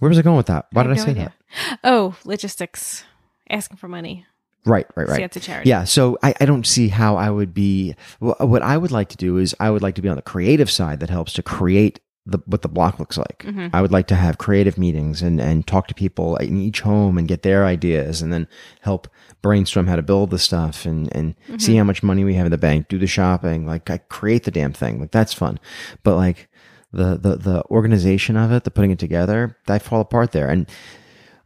where 0.00 0.08
was 0.08 0.18
I 0.18 0.22
going 0.22 0.38
with 0.38 0.46
that? 0.46 0.66
Why 0.72 0.82
did 0.82 0.92
I, 0.92 0.96
say 0.96 1.10
idea. 1.10 1.34
that? 1.68 1.78
Oh, 1.84 2.16
logistics. 2.24 3.04
Asking 3.48 3.76
for 3.76 3.86
money. 3.86 4.26
Right, 4.66 4.86
right, 4.96 5.06
See, 5.06 5.12
right. 5.12 5.22
it's 5.22 5.36
a 5.36 5.40
charity. 5.40 5.70
Yeah, 5.70 5.84
so 5.84 6.18
I, 6.22 6.34
I 6.40 6.44
don't 6.44 6.66
see 6.66 6.88
how 6.88 7.16
I 7.16 7.30
would 7.30 7.54
be. 7.54 7.94
What 8.18 8.62
I 8.62 8.76
would 8.76 8.90
like 8.90 9.08
to 9.10 9.16
do 9.16 9.38
is 9.38 9.54
I 9.60 9.70
would 9.70 9.82
like 9.82 9.94
to 9.94 10.02
be 10.02 10.08
on 10.08 10.16
the 10.16 10.22
creative 10.22 10.70
side 10.70 11.00
that 11.00 11.10
helps 11.10 11.32
to 11.34 11.42
create 11.42 12.00
the 12.26 12.38
what 12.46 12.62
the 12.62 12.68
block 12.68 12.98
looks 12.98 13.16
like. 13.16 13.44
Mm-hmm. 13.46 13.68
I 13.72 13.80
would 13.80 13.92
like 13.92 14.08
to 14.08 14.16
have 14.16 14.38
creative 14.38 14.76
meetings 14.76 15.22
and 15.22 15.40
and 15.40 15.66
talk 15.66 15.86
to 15.86 15.94
people 15.94 16.36
in 16.36 16.60
each 16.60 16.80
home 16.80 17.16
and 17.16 17.28
get 17.28 17.42
their 17.42 17.64
ideas 17.64 18.20
and 18.20 18.32
then 18.32 18.48
help 18.80 19.08
brainstorm 19.42 19.86
how 19.86 19.96
to 19.96 20.02
build 20.02 20.30
the 20.30 20.38
stuff 20.38 20.84
and 20.84 21.08
and 21.14 21.36
mm-hmm. 21.44 21.58
see 21.58 21.76
how 21.76 21.84
much 21.84 22.02
money 22.02 22.24
we 22.24 22.34
have 22.34 22.46
in 22.46 22.52
the 22.52 22.58
bank, 22.58 22.88
do 22.88 22.98
the 22.98 23.06
shopping, 23.06 23.66
like 23.66 23.88
I 23.88 23.98
create 23.98 24.42
the 24.42 24.50
damn 24.50 24.72
thing. 24.72 25.00
Like 25.00 25.12
that's 25.12 25.32
fun. 25.32 25.60
But 26.02 26.16
like 26.16 26.48
the 26.92 27.16
the 27.16 27.36
the 27.36 27.64
organization 27.70 28.36
of 28.36 28.50
it, 28.50 28.64
the 28.64 28.72
putting 28.72 28.90
it 28.90 28.98
together, 28.98 29.56
I 29.68 29.78
fall 29.78 30.00
apart 30.00 30.32
there. 30.32 30.48
And 30.48 30.68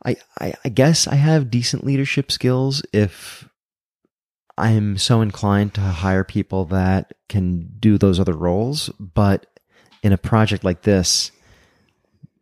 I, 0.05 0.17
I, 0.41 0.55
I 0.65 0.69
guess 0.71 1.07
I 1.07 1.17
have 1.17 1.51
decent 1.51 1.85
leadership 1.85 2.33
skills 2.33 2.83
if 2.93 3.49
I'm 4.57 4.99
so 4.99 5.21
inclined 5.21 5.75
to 5.75 5.81
hire 5.81 6.25
people 6.25 6.65
that 6.67 7.13
can 7.29 7.71
do 7.79 7.99
those 7.99 8.19
other 8.21 8.33
roles. 8.35 8.89
But 8.99 9.47
in 10.03 10.13
a 10.13 10.19
project 10.19 10.65
like 10.65 10.83
this, 10.83 11.31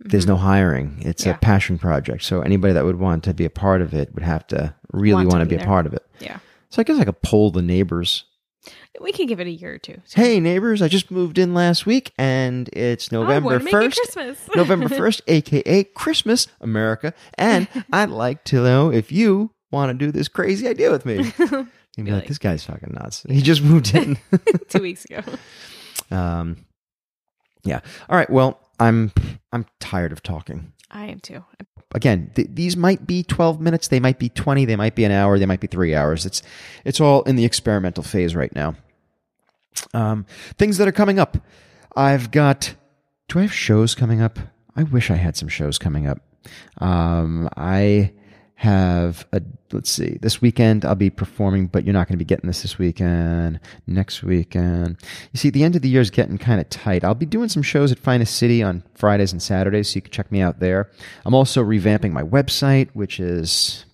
there's 0.01 0.27
no 0.27 0.37
hiring. 0.37 0.99
It's 1.01 1.23
Mm-hmm. 1.23 1.31
Yeah. 1.31 1.37
a 1.37 1.39
passion 1.39 1.79
project. 1.79 2.23
So 2.23 2.41
anybody 2.43 2.73
that 2.75 2.85
would 2.85 2.99
want 3.01 3.25
to 3.25 3.35
be 3.35 3.45
a 3.45 3.51
part 3.51 3.83
of 3.83 3.93
it 3.95 4.15
would 4.15 4.23
have 4.23 4.47
to 4.49 4.75
really 4.93 5.27
Want 5.27 5.29
want, 5.31 5.41
to 5.41 5.45
to 5.47 5.51
be 5.51 5.57
be, 5.57 5.63
a 5.63 5.67
part 5.67 5.87
of 5.87 5.93
it. 5.95 6.05
Yeah. 6.21 6.39
So 6.71 6.81
I 6.81 6.85
guess 6.85 6.99
I 7.01 7.05
could 7.05 7.21
poll 7.23 7.51
the 7.51 7.63
neighbors. 7.63 8.25
We 9.01 9.13
can 9.13 9.27
give 9.27 9.41
it 9.41 9.47
a 9.47 9.51
year 9.51 9.75
or 9.75 9.79
two. 9.79 10.01
Hey 10.15 10.41
neighbors, 10.41 10.83
I 10.83 10.89
just 10.89 11.11
moved 11.11 11.39
in 11.39 11.55
last 11.55 11.87
week 11.87 12.13
and 12.19 12.69
it's 12.73 13.13
November 13.13 13.57
it 13.57 13.63
1st. 13.63 13.71
Christmas. 13.95 14.39
November 14.57 14.87
1st, 14.89 15.21
aka 15.29 15.85
Christmas, 15.85 16.49
America. 16.61 17.15
And 17.35 17.69
I'd 17.93 18.11
like 18.11 18.45
to 18.45 18.57
know 18.57 18.91
if 18.93 19.13
you 19.13 19.53
want 19.71 19.91
to 19.99 20.07
do 20.07 20.11
this 20.11 20.29
crazy 20.29 20.67
idea 20.67 20.91
with 20.91 21.05
me. 21.07 21.17
You'd 21.97 22.05
be 22.05 22.13
like, 22.13 22.13
like- 22.23 22.27
this 22.29 22.39
guy's 22.39 22.65
fucking 22.65 22.93
nuts. 22.95 23.25
He 23.29 23.41
just 23.43 23.63
moved 23.63 23.95
in. 23.95 24.19
Two 24.69 24.83
weeks 24.83 25.05
ago. 25.05 25.23
um, 26.11 26.65
yeah. 27.65 27.81
All 28.09 28.17
right. 28.17 28.31
Well, 28.31 28.61
I'm 28.81 29.13
I'm 29.53 29.67
tired 29.81 30.13
of 30.13 30.23
talking. 30.23 30.73
I 30.91 31.07
am 31.07 31.21
too. 31.21 31.45
Again, 31.95 32.31
th- 32.35 32.49
these 32.53 32.77
might 32.77 33.07
be 33.07 33.23
12 33.23 33.61
minutes. 33.61 33.89
They 33.89 34.01
might 34.01 34.19
be 34.19 34.29
20. 34.29 34.65
They 34.65 34.77
might 34.77 34.95
be 34.95 35.05
an 35.05 35.13
hour. 35.13 35.39
They 35.39 35.47
might 35.47 35.61
be 35.61 35.67
three 35.67 35.95
hours. 35.95 36.27
It's 36.27 36.43
it's 36.85 37.01
all 37.01 37.23
in 37.23 37.37
the 37.37 37.45
experimental 37.45 38.03
phase 38.03 38.35
right 38.35 38.55
now. 38.55 38.75
Um, 39.95 40.27
things 40.57 40.79
that 40.79 40.89
are 40.89 40.93
coming 40.93 41.19
up. 41.19 41.39
I've 41.97 42.31
got. 42.31 42.75
Do 43.29 43.39
I 43.39 43.43
have 43.43 43.53
shows 43.53 43.95
coming 43.95 44.21
up? 44.23 44.39
I 44.77 44.83
wish 44.85 45.11
I 45.11 45.17
had 45.17 45.37
some 45.37 45.49
shows 45.49 45.79
coming 45.79 46.07
up. 46.07 46.21
Um, 46.79 47.49
I 47.57 48.13
have 48.59 49.27
a. 49.33 49.41
Let's 49.71 49.89
see. 49.89 50.19
This 50.21 50.43
weekend 50.43 50.85
I'll 50.85 50.97
be 50.97 51.11
performing, 51.11 51.69
but 51.69 51.85
you're 51.85 51.93
not 51.93 52.09
going 52.09 52.15
to 52.15 52.19
be 52.19 52.25
getting 52.25 52.49
this 52.49 52.63
this 52.63 52.77
weekend. 52.77 53.61
Next 53.87 54.25
weekend. 54.25 54.97
You 55.33 55.39
see, 55.39 55.51
the 55.51 55.63
end 55.63 55.77
of 55.77 55.83
the 55.83 55.89
year 55.89 56.01
is 56.01 56.11
getting 56.11 56.39
kind 56.39 56.61
of 56.61 56.69
tight. 56.69 57.05
I'll 57.05 57.15
be 57.15 57.25
doing 57.25 57.49
some 57.49 57.63
shows 57.63 57.93
at 57.93 58.01
Finest 58.01 58.35
City 58.35 58.61
on 58.61 58.83
Fridays 58.97 59.31
and 59.31 59.41
Saturdays, 59.41 59.91
so 59.91 59.95
you 59.95 60.03
can 60.03 60.11
check 60.11 60.33
me 60.33 60.41
out 60.41 60.59
there. 60.59 60.91
I'm 61.25 61.35
also 61.35 61.63
revamping 61.63 62.11
my 62.11 62.25
website, 62.25 62.89
which 62.95 63.21
is 63.21 63.85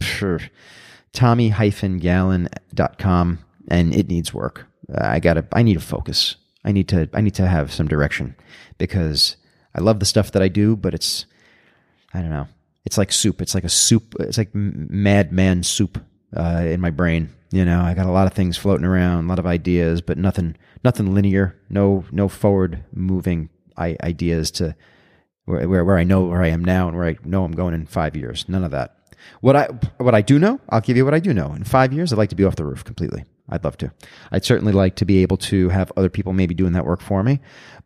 tommy-galan.com, 1.12 3.38
and 3.68 3.94
it 3.94 4.08
needs 4.08 4.32
work. 4.32 4.64
Uh, 4.90 5.06
I 5.06 5.20
gotta. 5.20 5.46
I 5.52 5.62
need 5.62 5.74
to 5.74 5.80
focus. 5.80 6.36
I 6.64 6.72
need 6.72 6.88
to. 6.88 7.10
I 7.12 7.20
need 7.20 7.34
to 7.34 7.46
have 7.46 7.70
some 7.70 7.86
direction 7.86 8.34
because 8.78 9.36
I 9.74 9.82
love 9.82 10.00
the 10.00 10.06
stuff 10.06 10.32
that 10.32 10.40
I 10.40 10.48
do, 10.48 10.74
but 10.74 10.94
it's. 10.94 11.26
I 12.14 12.22
don't 12.22 12.30
know. 12.30 12.48
It's 12.84 12.98
like 12.98 13.12
soup. 13.12 13.40
It's 13.40 13.54
like 13.54 13.64
a 13.64 13.68
soup. 13.68 14.14
It's 14.20 14.38
like 14.38 14.54
madman 14.54 15.62
soup 15.62 15.98
uh, 16.36 16.64
in 16.66 16.80
my 16.80 16.90
brain. 16.90 17.30
You 17.50 17.64
know, 17.64 17.80
I 17.80 17.94
got 17.94 18.06
a 18.06 18.12
lot 18.12 18.26
of 18.26 18.32
things 18.32 18.56
floating 18.56 18.84
around, 18.84 19.24
a 19.24 19.28
lot 19.28 19.38
of 19.38 19.46
ideas, 19.46 20.00
but 20.00 20.18
nothing, 20.18 20.56
nothing 20.82 21.14
linear. 21.14 21.56
No, 21.70 22.04
no 22.10 22.28
forward 22.28 22.84
moving 22.92 23.48
ideas 23.78 24.50
to 24.52 24.74
where, 25.44 25.68
where 25.68 25.84
where 25.84 25.98
I 25.98 26.04
know 26.04 26.24
where 26.24 26.42
I 26.42 26.48
am 26.48 26.64
now 26.64 26.88
and 26.88 26.96
where 26.96 27.06
I 27.06 27.16
know 27.24 27.44
I'm 27.44 27.52
going 27.52 27.74
in 27.74 27.86
five 27.86 28.16
years. 28.16 28.48
None 28.48 28.64
of 28.64 28.70
that. 28.72 28.96
What 29.40 29.56
I 29.56 29.66
what 29.98 30.14
I 30.14 30.22
do 30.22 30.38
know, 30.38 30.60
I'll 30.68 30.80
give 30.80 30.96
you 30.96 31.04
what 31.04 31.14
I 31.14 31.20
do 31.20 31.32
know. 31.32 31.52
In 31.52 31.64
five 31.64 31.92
years, 31.92 32.12
I'd 32.12 32.18
like 32.18 32.30
to 32.30 32.36
be 32.36 32.44
off 32.44 32.56
the 32.56 32.64
roof 32.64 32.84
completely. 32.84 33.24
I'd 33.48 33.64
love 33.64 33.76
to. 33.78 33.92
I'd 34.32 34.44
certainly 34.44 34.72
like 34.72 34.96
to 34.96 35.04
be 35.04 35.22
able 35.22 35.36
to 35.38 35.68
have 35.68 35.92
other 35.96 36.08
people 36.08 36.32
maybe 36.32 36.54
doing 36.54 36.72
that 36.72 36.86
work 36.86 37.00
for 37.00 37.22
me, 37.22 37.40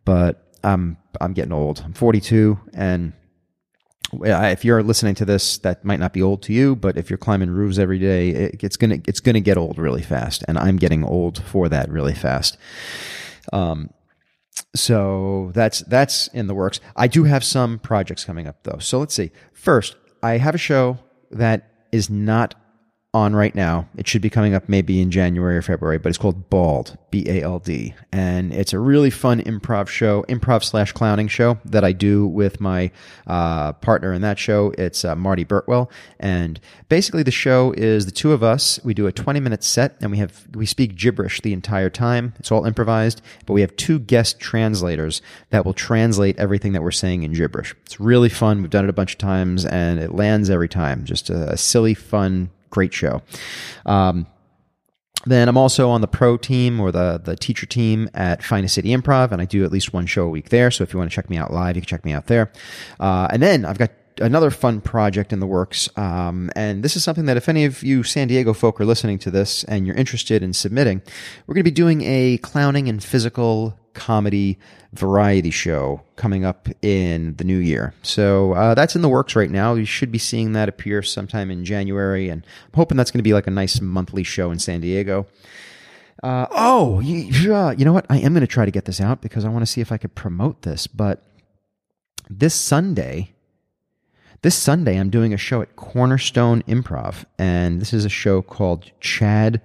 but 0.05 0.49
I'm 0.65 0.97
I'm 1.21 1.33
getting 1.33 1.53
old. 1.53 1.83
I'm 1.85 1.93
42, 1.93 2.59
and 2.75 3.13
if 4.13 4.65
you're 4.65 4.83
listening 4.83 5.15
to 5.17 5.25
this, 5.25 5.59
that 5.59 5.85
might 5.85 6.01
not 6.01 6.13
be 6.13 6.23
old 6.23 6.43
to 6.45 6.53
you, 6.53 6.77
but 6.77 6.97
if 6.97 7.11
you're 7.11 7.19
climbing 7.19 7.51
roofs 7.51 7.79
every 7.79 7.99
day, 7.99 8.31
it, 8.31 8.63
it's 8.63 8.77
gonna 8.77 8.99
it's 9.07 9.21
gonna 9.21 9.41
get 9.41 9.59
old 9.59 9.79
really 9.79 10.03
fast, 10.03 10.45
and 10.49 10.59
I'm 10.59 10.77
getting 10.77 11.05
old 11.05 11.43
for 11.43 11.69
that 11.69 11.91
really 11.91 12.15
fast. 12.15 12.57
Um, 13.53 13.91
so 14.75 15.51
that's 15.55 15.81
that's 15.81 16.29
in 16.29 16.47
the 16.47 16.55
works. 16.55 16.81
I 16.97 17.07
do 17.07 17.25
have 17.25 17.45
some 17.45 17.79
projects 17.79 18.25
coming 18.25 18.47
up 18.47 18.63
though. 18.65 18.79
So 18.79 18.99
let's 18.99 19.15
see. 19.15 19.31
First, 19.53 19.97
I 20.23 20.39
have 20.39 20.55
a 20.55 20.59
show 20.59 20.99
that 21.31 21.71
is 21.93 22.09
not 22.11 22.55
on 23.19 23.35
right 23.35 23.55
now. 23.55 23.89
It 23.97 24.07
should 24.07 24.23
be 24.23 24.31
coming 24.31 24.55
up 24.55 24.69
maybe 24.69 25.01
in 25.01 25.11
January 25.11 25.57
or 25.57 25.63
February, 25.63 25.99
but 25.99 26.09
it's 26.09 26.19
called 26.19 26.49
Bald, 26.49 26.97
B 27.11 27.25
A 27.29 27.43
L 27.43 27.59
D. 27.59 27.95
And 28.13 28.53
it's 28.53 28.73
a 28.73 28.79
really 28.79 29.11
fun 29.11 29.41
improv 29.43 29.89
show, 29.89 30.23
improv 30.29 30.65
slash 30.65 30.93
clowning 30.93 31.29
show 31.29 31.59
that 31.65 31.85
I 31.85 31.93
do 31.93 32.27
with 32.27 32.61
my 32.61 32.91
uh, 33.27 33.73
partner 33.75 34.13
in 34.13 34.23
that 34.23 34.39
show. 34.39 34.73
It's 34.79 35.05
uh, 35.05 35.17
Marty 35.17 35.45
Burtwell. 35.45 35.91
And 36.21 36.61
basically, 36.89 37.23
the 37.23 37.31
show 37.31 37.73
is 37.77 38.07
the 38.07 38.13
two 38.13 38.33
of 38.33 38.43
us. 38.43 38.81
We 38.85 38.95
do 38.95 39.07
a 39.07 39.13
20 39.13 39.41
minute 39.41 39.65
set 39.65 39.97
and 40.01 40.11
we 40.11 40.19
have, 40.19 40.47
we 40.55 40.67
speak 40.67 40.97
gibberish 40.97 41.41
the 41.41 41.53
entire 41.53 41.91
time. 41.91 42.35
It's 42.39 42.53
all 42.53 42.65
improvised, 42.65 43.21
but 43.47 43.53
we 43.53 43.61
have 43.61 43.75
two 43.77 43.99
guest 43.99 44.39
translators 44.39 45.21
that 45.51 45.65
will 45.65 45.75
translate 45.75 46.39
everything 46.39 46.73
that 46.73 46.83
we're 46.83 46.91
saying 46.93 47.25
in 47.25 47.33
gibberish. 47.33 47.75
It's 47.85 47.99
really 47.99 48.29
fun. 48.29 48.63
We've 48.63 48.71
done 48.71 48.85
it 48.85 48.91
a 48.91 48.95
bunch 48.95 49.13
of 49.15 49.19
times 49.19 49.67
and 49.67 49.99
it 49.99 50.15
lands 50.15 50.51
every 50.51 50.69
time. 50.69 51.05
Just 51.05 51.31
a, 51.31 51.53
a 51.53 51.57
silly, 51.57 51.95
fun, 51.95 52.51
great 52.71 52.93
show. 52.93 53.23
Um, 53.87 54.27
then 55.27 55.49
I'm 55.49 55.57
also 55.57 55.91
on 55.91 56.01
the 56.01 56.09
pro 56.09 56.37
team 56.37 56.81
or 56.81 56.93
the 56.93 57.21
the 57.23 57.37
teacher 57.37 57.67
team 57.67 58.09
at 58.15 58.43
Finest 58.43 58.75
City 58.75 58.91
Improv, 58.91 59.33
and 59.33 59.43
I 59.43 59.45
do 59.45 59.65
at 59.65 59.73
least 59.73 59.93
one 59.93 60.07
show 60.07 60.25
a 60.25 60.29
week 60.29 60.51
there. 60.51 60.71
So 60.71 60.85
if 60.85 60.93
you 60.93 60.99
want 60.99 61.11
to 61.11 61.15
check 61.15 61.29
me 61.29 61.37
out 61.37 61.53
live, 61.53 61.77
you 61.77 61.83
can 61.83 61.89
check 61.89 62.05
me 62.05 62.13
out 62.13 62.27
there. 62.27 62.53
Uh, 63.01 63.29
and 63.31 63.43
then 63.43 63.65
I've 63.65 63.79
got 63.79 63.91
another 64.21 64.51
fun 64.51 64.81
project 64.81 65.33
in 65.33 65.41
the 65.41 65.47
works, 65.47 65.89
um, 65.97 66.51
and 66.57 66.83
this 66.83 66.97
is 66.97 67.05
something 67.05 67.27
that 67.27 67.37
if 67.37 67.49
any 67.49 67.65
of 67.65 67.83
you 67.83 68.03
San 68.03 68.29
Diego 68.29 68.53
folk 68.53 68.81
are 68.81 68.85
listening 68.85 69.19
to 69.21 69.31
this 69.31 69.65
and 69.65 69.87
you're 69.87 69.97
interested 69.97 70.43
in 70.43 70.53
submitting, 70.53 71.03
we're 71.47 71.55
going 71.55 71.65
to 71.65 71.71
be 71.71 71.75
doing 71.75 72.03
a 72.03 72.39
clowning 72.39 72.89
and 72.89 73.03
physical 73.03 73.79
comedy 73.95 74.59
variety 74.93 75.51
show 75.51 76.01
coming 76.17 76.45
up 76.45 76.69
in 76.83 77.35
the 77.37 77.45
new 77.45 77.59
year. 77.59 77.93
So 78.03 78.53
uh, 78.53 78.75
that's 78.75 78.97
in 78.97 79.03
the 79.03 79.09
works 79.09 79.37
right 79.37 79.51
now. 79.51 79.75
You 79.75 79.85
should 79.85 80.13
be 80.13 80.19
seeing 80.19 80.53
that 80.53 80.69
appear 80.69 81.03
sometime 81.03 81.51
in 81.51 81.65
January, 81.65 82.29
and 82.29 82.45
I'm 82.67 82.77
hoping 82.77 82.97
that's 82.97 83.11
going 83.11 83.19
to 83.19 83.25
be 83.25 83.35
like 83.35 83.47
a 83.47 83.51
nice 83.51 83.81
monthly 83.81 84.23
show 84.23 84.51
in 84.51 84.59
San 84.59 84.81
Diego. 84.81 85.27
Uh, 86.23 86.47
oh, 86.51 87.01
you, 87.01 87.17
you 87.17 87.85
know 87.85 87.93
what? 87.93 88.07
I 88.09 88.19
am 88.19 88.33
going 88.33 88.41
to 88.41 88.47
try 88.47 88.65
to 88.65 88.71
get 88.71 88.87
this 88.87 89.01
out 89.01 89.21
because 89.21 89.45
I 89.45 89.49
want 89.49 89.63
to 89.63 89.71
see 89.71 89.81
if 89.81 89.93
I 89.93 89.99
could 89.99 90.15
promote 90.15 90.63
this. 90.63 90.87
But 90.87 91.23
this 92.29 92.55
Sunday, 92.55 93.35
this 94.43 94.55
Sunday, 94.55 94.99
I'm 94.99 95.11
doing 95.11 95.35
a 95.35 95.37
show 95.37 95.63
at 95.63 95.75
Cornerstone 95.75 96.63
Improv, 96.63 97.25
and 97.39 97.81
this 97.81 97.93
is 97.93 98.05
a 98.05 98.09
show 98.09 98.41
called 98.41 98.91
Chad 99.01 99.61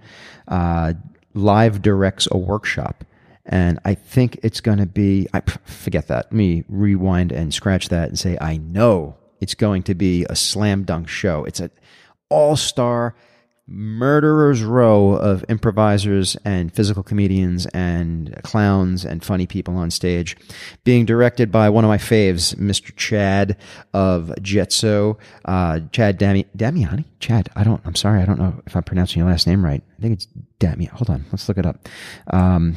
uh, 0.48 0.94
Live 1.34 1.82
Directs 1.82 2.28
a 2.32 2.38
Workshop. 2.38 3.04
And 3.46 3.80
I 3.86 3.94
think 3.94 4.40
it's 4.42 4.62
going 4.62 4.80
to 4.80 4.86
be, 4.86 5.28
I 5.34 5.42
forget 5.66 6.08
that. 6.08 6.26
Let 6.28 6.34
me 6.34 6.64
rewind 6.70 7.32
and 7.32 7.54
scratch 7.54 7.90
that 7.90 8.10
and 8.10 8.18
say, 8.18 8.38
I 8.40 8.58
know 8.58 9.18
it's 9.40 9.54
going 9.54 9.84
to 9.84 9.94
be 9.94 10.26
a 10.30 10.36
slam 10.36 10.84
dunk 10.84 11.08
show. 11.08 11.44
It's 11.44 11.60
an 11.60 11.70
all 12.30 12.56
star 12.56 13.16
murderer's 13.68 14.62
row 14.62 15.14
of 15.14 15.46
improvisers 15.48 16.36
and 16.44 16.74
physical 16.74 17.02
comedians 17.02 17.66
and 17.68 18.38
clowns 18.44 19.06
and 19.06 19.24
funny 19.24 19.48
people 19.48 19.76
on 19.78 19.90
stage, 19.90 20.36
being 20.84 21.06
directed 21.06 21.52
by 21.52 21.70
one 21.70 21.84
of 21.84 21.88
my 21.88 21.98
faves, 21.98 22.56
Mr. 22.56 22.96
Chad 22.96 23.58
of 23.94 24.34
Jetso, 24.42 25.18
uh, 25.46 25.80
Chad 25.92 26.20
Dami- 26.20 26.48
Damiani. 26.58 27.06
Chad, 27.20 27.50
I 27.56 27.64
don't. 27.64 27.82
I'm 27.86 27.96
sorry, 27.96 28.22
I 28.22 28.26
don't 28.26 28.40
know 28.40 28.62
if 28.66 28.76
I'm 28.76 28.84
pronouncing 28.84 29.20
your 29.22 29.30
last 29.30 29.48
name 29.48 29.64
right. 29.64 29.82
I 29.98 30.02
think 30.02 30.14
it's 30.14 30.28
Damiani. 30.60 30.90
Hold 30.90 31.10
on, 31.10 31.26
let's 31.32 31.48
look 31.48 31.58
it 31.58 31.66
up. 31.66 31.88
Um, 32.32 32.76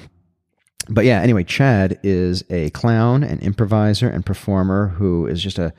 but 0.89 1.05
yeah, 1.05 1.21
anyway, 1.21 1.43
Chad 1.43 1.99
is 2.05 2.45
a 2.49 2.71
clown, 2.71 3.25
an 3.25 3.41
improviser, 3.41 4.09
and 4.09 4.25
performer 4.25 4.89
who 4.89 5.27
is 5.27 5.43
just 5.43 5.59
a 5.59 5.73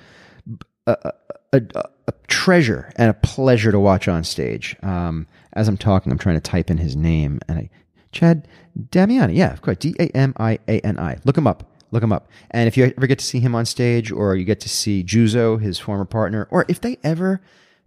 a, 0.85 0.97
a, 1.03 1.13
a 1.53 2.13
treasure 2.27 2.91
and 2.95 3.09
a 3.09 3.13
pleasure 3.13 3.71
to 3.71 3.79
watch 3.79 4.07
on 4.07 4.23
stage. 4.23 4.75
Um, 4.83 5.27
as 5.53 5.67
I'm 5.67 5.77
talking, 5.77 6.11
I'm 6.11 6.17
trying 6.17 6.35
to 6.35 6.41
type 6.41 6.69
in 6.69 6.77
his 6.77 6.95
name, 6.95 7.39
and 7.47 7.59
I, 7.59 7.69
Chad 8.11 8.47
Damiani, 8.77 9.35
yeah, 9.35 9.53
of 9.53 9.61
course, 9.61 9.77
D 9.77 9.95
A 9.99 10.07
M 10.15 10.33
I 10.37 10.59
A 10.67 10.79
N 10.81 10.99
I. 10.99 11.17
Look 11.25 11.37
him 11.37 11.47
up. 11.47 11.71
Look 11.91 12.03
him 12.03 12.11
up. 12.11 12.29
And 12.51 12.67
if 12.67 12.75
you 12.75 12.93
ever 12.97 13.07
get 13.07 13.19
to 13.19 13.25
see 13.25 13.39
him 13.39 13.55
on 13.55 13.65
stage, 13.65 14.11
or 14.11 14.35
you 14.35 14.45
get 14.45 14.59
to 14.61 14.69
see 14.69 15.03
Juzo, 15.03 15.59
his 15.59 15.79
former 15.79 16.05
partner, 16.05 16.47
or 16.51 16.65
if 16.67 16.81
they 16.81 16.97
ever 17.03 17.41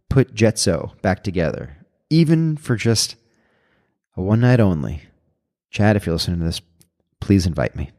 put 0.08 0.34
Jetso 0.34 1.00
back 1.02 1.22
together, 1.22 1.76
even 2.08 2.56
for 2.56 2.76
just 2.76 3.16
a 4.16 4.22
one 4.22 4.40
night 4.40 4.58
only, 4.60 5.02
Chad, 5.70 5.96
if 5.96 6.06
you're 6.06 6.14
listening 6.14 6.40
to 6.40 6.46
this, 6.46 6.60
please 7.20 7.46
invite 7.46 7.76
me. 7.76 7.90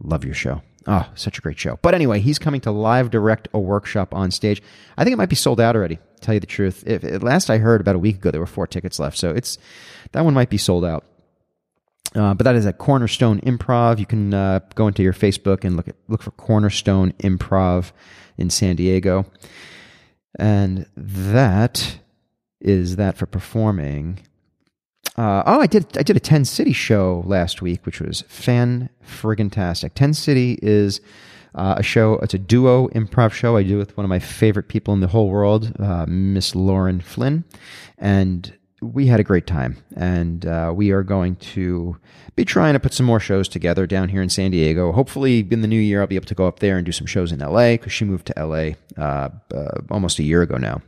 Love 0.00 0.24
your 0.24 0.34
show. 0.34 0.62
Oh, 0.86 1.08
such 1.14 1.38
a 1.38 1.40
great 1.40 1.58
show. 1.58 1.78
But 1.82 1.94
anyway, 1.94 2.20
he's 2.20 2.38
coming 2.38 2.60
to 2.62 2.70
live 2.70 3.10
direct 3.10 3.48
a 3.54 3.58
workshop 3.58 4.14
on 4.14 4.30
stage. 4.30 4.62
I 4.96 5.04
think 5.04 5.14
it 5.14 5.16
might 5.16 5.30
be 5.30 5.36
sold 5.36 5.60
out 5.60 5.76
already. 5.76 5.96
To 5.96 6.20
tell 6.20 6.34
you 6.34 6.40
the 6.40 6.46
truth, 6.46 6.84
if, 6.86 7.22
last 7.22 7.50
I 7.50 7.58
heard 7.58 7.80
about 7.80 7.96
a 7.96 7.98
week 7.98 8.16
ago, 8.16 8.30
there 8.30 8.40
were 8.40 8.46
four 8.46 8.66
tickets 8.66 8.98
left, 8.98 9.16
so 9.16 9.30
it's 9.30 9.56
that 10.12 10.24
one 10.24 10.34
might 10.34 10.50
be 10.50 10.58
sold 10.58 10.84
out. 10.84 11.04
Uh, 12.14 12.34
but 12.34 12.44
that 12.44 12.54
is 12.54 12.66
at 12.66 12.78
Cornerstone 12.78 13.40
Improv. 13.40 13.98
You 13.98 14.06
can 14.06 14.32
uh, 14.32 14.60
go 14.74 14.86
into 14.86 15.02
your 15.02 15.12
Facebook 15.12 15.64
and 15.64 15.76
look 15.76 15.88
at 15.88 15.96
look 16.06 16.22
for 16.22 16.30
Cornerstone 16.32 17.12
Improv 17.14 17.92
in 18.36 18.50
San 18.50 18.76
Diego, 18.76 19.26
and 20.38 20.86
that 20.96 21.98
is 22.60 22.96
that 22.96 23.16
for 23.16 23.26
performing. 23.26 24.20
Uh, 25.16 25.42
oh, 25.46 25.60
I 25.60 25.66
did 25.66 25.96
I 25.96 26.02
did 26.02 26.16
a 26.16 26.20
Ten 26.20 26.44
City 26.44 26.72
show 26.72 27.22
last 27.26 27.62
week, 27.62 27.86
which 27.86 28.00
was 28.00 28.22
fan 28.22 28.88
friggin' 29.06 29.52
tastic. 29.52 29.94
Ten 29.94 30.12
City 30.12 30.58
is 30.60 31.00
uh, 31.54 31.76
a 31.78 31.82
show. 31.82 32.14
It's 32.14 32.34
a 32.34 32.38
duo 32.38 32.88
improv 32.88 33.32
show 33.32 33.56
I 33.56 33.62
do 33.62 33.78
with 33.78 33.96
one 33.96 34.04
of 34.04 34.08
my 34.10 34.18
favorite 34.18 34.68
people 34.68 34.92
in 34.92 35.00
the 35.00 35.06
whole 35.06 35.28
world, 35.28 35.72
uh, 35.78 36.06
Miss 36.08 36.56
Lauren 36.56 37.00
Flynn, 37.00 37.44
and 37.96 38.52
we 38.82 39.06
had 39.06 39.20
a 39.20 39.24
great 39.24 39.46
time. 39.46 39.76
And 39.96 40.44
uh, 40.46 40.72
we 40.74 40.90
are 40.90 41.04
going 41.04 41.36
to 41.36 41.96
be 42.34 42.44
trying 42.44 42.72
to 42.74 42.80
put 42.80 42.92
some 42.92 43.06
more 43.06 43.20
shows 43.20 43.46
together 43.46 43.86
down 43.86 44.08
here 44.08 44.20
in 44.20 44.28
San 44.28 44.50
Diego. 44.50 44.90
Hopefully, 44.90 45.46
in 45.48 45.60
the 45.60 45.68
new 45.68 45.80
year, 45.80 46.00
I'll 46.00 46.08
be 46.08 46.16
able 46.16 46.26
to 46.26 46.34
go 46.34 46.48
up 46.48 46.58
there 46.58 46.76
and 46.76 46.84
do 46.84 46.92
some 46.92 47.06
shows 47.06 47.30
in 47.30 47.38
LA 47.38 47.72
because 47.72 47.92
she 47.92 48.04
moved 48.04 48.26
to 48.26 48.46
LA 48.46 48.72
uh, 49.00 49.30
uh, 49.54 49.80
almost 49.92 50.18
a 50.18 50.24
year 50.24 50.42
ago 50.42 50.56
now. 50.56 50.82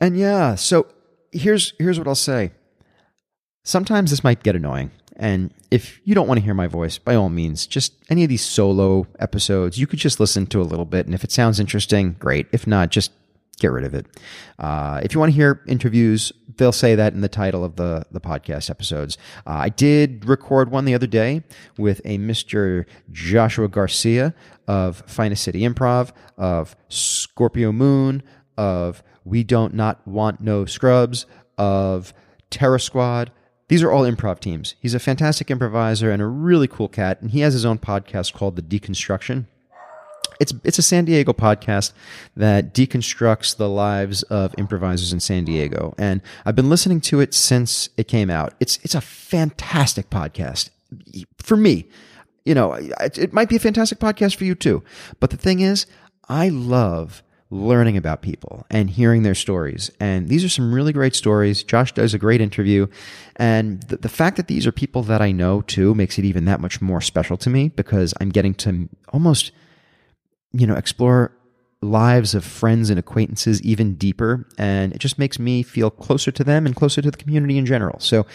And 0.00 0.18
yeah, 0.18 0.54
so 0.54 0.86
here's 1.32 1.74
here's 1.78 1.98
what 1.98 2.08
I'll 2.08 2.14
say. 2.14 2.52
Sometimes 3.64 4.10
this 4.10 4.24
might 4.24 4.42
get 4.42 4.56
annoying. 4.56 4.90
And 5.16 5.52
if 5.70 6.00
you 6.04 6.14
don't 6.14 6.28
want 6.28 6.38
to 6.38 6.44
hear 6.44 6.54
my 6.54 6.68
voice, 6.68 6.96
by 6.96 7.16
all 7.16 7.28
means, 7.28 7.66
just 7.66 7.92
any 8.08 8.22
of 8.22 8.28
these 8.28 8.44
solo 8.44 9.06
episodes, 9.18 9.76
you 9.76 9.86
could 9.86 9.98
just 9.98 10.20
listen 10.20 10.46
to 10.46 10.60
a 10.60 10.62
little 10.62 10.84
bit. 10.84 11.06
And 11.06 11.14
if 11.14 11.24
it 11.24 11.32
sounds 11.32 11.58
interesting, 11.58 12.14
great. 12.20 12.46
If 12.52 12.66
not, 12.68 12.90
just 12.90 13.10
get 13.58 13.72
rid 13.72 13.84
of 13.84 13.94
it. 13.94 14.06
Uh, 14.58 15.00
if 15.02 15.12
you 15.12 15.20
want 15.20 15.32
to 15.32 15.36
hear 15.36 15.60
interviews, 15.66 16.32
they'll 16.56 16.72
say 16.72 16.94
that 16.94 17.12
in 17.12 17.20
the 17.20 17.28
title 17.28 17.64
of 17.64 17.76
the, 17.76 18.04
the 18.10 18.20
podcast 18.20 18.70
episodes. 18.70 19.18
Uh, 19.46 19.50
I 19.50 19.68
did 19.68 20.24
record 20.24 20.70
one 20.70 20.84
the 20.84 20.94
other 20.94 21.06
day 21.06 21.42
with 21.76 22.00
a 22.04 22.18
Mr. 22.18 22.84
Joshua 23.10 23.68
Garcia 23.68 24.34
of 24.66 25.02
Finest 25.06 25.42
City 25.42 25.62
Improv, 25.62 26.12
of 26.36 26.76
Scorpio 26.88 27.72
Moon, 27.72 28.22
of 28.58 29.02
We 29.24 29.42
Don't 29.44 29.72
Not 29.72 30.06
Want 30.06 30.42
No 30.42 30.66
Scrubs, 30.66 31.24
of 31.56 32.12
Terror 32.50 32.78
Squad. 32.78 33.30
These 33.68 33.82
are 33.82 33.90
all 33.90 34.02
improv 34.02 34.40
teams. 34.40 34.74
He's 34.80 34.94
a 34.94 34.98
fantastic 34.98 35.50
improviser 35.50 36.10
and 36.10 36.20
a 36.20 36.26
really 36.26 36.68
cool 36.68 36.88
cat, 36.88 37.20
and 37.22 37.30
he 37.30 37.40
has 37.40 37.52
his 37.52 37.64
own 37.64 37.78
podcast 37.78 38.32
called 38.32 38.56
The 38.56 38.62
Deconstruction. 38.62 39.46
It's 40.40 40.54
it's 40.62 40.78
a 40.78 40.82
San 40.82 41.04
Diego 41.04 41.32
podcast 41.32 41.92
that 42.36 42.72
deconstructs 42.72 43.56
the 43.56 43.68
lives 43.68 44.22
of 44.24 44.54
improvisers 44.56 45.12
in 45.12 45.20
San 45.20 45.44
Diego, 45.44 45.94
and 45.98 46.22
I've 46.46 46.54
been 46.54 46.70
listening 46.70 47.00
to 47.02 47.20
it 47.20 47.34
since 47.34 47.88
it 47.96 48.06
came 48.08 48.30
out. 48.30 48.54
It's 48.60 48.78
it's 48.82 48.94
a 48.94 49.00
fantastic 49.00 50.10
podcast 50.10 50.70
for 51.38 51.56
me. 51.56 51.88
You 52.44 52.54
know, 52.54 52.72
it, 52.72 53.18
it 53.18 53.32
might 53.32 53.48
be 53.48 53.56
a 53.56 53.60
fantastic 53.60 53.98
podcast 53.98 54.36
for 54.36 54.44
you 54.44 54.54
too. 54.54 54.82
But 55.18 55.30
the 55.30 55.36
thing 55.36 55.60
is, 55.60 55.86
I 56.28 56.48
love 56.50 57.22
learning 57.50 57.96
about 57.96 58.20
people 58.20 58.66
and 58.70 58.90
hearing 58.90 59.22
their 59.22 59.34
stories. 59.34 59.90
And 59.98 60.28
these 60.28 60.44
are 60.44 60.50
some 60.50 60.72
really 60.72 60.92
great 60.92 61.14
stories. 61.14 61.62
Josh 61.62 61.92
does 61.92 62.12
a 62.12 62.18
great 62.18 62.40
interview. 62.40 62.86
And 63.36 63.82
the, 63.84 63.96
the, 63.96 64.08
fact 64.08 64.36
that 64.36 64.48
these 64.48 64.66
are 64.66 64.72
people 64.72 65.02
that 65.04 65.22
I 65.22 65.32
know 65.32 65.62
too 65.62 65.94
makes 65.94 66.18
it 66.18 66.26
even 66.26 66.44
that 66.44 66.60
much 66.60 66.82
more 66.82 67.00
special 67.00 67.38
to 67.38 67.48
me 67.48 67.68
because 67.70 68.12
I'm 68.20 68.28
getting 68.28 68.52
to 68.54 68.88
almost, 69.12 69.52
you 70.52 70.66
know, 70.66 70.74
explore 70.74 71.32
lives 71.80 72.34
of 72.34 72.44
friends 72.44 72.90
and 72.90 72.98
acquaintances 72.98 73.62
even 73.62 73.94
deeper. 73.94 74.46
And 74.58 74.92
it 74.92 74.98
just 74.98 75.18
makes 75.18 75.38
me 75.38 75.62
feel 75.62 75.90
closer 75.90 76.30
to 76.30 76.44
them 76.44 76.66
and 76.66 76.76
closer 76.76 77.00
to 77.00 77.10
the 77.10 77.16
community 77.16 77.56
in 77.56 77.64
general. 77.64 77.98
So 78.00 78.26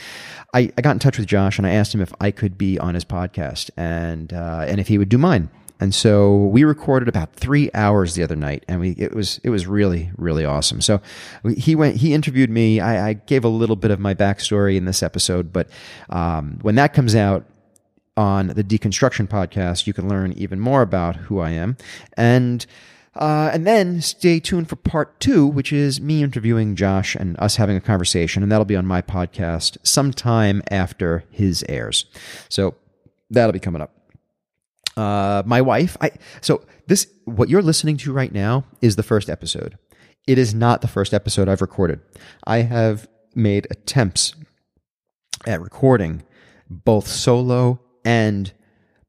I, 0.56 0.72
I 0.76 0.82
got 0.82 0.92
in 0.92 1.00
touch 1.00 1.20
with 1.20 1.28
Josh 1.28 1.60
and 1.60 1.68
I 1.68 1.72
asked 1.72 1.94
him 1.94 2.02
if 2.02 2.14
I 2.20 2.32
could 2.32 2.58
be 2.58 2.80
on 2.80 2.96
his 2.96 3.06
podcast 3.06 3.70
and, 3.78 4.34
uh, 4.34 4.66
and 4.68 4.80
if 4.80 4.88
he 4.88 4.98
would 4.98 5.10
do 5.10 5.20
mine. 5.20 5.52
And 5.84 5.94
so 5.94 6.38
we 6.46 6.64
recorded 6.64 7.10
about 7.10 7.34
three 7.34 7.70
hours 7.74 8.16
the 8.16 8.24
other 8.24 8.38
night, 8.38 8.64
and 8.70 8.80
we 8.80 8.92
it 8.92 9.14
was 9.14 9.42
it 9.44 9.50
was 9.50 9.68
really 9.68 10.12
really 10.18 10.46
awesome. 10.46 10.80
So 10.80 11.02
he 11.58 11.76
went 11.76 11.98
he 11.98 12.14
interviewed 12.14 12.50
me. 12.50 12.80
I, 12.80 13.10
I 13.10 13.14
gave 13.14 13.44
a 13.44 13.50
little 13.50 13.76
bit 13.76 13.92
of 13.92 14.00
my 14.00 14.14
backstory 14.14 14.78
in 14.78 14.86
this 14.86 15.04
episode, 15.04 15.52
but 15.52 15.68
um, 16.10 16.58
when 16.62 16.76
that 16.76 16.94
comes 16.94 17.16
out 17.16 17.44
on 18.16 18.48
the 18.48 18.64
Deconstruction 18.64 19.28
podcast, 19.28 19.86
you 19.86 19.92
can 19.92 20.08
learn 20.08 20.32
even 20.38 20.58
more 20.58 20.82
about 20.82 21.18
who 21.18 21.40
I 21.40 21.50
am 21.50 21.76
and. 22.16 22.66
Uh, 23.16 23.52
and 23.54 23.68
then 23.68 24.02
stay 24.02 24.40
tuned 24.40 24.68
for 24.68 24.76
part 24.76 25.20
two, 25.20 25.46
which 25.46 25.72
is 25.72 26.02
me 26.02 26.24
interviewing 26.24 26.76
Josh 26.76 27.14
and 27.14 27.40
us 27.40 27.58
having 27.58 27.78
a 27.78 27.80
conversation, 27.80 28.42
and 28.42 28.52
that'll 28.52 28.66
be 28.66 28.76
on 28.76 28.88
my 28.88 29.04
podcast 29.04 29.78
sometime 29.84 30.64
after 30.72 31.24
his 31.30 31.64
airs. 31.70 32.06
So 32.50 32.74
that'll 33.30 33.52
be 33.52 33.60
coming 33.60 33.84
up 33.84 34.03
uh, 34.98 35.44
my 35.46 35.62
wife. 35.62 35.98
I 36.02 36.12
so 36.42 36.66
this 36.88 37.08
what 37.26 37.50
you're 37.50 37.62
listening 37.62 37.98
to 37.98 38.14
right 38.14 38.32
now 38.32 38.66
is 38.82 38.96
the 38.96 39.04
first 39.04 39.30
episode. 39.30 39.78
It 40.28 40.38
is 40.38 40.54
not 40.54 40.82
the 40.82 40.88
first 40.88 41.14
episode 41.14 41.50
I've 41.50 41.62
recorded. 41.62 42.00
I 42.46 42.60
have 42.60 43.08
made 43.36 43.68
attempts 43.70 44.34
at 45.46 45.62
recording 45.62 46.24
both 46.70 47.08
solo 47.08 47.82
and 48.06 48.52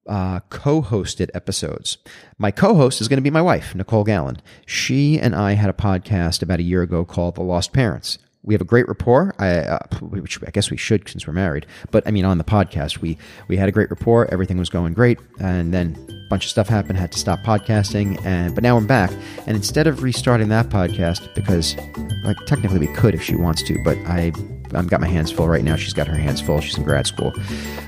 uh, 0.09 0.41
co-hosted 0.51 1.30
episodes. 1.35 1.99
My 2.37 2.51
co-host 2.51 3.01
is 3.01 3.09
going 3.09 3.18
to 3.18 3.22
be 3.22 3.30
my 3.30 3.43
wife, 3.43 3.74
Nicole 3.74 4.05
Galan. 4.05 4.43
She 4.66 5.18
and 5.18 5.35
I 5.35 5.53
had 5.53 5.70
a 5.70 5.74
podcast 5.74 6.43
about 6.43 6.59
a 6.59 6.64
year 6.64 6.82
ago 6.82 7.05
called 7.05 7.37
The 7.37 7.43
Lost 7.43 7.72
Parents 7.72 8.18
we 8.45 8.55
have 8.55 8.61
a 8.61 8.67
great 8.67 8.87
rapport. 8.87 9.35
I, 9.39 9.57
uh, 9.57 9.79
which 10.01 10.43
I 10.47 10.51
guess 10.51 10.71
we 10.71 10.77
should 10.77 11.09
since 11.09 11.27
we're 11.27 11.33
married. 11.33 11.67
But 11.91 12.07
I 12.07 12.11
mean, 12.11 12.25
on 12.25 12.39
the 12.39 12.45
podcast, 12.45 12.99
we 12.99 13.19
we 13.49 13.57
had 13.57 13.69
a 13.69 13.73
great 13.73 13.91
rapport. 13.91 14.29
Everything 14.31 14.59
was 14.59 14.69
going 14.69 14.93
great, 14.93 15.19
and 15.41 15.73
then 15.73 15.97
a 16.09 16.29
bunch 16.29 16.45
of 16.45 16.51
stuff 16.51 16.69
happened. 16.69 16.99
Had 16.99 17.13
to 17.13 17.19
stop 17.19 17.41
podcasting, 17.41 18.25
and 18.25 18.55
but 18.55 18.63
now 18.63 18.77
I'm 18.77 18.87
back. 18.87 19.11
And 19.47 19.57
instead 19.57 19.87
of 19.87 20.03
restarting 20.03 20.49
that 20.49 20.69
podcast, 20.69 21.35
because 21.35 21.77
like 22.25 22.37
technically 22.47 22.79
we 22.79 22.89
could 22.89 23.15
if 23.15 23.23
she 23.23 23.35
wants 23.35 23.63
to, 23.65 23.83
but 23.83 23.97
I 24.07 24.33
I've 24.75 24.89
got 24.89 25.01
my 25.01 25.09
hands 25.09 25.31
full 25.31 25.49
right 25.49 25.65
now. 25.65 25.77
She's 25.77 25.93
got 25.93 26.07
her 26.07 26.17
hands 26.17 26.41
full. 26.41 26.61
She's 26.61 26.77
in 26.77 26.85
grad 26.85 27.07
school. 27.07 27.33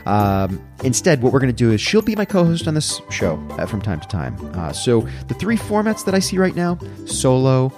Um, 0.07 0.63
instead, 0.85 1.23
what 1.23 1.33
we're 1.33 1.41
going 1.41 1.53
to 1.53 1.57
do 1.57 1.73
is 1.73 1.81
she'll 1.81 2.03
be 2.03 2.15
my 2.15 2.25
co-host 2.25 2.69
on 2.69 2.75
this 2.75 3.01
show 3.11 3.45
uh, 3.53 3.67
from 3.67 3.83
time 3.83 4.01
to 4.01 4.09
time. 4.09 4.37
Uh, 4.55 4.73
so 4.73 5.01
the 5.29 5.35
three 5.35 5.57
formats 5.57 6.05
that 6.05 6.15
I 6.15 6.21
see 6.21 6.39
right 6.39 6.55
now: 6.55 6.79
solo 7.07 7.73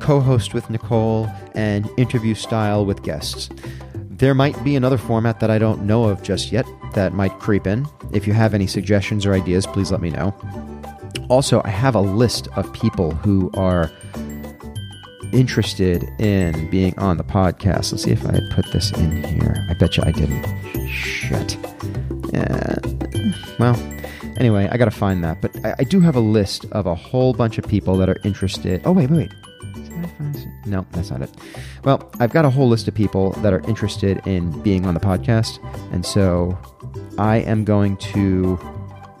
co 0.00 0.20
host 0.20 0.54
with 0.54 0.68
Nicole, 0.70 1.28
and 1.54 1.88
interview 1.96 2.34
style 2.34 2.84
with 2.84 3.02
guests. 3.02 3.50
There 3.94 4.34
might 4.34 4.62
be 4.64 4.76
another 4.76 4.98
format 4.98 5.40
that 5.40 5.50
I 5.50 5.58
don't 5.58 5.82
know 5.82 6.04
of 6.04 6.22
just 6.22 6.52
yet 6.52 6.66
that 6.94 7.14
might 7.14 7.38
creep 7.38 7.66
in. 7.66 7.86
If 8.12 8.26
you 8.26 8.32
have 8.32 8.54
any 8.54 8.66
suggestions 8.66 9.24
or 9.24 9.32
ideas, 9.32 9.66
please 9.66 9.90
let 9.90 10.00
me 10.00 10.10
know. 10.10 10.34
Also, 11.28 11.62
I 11.64 11.70
have 11.70 11.94
a 11.94 12.00
list 12.00 12.48
of 12.56 12.72
people 12.72 13.12
who 13.12 13.50
are 13.54 13.90
interested 15.32 16.02
in 16.18 16.68
being 16.70 16.98
on 16.98 17.16
the 17.16 17.24
podcast. 17.24 17.92
Let's 17.92 18.02
see 18.02 18.10
if 18.10 18.26
I 18.26 18.40
put 18.50 18.70
this 18.72 18.90
in 18.92 19.22
here. 19.24 19.66
I 19.70 19.74
bet 19.74 19.96
you 19.96 20.02
I 20.04 20.12
didn't. 20.12 20.44
Shit. 20.88 21.56
Yeah. 22.32 22.76
Well, 23.58 23.76
anyway, 24.36 24.68
I 24.70 24.76
got 24.76 24.86
to 24.86 24.90
find 24.90 25.22
that. 25.24 25.40
But 25.40 25.52
I, 25.64 25.76
I, 25.78 25.84
do 25.84 26.00
have 26.00 26.16
a 26.16 26.20
list 26.20 26.64
of 26.72 26.86
a 26.86 26.94
whole 26.94 27.32
bunch 27.32 27.58
of 27.58 27.66
people 27.66 27.96
that 27.98 28.08
are 28.08 28.18
interested. 28.24 28.82
Oh, 28.84 28.92
wait, 28.92 29.10
wait, 29.10 29.18
wait. 29.18 29.49
No, 30.66 30.86
that's 30.92 31.10
not 31.10 31.22
it. 31.22 31.30
Well, 31.84 32.10
I've 32.20 32.30
got 32.30 32.44
a 32.44 32.50
whole 32.50 32.68
list 32.68 32.88
of 32.88 32.94
people 32.94 33.32
that 33.42 33.52
are 33.52 33.60
interested 33.68 34.26
in 34.26 34.60
being 34.62 34.86
on 34.86 34.94
the 34.94 35.00
podcast. 35.00 35.58
And 35.92 36.04
so 36.04 36.58
I 37.18 37.36
am 37.36 37.64
going 37.64 37.96
to 37.98 38.58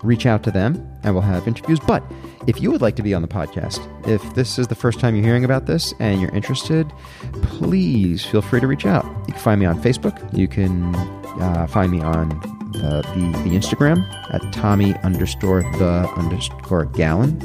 reach 0.02 0.26
out 0.26 0.42
to 0.44 0.50
them 0.50 0.86
and 1.02 1.14
we'll 1.14 1.22
have 1.22 1.46
interviews. 1.46 1.80
But 1.80 2.02
if 2.46 2.60
you 2.60 2.70
would 2.70 2.80
like 2.80 2.96
to 2.96 3.02
be 3.02 3.14
on 3.14 3.22
the 3.22 3.28
podcast, 3.28 3.80
if 4.08 4.34
this 4.34 4.58
is 4.58 4.68
the 4.68 4.74
first 4.74 4.98
time 5.00 5.14
you're 5.14 5.24
hearing 5.24 5.44
about 5.44 5.66
this 5.66 5.92
and 6.00 6.20
you're 6.20 6.34
interested, 6.34 6.90
please 7.42 8.24
feel 8.24 8.42
free 8.42 8.60
to 8.60 8.66
reach 8.66 8.86
out. 8.86 9.04
You 9.26 9.34
can 9.34 9.42
find 9.42 9.60
me 9.60 9.66
on 9.66 9.80
Facebook. 9.82 10.36
You 10.36 10.48
can 10.48 10.94
uh, 10.94 11.66
find 11.66 11.92
me 11.92 12.00
on 12.00 12.28
the, 12.72 13.02
the, 13.14 13.48
the 13.48 13.56
Instagram 13.56 14.08
at 14.32 14.52
Tommy 14.52 14.94
underscore 14.98 15.62
the 15.62 16.08
underscore 16.16 16.86
Galan. 16.86 17.38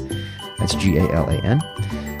That's 0.58 0.74
G 0.74 0.96
A 0.96 1.02
L 1.12 1.28
A 1.28 1.34
N 1.42 1.60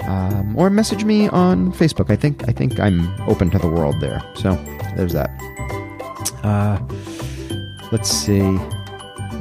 um, 0.06 0.56
or 0.56 0.70
message 0.70 1.04
me 1.04 1.28
on 1.28 1.72
Facebook. 1.72 2.10
I 2.10 2.16
think 2.16 2.48
I 2.48 2.52
think 2.52 2.78
I'm 2.80 3.08
open 3.28 3.50
to 3.50 3.58
the 3.58 3.68
world 3.68 4.00
there. 4.00 4.22
So 4.34 4.54
there's 4.96 5.12
that. 5.12 5.30
Uh, 6.42 6.78
let's 7.92 8.08
see. 8.10 8.40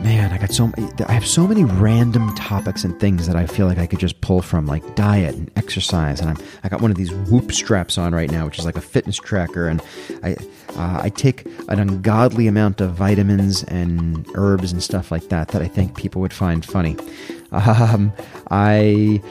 man, 0.06 0.32
I 0.32 0.38
got 0.38 0.52
so 0.52 0.72
I 1.08 1.12
have 1.12 1.26
so 1.26 1.48
many 1.48 1.64
random 1.64 2.34
topics 2.36 2.84
and 2.84 3.00
things 3.00 3.26
that 3.26 3.36
I 3.36 3.48
feel 3.48 3.66
like 3.66 3.80
I 3.80 3.88
could 3.88 4.00
just 4.00 4.22
pull 4.22 4.42
from, 4.42 4.68
like 4.68 4.96
diet 4.96 5.34
and 5.36 5.50
exercise. 5.56 6.20
And 6.20 6.30
I'm 6.30 6.38
I 6.64 6.70
got 6.70 6.82
one 6.82 6.92
of 6.92 6.98
these 6.98 7.12
Whoop 7.12 7.52
straps 7.52 7.98
on 7.98 8.14
right 8.14 8.30
now, 8.30 8.46
which 8.46 8.60
is 8.60 8.66
like 8.66 8.78
a 8.78 8.82
fitness 8.82 9.18
tracker, 9.18 9.68
and 9.68 9.82
I 10.24 10.36
uh, 10.76 11.00
I 11.04 11.10
take 11.10 11.46
an 11.70 11.80
ungodly 11.80 12.48
amount 12.48 12.82
of 12.82 12.94
vitamins 12.94 13.64
and 13.64 14.28
herbs 14.36 14.72
and 14.72 14.82
stuff 14.84 15.12
like 15.12 15.30
that 15.30 15.50
that 15.50 15.62
I 15.62 15.68
think 15.68 15.98
people 15.98 16.22
would 16.22 16.34
find 16.34 16.64
funny. 16.64 16.96
Um, 17.52 18.12
I. 18.52 19.22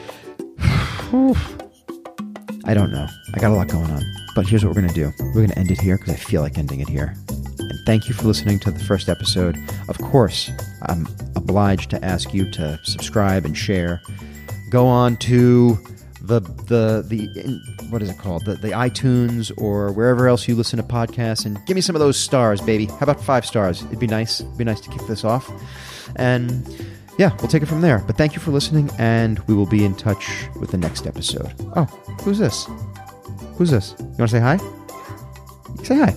I 2.65 2.73
don't 2.73 2.91
know. 2.91 3.07
I 3.33 3.39
got 3.39 3.51
a 3.51 3.55
lot 3.55 3.67
going 3.67 3.89
on. 3.91 4.03
But 4.35 4.47
here's 4.47 4.65
what 4.65 4.75
we're 4.75 4.81
going 4.81 4.93
to 4.93 4.95
do 4.95 5.11
we're 5.27 5.33
going 5.33 5.49
to 5.49 5.57
end 5.57 5.71
it 5.71 5.79
here 5.79 5.97
because 5.97 6.13
I 6.13 6.17
feel 6.17 6.41
like 6.41 6.57
ending 6.57 6.81
it 6.81 6.89
here. 6.89 7.15
And 7.29 7.79
thank 7.85 8.09
you 8.09 8.13
for 8.13 8.23
listening 8.23 8.59
to 8.59 8.71
the 8.71 8.83
first 8.83 9.07
episode. 9.07 9.57
Of 9.87 9.97
course, 9.99 10.51
I'm 10.81 11.07
obliged 11.35 11.89
to 11.91 12.03
ask 12.03 12.33
you 12.33 12.51
to 12.51 12.79
subscribe 12.83 13.45
and 13.45 13.57
share. 13.57 14.01
Go 14.69 14.87
on 14.87 15.15
to 15.17 15.77
the 16.21 16.39
the 16.39 17.05
the 17.07 17.61
what 17.91 18.01
is 18.01 18.09
it 18.09 18.17
called 18.17 18.43
the 18.45 18.55
the 18.55 18.71
iTunes 18.71 19.51
or 19.57 19.91
wherever 19.93 20.27
else 20.27 20.47
you 20.47 20.55
listen 20.55 20.77
to 20.77 20.83
podcasts 20.83 21.45
and 21.45 21.63
give 21.65 21.75
me 21.75 21.81
some 21.81 21.95
of 21.95 22.01
those 22.01 22.17
stars, 22.17 22.59
baby. 22.59 22.87
How 22.87 22.99
about 23.01 23.23
five 23.23 23.45
stars? 23.45 23.83
It'd 23.83 23.99
be 23.99 24.07
nice. 24.07 24.41
It'd 24.41 24.57
be 24.57 24.65
nice 24.65 24.81
to 24.81 24.89
kick 24.89 25.07
this 25.07 25.23
off. 25.23 25.49
And 26.17 26.67
yeah, 27.17 27.35
we'll 27.37 27.47
take 27.47 27.63
it 27.63 27.67
from 27.67 27.81
there. 27.81 27.99
But 27.99 28.17
thank 28.17 28.33
you 28.35 28.41
for 28.41 28.51
listening, 28.51 28.89
and 28.97 29.39
we 29.47 29.53
will 29.53 29.65
be 29.65 29.85
in 29.85 29.95
touch 29.95 30.47
with 30.59 30.71
the 30.71 30.77
next 30.77 31.07
episode. 31.07 31.53
Oh, 31.75 31.85
who's 32.23 32.39
this? 32.39 32.67
Who's 33.57 33.71
this? 33.71 33.95
You 33.99 34.05
want 34.05 34.29
to 34.31 34.35
say 34.35 34.39
hi? 34.39 34.57
Say 35.83 35.95
hi. 35.95 36.15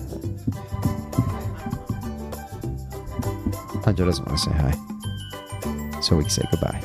Hunter 3.83 4.05
doesn't 4.05 4.25
want 4.25 4.37
to 4.37 4.43
say 4.43 4.51
hi. 4.51 6.01
So 6.01 6.15
we 6.15 6.23
can 6.23 6.31
say 6.31 6.43
goodbye. 6.51 6.81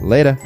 Later. 0.00 0.38